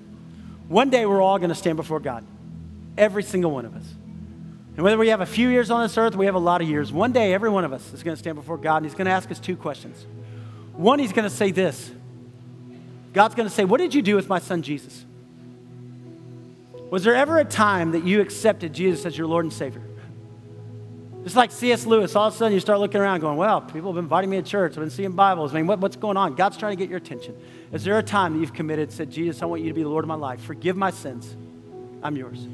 One 0.69 0.91
day 0.91 1.07
we're 1.07 1.23
all 1.23 1.39
going 1.39 1.49
to 1.49 1.55
stand 1.55 1.77
before 1.77 2.01
God, 2.01 2.25
every 2.99 3.23
single 3.23 3.51
one 3.51 3.65
of 3.65 3.75
us. 3.75 3.87
And 4.77 4.85
whether 4.85 4.99
we 4.99 5.09
have 5.09 5.23
a 5.23 5.27
few 5.27 5.49
years 5.49 5.71
on 5.71 5.83
this 5.83 5.97
earth, 5.97 6.15
we 6.15 6.27
have 6.27 6.35
a 6.35 6.41
lot 6.41 6.61
of 6.61 6.69
years, 6.69 6.93
one 6.93 7.11
day 7.11 7.33
every 7.33 7.49
one 7.49 7.65
of 7.65 7.73
us 7.73 7.95
is 7.95 8.03
going 8.03 8.15
to 8.15 8.19
stand 8.19 8.37
before 8.37 8.59
God 8.59 8.79
and 8.79 8.87
He's 8.87 8.95
going 8.95 9.07
to 9.07 9.11
ask 9.11 9.31
us 9.31 9.41
two 9.41 9.57
questions. 9.57 10.07
One, 10.75 10.99
He's 10.99 11.13
going 11.13 11.29
to 11.29 11.35
say 11.35 11.51
this 11.51 11.91
God's 13.15 13.35
going 13.35 13.49
to 13.49 13.55
say, 13.55 13.65
What 13.65 13.81
did 13.81 13.95
you 13.95 14.03
do 14.03 14.15
with 14.15 14.29
my 14.29 14.39
son 14.39 14.61
Jesus? 14.61 15.07
Was 16.91 17.03
there 17.05 17.15
ever 17.15 17.39
a 17.39 17.45
time 17.45 17.93
that 17.93 18.05
you 18.05 18.21
accepted 18.21 18.75
Jesus 18.75 19.07
as 19.07 19.17
your 19.17 19.27
Lord 19.27 19.47
and 19.47 19.53
Savior? 19.53 19.83
Just 21.25 21.35
like 21.35 21.51
C.S. 21.51 21.87
Lewis, 21.87 22.15
all 22.15 22.29
of 22.29 22.35
a 22.35 22.37
sudden 22.37 22.53
you 22.53 22.61
start 22.61 22.79
looking 22.79 23.01
around 23.01 23.21
going, 23.21 23.39
Well, 23.39 23.63
people 23.63 23.91
have 23.91 23.95
been 23.95 24.05
inviting 24.05 24.29
me 24.29 24.37
to 24.37 24.43
church, 24.43 24.73
I've 24.73 24.81
been 24.81 24.91
seeing 24.91 25.13
Bibles. 25.13 25.55
I 25.55 25.57
mean, 25.57 25.67
what, 25.67 25.79
what's 25.79 25.97
going 25.97 26.19
on? 26.19 26.35
God's 26.35 26.59
trying 26.59 26.77
to 26.77 26.77
get 26.77 26.91
your 26.91 26.99
attention. 26.99 27.35
Is 27.73 27.83
there 27.83 27.99
a 27.99 28.03
time 28.03 28.35
that 28.35 28.41
you've 28.41 28.53
committed, 28.53 28.93
said, 28.93 29.11
Jesus, 29.11 29.41
I 29.41 29.47
want 29.47 29.63
you 29.63 29.69
to 29.69 29.75
be 29.75 29.83
the 29.83 29.89
Lord 29.89 30.05
of 30.05 30.09
my 30.09 30.15
life? 30.15 30.43
Forgive 30.43 30.77
my 30.77 30.91
sins. 30.91 31.35
I'm 32.03 32.15
yours. 32.15 32.47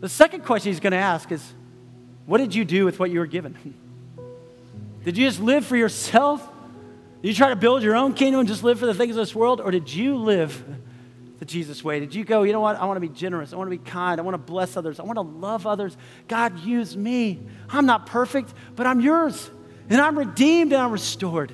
The 0.00 0.08
second 0.08 0.44
question 0.44 0.70
he's 0.70 0.78
going 0.78 0.92
to 0.92 0.98
ask 0.98 1.32
is 1.32 1.52
what 2.26 2.38
did 2.38 2.54
you 2.54 2.64
do 2.64 2.84
with 2.84 2.98
what 2.98 3.10
you 3.10 3.20
were 3.20 3.26
given? 3.26 3.56
Did 5.04 5.16
you 5.16 5.26
just 5.26 5.40
live 5.40 5.64
for 5.64 5.76
yourself? 5.76 6.46
Did 7.22 7.28
you 7.28 7.34
try 7.34 7.48
to 7.50 7.56
build 7.56 7.82
your 7.82 7.94
own 7.94 8.12
kingdom 8.12 8.40
and 8.40 8.48
just 8.48 8.64
live 8.64 8.78
for 8.78 8.86
the 8.86 8.94
things 8.94 9.12
of 9.12 9.16
this 9.16 9.34
world? 9.34 9.60
Or 9.60 9.70
did 9.70 9.92
you 9.92 10.16
live 10.16 10.64
the 11.38 11.44
Jesus 11.44 11.84
way? 11.84 12.00
Did 12.00 12.14
you 12.14 12.24
go, 12.24 12.42
you 12.42 12.52
know 12.52 12.60
what? 12.60 12.76
I 12.76 12.84
want 12.84 12.96
to 12.96 13.00
be 13.00 13.08
generous. 13.08 13.52
I 13.52 13.56
want 13.56 13.70
to 13.70 13.76
be 13.76 13.82
kind. 13.84 14.20
I 14.20 14.24
want 14.24 14.34
to 14.34 14.38
bless 14.38 14.76
others. 14.76 14.98
I 14.98 15.04
want 15.04 15.16
to 15.16 15.22
love 15.22 15.66
others. 15.66 15.96
God, 16.26 16.58
use 16.60 16.96
me. 16.96 17.38
I'm 17.68 17.86
not 17.86 18.06
perfect, 18.06 18.52
but 18.74 18.86
I'm 18.86 19.00
yours. 19.00 19.50
And 19.88 20.00
I'm 20.00 20.18
redeemed 20.18 20.72
and 20.72 20.82
I'm 20.82 20.90
restored. 20.90 21.52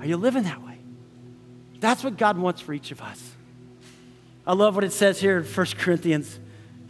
Are 0.00 0.06
you 0.06 0.16
living 0.16 0.44
that 0.44 0.64
way? 0.64 0.78
That's 1.80 2.02
what 2.02 2.16
God 2.16 2.38
wants 2.38 2.62
for 2.62 2.72
each 2.72 2.90
of 2.90 3.02
us. 3.02 3.32
I 4.46 4.54
love 4.54 4.74
what 4.74 4.84
it 4.84 4.92
says 4.92 5.20
here 5.20 5.38
in 5.38 5.44
1 5.44 5.66
Corinthians 5.78 6.38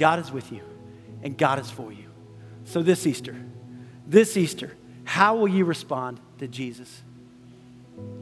God 0.00 0.18
is 0.18 0.32
with 0.32 0.50
you, 0.50 0.62
and 1.22 1.36
God 1.36 1.58
is 1.58 1.70
for 1.70 1.92
you. 1.92 2.06
So, 2.64 2.82
this 2.82 3.06
Easter, 3.06 3.36
this 4.06 4.34
Easter, 4.34 4.74
how 5.04 5.36
will 5.36 5.48
you 5.48 5.66
respond 5.66 6.18
to 6.38 6.48
Jesus? 6.48 7.02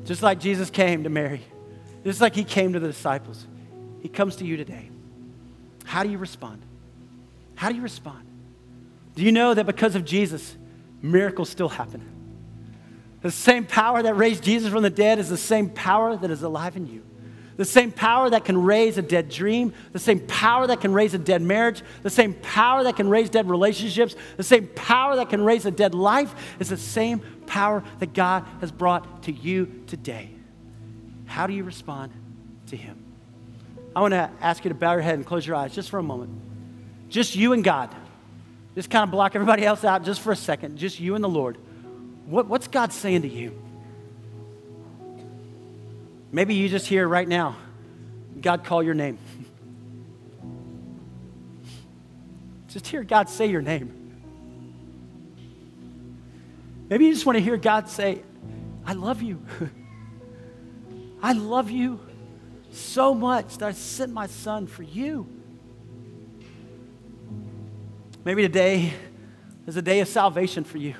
Just 0.05 0.21
like 0.21 0.41
Jesus 0.41 0.71
came 0.71 1.05
to 1.05 1.09
Mary, 1.09 1.41
just 2.03 2.21
like 2.21 2.35
he 2.35 2.43
came 2.43 2.73
to 2.73 2.81
the 2.81 2.89
disciples, 2.89 3.47
he 4.01 4.09
comes 4.09 4.35
to 4.37 4.45
you 4.45 4.57
today. 4.57 4.91
How 5.85 6.03
do 6.03 6.11
you 6.11 6.19
respond? 6.19 6.63
How 7.55 7.69
do 7.69 7.77
you 7.77 7.83
respond? 7.83 8.27
Do 9.15 9.23
you 9.23 9.31
know 9.31 9.55
that 9.55 9.65
because 9.65 9.95
of 9.95 10.05
Jesus, 10.05 10.57
miracles 11.01 11.49
still 11.49 11.69
happen? 11.69 12.03
The 13.23 13.31
same 13.31 13.65
power 13.65 14.03
that 14.03 14.17
raised 14.17 14.43
Jesus 14.43 14.73
from 14.73 14.83
the 14.83 14.91
dead 14.91 15.21
is 15.21 15.29
the 15.29 15.37
same 15.37 15.71
power 15.71 16.17
that 16.17 16.31
is 16.31 16.43
alive 16.43 16.77
in 16.77 16.89
you. 16.89 17.05
The 17.59 17.65
same 17.65 17.91
power 17.91 18.31
that 18.31 18.45
can 18.45 18.63
raise 18.63 18.99
a 18.99 19.03
dead 19.03 19.29
dream, 19.29 19.75
the 19.93 19.99
same 19.99 20.21
power 20.21 20.69
that 20.69 20.81
can 20.81 20.93
raise 20.93 21.13
a 21.13 21.19
dead 21.19 21.43
marriage, 21.43 21.83
the 22.05 22.09
same 22.09 22.35
power 22.35 22.85
that 22.85 22.95
can 22.95 23.11
raise 23.11 23.31
dead 23.31 23.51
relationships, 23.51 24.15
the 24.37 24.45
same 24.45 24.69
power 24.69 25.17
that 25.17 25.29
can 25.29 25.43
raise 25.43 25.67
a 25.67 25.73
dead 25.73 25.93
life 25.93 26.33
is 26.61 26.69
the 26.69 26.77
same 26.77 27.21
power 27.47 27.83
that 27.99 28.15
God 28.15 28.45
has 28.61 28.71
brought 28.71 29.25
to 29.25 29.33
you 29.33 29.83
today. 29.89 30.31
How 31.27 31.49
do 31.49 31.53
you 31.53 31.65
respond 31.65 32.13
to 32.69 32.77
Him? 32.77 32.97
I 33.97 34.03
want 34.03 34.15
to 34.15 34.31
ask 34.41 34.65
you 34.65 34.69
to 34.69 34.77
bow 34.77 34.93
your 34.93 35.03
head 35.03 35.15
and 35.15 35.27
close 35.27 35.45
your 35.45 35.57
eyes 35.57 35.75
just 35.75 35.91
for 35.91 35.99
a 35.99 36.03
moment. 36.03 36.31
Just 37.09 37.35
you 37.35 37.55
and 37.55 37.65
God. 37.65 37.93
Just 38.77 38.89
kind 38.89 39.03
of 39.03 39.11
block 39.11 39.35
everybody 39.35 39.65
else 39.65 39.83
out 39.83 40.05
just 40.05 40.21
for 40.21 40.31
a 40.31 40.37
second. 40.37 40.79
Just 40.79 41.01
you 41.01 41.17
and 41.17 41.25
the 41.25 41.29
Lord. 41.29 41.59
What, 42.27 42.47
what's 42.47 42.69
God 42.69 42.93
saying 42.93 43.23
to 43.23 43.29
you? 43.29 43.61
Maybe 46.31 46.55
you 46.55 46.69
just 46.69 46.87
hear 46.87 47.09
right 47.09 47.27
now, 47.27 47.57
God 48.41 48.65
call 48.65 48.83
your 48.83 48.95
name. 48.95 49.19
just 52.69 52.87
hear 52.87 53.03
God 53.03 53.31
say 53.31 53.47
your 53.47 53.63
name. 53.63 53.99
Maybe 56.89 57.07
you 57.07 57.13
just 57.13 57.27
want 57.27 57.37
to 57.37 57.43
hear 57.43 57.57
God 57.57 57.89
say, 57.89 58.23
I 58.85 58.95
love 58.95 59.23
you. 59.23 59.43
I 61.23 61.33
love 61.33 61.71
you 61.71 62.01
so 62.71 63.15
much 63.15 63.59
that 63.59 63.69
I 63.69 63.73
sent 63.73 64.13
my 64.13 64.27
son 64.27 64.67
for 64.67 64.83
you. 64.83 65.27
Maybe 68.25 68.43
today 68.43 68.93
is 69.67 69.77
a 69.77 69.83
day 69.83 70.01
of 70.01 70.09
salvation 70.09 70.65
for 70.65 70.79
you. 70.79 70.95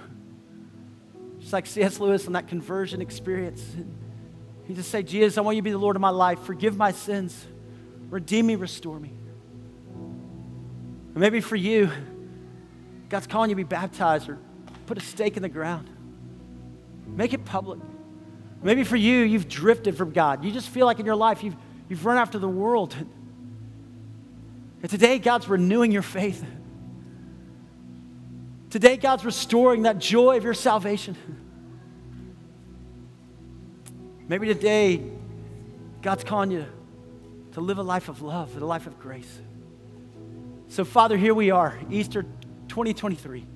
Just 1.41 1.53
like 1.53 1.67
C.S. 1.67 2.01
Lewis 2.01 2.27
on 2.27 2.33
that 2.33 2.49
conversion 2.49 3.01
experience. 3.01 3.65
You 4.69 4.75
just 4.75 4.91
say, 4.91 5.03
Jesus, 5.03 5.39
I 5.39 5.41
want 5.41 5.57
you 5.57 5.63
to 5.63 5.65
be 5.65 5.71
the 5.71 5.79
Lord 5.79 5.97
of 5.97 6.03
my 6.03 6.11
life. 6.11 6.41
Forgive 6.41 6.77
my 6.77 6.93
sins. 6.93 7.47
Redeem 8.11 8.47
me, 8.47 8.55
restore 8.55 9.01
me. 9.01 9.13
Maybe 11.15 11.41
for 11.41 11.57
you, 11.57 11.91
God's 13.09 13.27
calling 13.27 13.51
you 13.51 13.57
to 13.57 13.65
be 13.65 13.65
baptized 13.65 14.29
or 14.29 14.39
put 14.87 14.99
a 14.99 15.01
stake 15.01 15.37
in 15.37 15.43
the 15.43 15.49
ground. 15.49 15.89
Make 17.07 17.33
it 17.33 17.45
public. 17.45 17.81
Maybe 18.63 18.85
for 18.85 18.97
you, 18.97 19.21
you've 19.21 19.49
drifted 19.49 19.97
from 19.97 20.13
God. 20.13 20.45
You 20.45 20.53
just 20.53 20.69
feel 20.69 20.87
like 20.87 21.01
in 21.01 21.07
your 21.07 21.17
life 21.17 21.43
you've, 21.43 21.57
you've 21.89 22.05
run 22.05 22.19
after 22.19 22.39
the 22.39 22.49
world. 22.49 22.95
And 24.83 24.91
today, 24.91 25.19
God's 25.19 25.49
renewing 25.49 25.93
your 25.93 26.03
faith. 26.03 26.45
Today, 28.71 28.97
God's 28.97 29.25
restoring 29.25 29.83
that 29.83 29.99
joy 29.99 30.37
of 30.37 30.45
your 30.45 30.55
salvation. 30.55 31.17
Maybe 34.29 34.47
today, 34.47 35.03
God's 36.03 36.23
calling 36.23 36.51
you 36.51 36.67
to 37.53 37.61
live 37.61 37.79
a 37.79 37.83
life 37.83 38.11
of 38.11 38.21
love, 38.21 38.55
a 38.61 38.65
life 38.65 38.87
of 38.87 39.01
grace. 39.01 39.41
So, 40.69 40.85
Father, 40.85 41.17
here 41.17 41.35
we 41.35 41.51
are, 41.51 41.79
Easter 41.91 42.25
2023. 42.69 43.47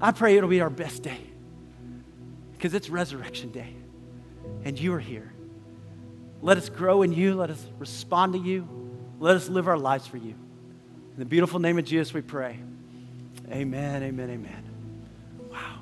I 0.00 0.10
pray 0.10 0.36
it'll 0.36 0.50
be 0.50 0.60
our 0.60 0.68
best 0.68 1.04
day 1.04 1.20
because 2.52 2.74
it's 2.74 2.90
Resurrection 2.90 3.52
Day 3.52 3.72
and 4.64 4.78
you 4.78 4.92
are 4.94 5.00
here. 5.00 5.32
Let 6.40 6.58
us 6.58 6.68
grow 6.68 7.02
in 7.02 7.12
you. 7.12 7.36
Let 7.36 7.50
us 7.50 7.64
respond 7.78 8.32
to 8.32 8.40
you. 8.40 8.66
Let 9.20 9.36
us 9.36 9.48
live 9.48 9.68
our 9.68 9.78
lives 9.78 10.08
for 10.08 10.16
you. 10.16 10.34
In 11.12 11.18
the 11.18 11.24
beautiful 11.24 11.60
name 11.60 11.78
of 11.78 11.84
Jesus, 11.84 12.12
we 12.12 12.20
pray. 12.20 12.58
Amen, 13.48 14.02
amen, 14.02 14.30
amen. 14.30 14.64
Wow. 15.52 15.78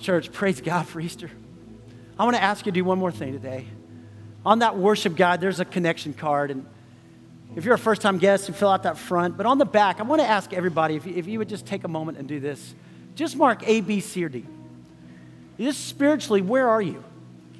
Church, 0.00 0.32
praise 0.32 0.62
God 0.62 0.86
for 0.86 1.00
Easter. 1.00 1.30
I 2.18 2.24
want 2.24 2.36
to 2.36 2.42
ask 2.42 2.66
you 2.66 2.72
to 2.72 2.74
do 2.74 2.84
one 2.84 2.98
more 2.98 3.12
thing 3.12 3.32
today. 3.32 3.66
On 4.44 4.58
that 4.60 4.76
worship 4.76 5.14
guide, 5.14 5.40
there's 5.40 5.60
a 5.60 5.64
connection 5.64 6.14
card. 6.14 6.50
And 6.50 6.66
if 7.54 7.64
you're 7.64 7.74
a 7.74 7.78
first 7.78 8.02
time 8.02 8.18
guest, 8.18 8.48
you 8.48 8.54
fill 8.54 8.70
out 8.70 8.82
that 8.82 8.98
front. 8.98 9.36
But 9.36 9.46
on 9.46 9.58
the 9.58 9.64
back, 9.64 10.00
I 10.00 10.02
want 10.02 10.20
to 10.20 10.26
ask 10.26 10.52
everybody 10.52 10.96
if 10.96 11.06
you, 11.06 11.14
if 11.14 11.26
you 11.26 11.38
would 11.38 11.48
just 11.48 11.66
take 11.66 11.84
a 11.84 11.88
moment 11.88 12.18
and 12.18 12.26
do 12.26 12.40
this. 12.40 12.74
Just 13.14 13.36
mark 13.36 13.62
A, 13.66 13.80
B, 13.80 14.00
C, 14.00 14.24
or 14.24 14.28
D. 14.28 14.44
Just 15.58 15.86
spiritually, 15.86 16.40
where 16.40 16.68
are 16.68 16.82
you? 16.82 17.02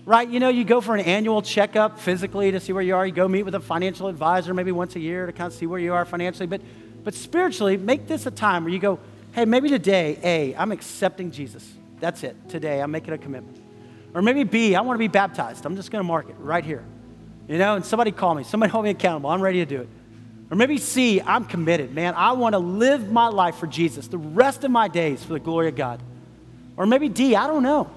Right? 0.05 0.29
You 0.29 0.41
know, 0.41 0.49
you 0.49 0.65
go 0.65 0.81
for 0.81 0.95
an 0.95 1.03
annual 1.03 1.43
checkup 1.43 1.99
physically 1.99 2.51
to 2.53 2.61
see 2.61 2.73
where 2.73 2.83
you 2.83 2.97
are. 2.97 3.05
You 3.07 3.13
go 3.13 3.29
meet 3.29 3.43
with 3.43 3.55
a 3.55 3.61
financial 3.61 4.09
advisor 4.09 4.55
maybe 4.55 4.73
once 4.73 4.97
a 4.97 5.01
year 5.01 5.27
to 5.27 5.33
kind 5.33 5.53
of 5.53 5.59
see 5.59 5.67
where 5.67 5.79
you 5.79 5.93
are 5.93 6.05
financially. 6.05 6.47
But, 6.47 6.63
but 7.05 7.15
spiritually, 7.15 7.77
make 7.77 8.07
this 8.07 8.25
a 8.27 8.31
time 8.31 8.65
where 8.65 8.73
you 8.73 8.79
go, 8.79 8.99
hey, 9.33 9.45
maybe 9.45 9.69
today, 9.69 10.19
A, 10.23 10.55
I'm 10.57 10.73
accepting 10.73 11.31
Jesus. 11.31 11.69
That's 12.01 12.23
it. 12.23 12.37
Today, 12.49 12.81
I'm 12.81 12.91
making 12.91 13.13
a 13.13 13.19
commitment. 13.19 13.68
Or 14.15 14.23
maybe 14.23 14.45
B, 14.45 14.75
I 14.75 14.81
want 14.81 14.97
to 14.97 14.99
be 14.99 15.09
baptized. 15.09 15.65
I'm 15.67 15.77
just 15.77 15.91
going 15.91 16.01
to 16.01 16.07
mark 16.07 16.29
it 16.29 16.37
right 16.39 16.65
here. 16.65 16.85
You 17.47 17.59
know, 17.59 17.77
and 17.77 17.85
somebody 17.85 18.11
call 18.13 18.35
me, 18.35 18.45
somebody 18.45 18.71
hold 18.71 18.85
me 18.85 18.91
accountable. 18.91 19.31
I'm 19.31 19.41
ready 19.41 19.59
to 19.61 19.67
do 19.67 19.83
it. 19.83 19.89
Or 20.51 20.57
maybe 20.57 20.79
C, 20.79 21.21
I'm 21.21 21.45
committed, 21.45 21.95
man. 21.95 22.15
I 22.15 22.33
want 22.33 22.55
to 22.55 22.59
live 22.59 23.11
my 23.13 23.29
life 23.29 23.57
for 23.57 23.67
Jesus 23.67 24.09
the 24.09 24.19
rest 24.19 24.65
of 24.65 24.71
my 24.71 24.89
days 24.89 25.23
for 25.23 25.35
the 25.35 25.41
glory 25.41 25.69
of 25.69 25.77
God. 25.77 26.03
Or 26.77 26.87
maybe 26.87 27.09
D, 27.09 27.37
I 27.37 27.47
don't 27.47 27.63
know. 27.63 27.91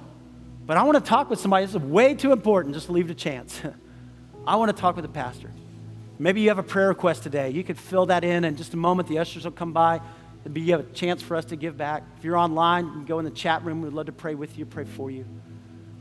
But 0.65 0.77
I 0.77 0.83
want 0.83 1.03
to 1.03 1.03
talk 1.03 1.29
with 1.29 1.39
somebody. 1.39 1.65
This 1.65 1.75
is 1.75 1.81
way 1.81 2.13
too 2.13 2.31
important 2.31 2.75
just 2.75 2.89
leave 2.89 3.09
it 3.09 3.11
a 3.11 3.15
chance. 3.15 3.61
I 4.47 4.55
want 4.55 4.75
to 4.75 4.79
talk 4.79 4.95
with 4.95 5.05
a 5.05 5.09
pastor. 5.09 5.51
Maybe 6.19 6.41
you 6.41 6.49
have 6.49 6.59
a 6.59 6.63
prayer 6.63 6.89
request 6.89 7.23
today. 7.23 7.49
You 7.49 7.63
could 7.63 7.77
fill 7.77 8.05
that 8.07 8.23
in 8.23 8.45
in 8.45 8.55
just 8.55 8.73
a 8.73 8.77
moment. 8.77 9.07
The 9.07 9.19
ushers 9.19 9.43
will 9.43 9.51
come 9.51 9.73
by. 9.73 10.01
It'd 10.41 10.53
be, 10.53 10.61
you 10.61 10.71
have 10.73 10.81
a 10.81 10.93
chance 10.93 11.21
for 11.21 11.35
us 11.35 11.45
to 11.45 11.55
give 11.55 11.77
back. 11.77 12.03
If 12.17 12.23
you're 12.23 12.37
online, 12.37 12.85
you 12.85 12.91
can 12.91 13.05
go 13.05 13.19
in 13.19 13.25
the 13.25 13.31
chat 13.31 13.63
room. 13.63 13.81
We'd 13.81 13.93
love 13.93 14.07
to 14.07 14.11
pray 14.11 14.35
with 14.35 14.57
you, 14.57 14.65
pray 14.65 14.85
for 14.85 15.09
you. 15.11 15.25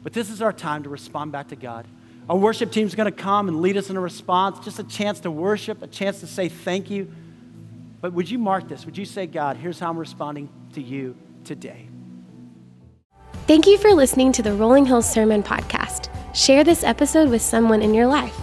But 0.03 0.13
this 0.13 0.31
is 0.31 0.41
our 0.41 0.53
time 0.53 0.83
to 0.85 0.89
respond 0.89 1.33
back 1.33 1.49
to 1.49 1.57
God. 1.57 1.87
Our 2.29 2.37
worship 2.37 2.71
team 2.71 2.87
is 2.87 2.95
going 2.95 3.11
to 3.11 3.17
come 3.17 3.49
and 3.49 3.61
lead 3.61 3.77
us 3.77 3.91
in 3.91 3.97
a 3.97 4.01
response, 4.01 4.61
just 4.61 4.79
a 4.79 4.85
chance 4.85 5.21
to 5.21 5.31
worship, 5.31 5.83
a 5.83 5.87
chance 5.87 6.21
to 6.21 6.27
say 6.27 6.49
thank 6.49 6.91
you. 6.91 7.11
But 8.01 8.13
would 8.13 8.31
you 8.31 8.39
mark 8.39 8.69
this? 8.69 8.87
Would 8.87 8.97
you 8.97 9.05
say, 9.05 9.27
God, 9.27 9.57
here's 9.57 9.79
how 9.79 9.91
I'm 9.91 9.99
responding 9.99 10.49
to 10.73 10.81
you 10.81 11.17
today? 11.45 11.89
Thank 13.47 13.67
you 13.67 13.79
for 13.79 13.93
listening 13.93 14.33
to 14.33 14.43
the 14.43 14.55
Rolling 14.55 14.87
Hills 14.87 15.11
Sermon 15.11 15.43
Podcast. 15.43 16.09
Share 16.35 16.63
this 16.63 16.85
episode 16.85 17.29
with 17.29 17.43
someone 17.43 17.83
in 17.83 17.93
your 17.93 18.07
life. 18.07 18.39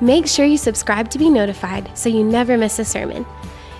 Make 0.00 0.26
sure 0.26 0.46
you 0.46 0.56
subscribe 0.56 1.10
to 1.10 1.18
be 1.18 1.28
notified 1.28 1.90
so 1.98 2.08
you 2.08 2.24
never 2.24 2.56
miss 2.56 2.78
a 2.78 2.84
sermon. 2.84 3.26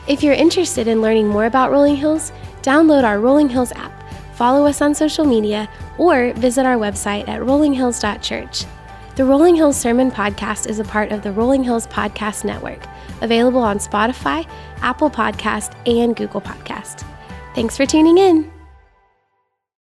If 0.09 0.23
you're 0.23 0.35
interested 0.35 0.89
in 0.89 1.01
learning 1.01 1.29
more 1.29 1.45
about 1.45 1.71
Rolling 1.71 1.97
Hills, 1.97 2.33
download 2.63 3.05
our 3.05 3.21
Rolling 3.21 3.49
Hills 3.49 3.73
app 3.73 4.02
follow 4.35 4.67
us 4.67 4.81
on 4.81 4.95
social 4.95 5.25
media, 5.25 5.69
or 5.99 6.33
visit 6.35 6.67
our 6.67 6.77
website 6.77 7.29
at 7.29 7.41
rollinghills.church. 7.41 8.65
The 9.15 9.25
Rolling 9.25 9.57
Hills 9.57 9.77
Sermon 9.77 10.11
Podcast 10.11 10.69
is 10.69 10.79
a 10.79 10.85
part 10.85 11.13
of 11.13 11.23
the 11.23 11.33
Rolling 11.33 11.65
Hills 11.65 11.87
Podcast 11.87 12.45
Network, 12.45 12.87
available 13.21 13.61
on 13.61 13.79
Spotify, 13.79 14.49
Apple 14.81 15.11
Podcast, 15.11 15.75
and 15.87 16.17
Google 16.17 16.41
Podcast. 16.41 17.07
Thanks 17.55 17.77
for 17.77 17.87
tuning 17.87 18.19
in. 18.19 18.52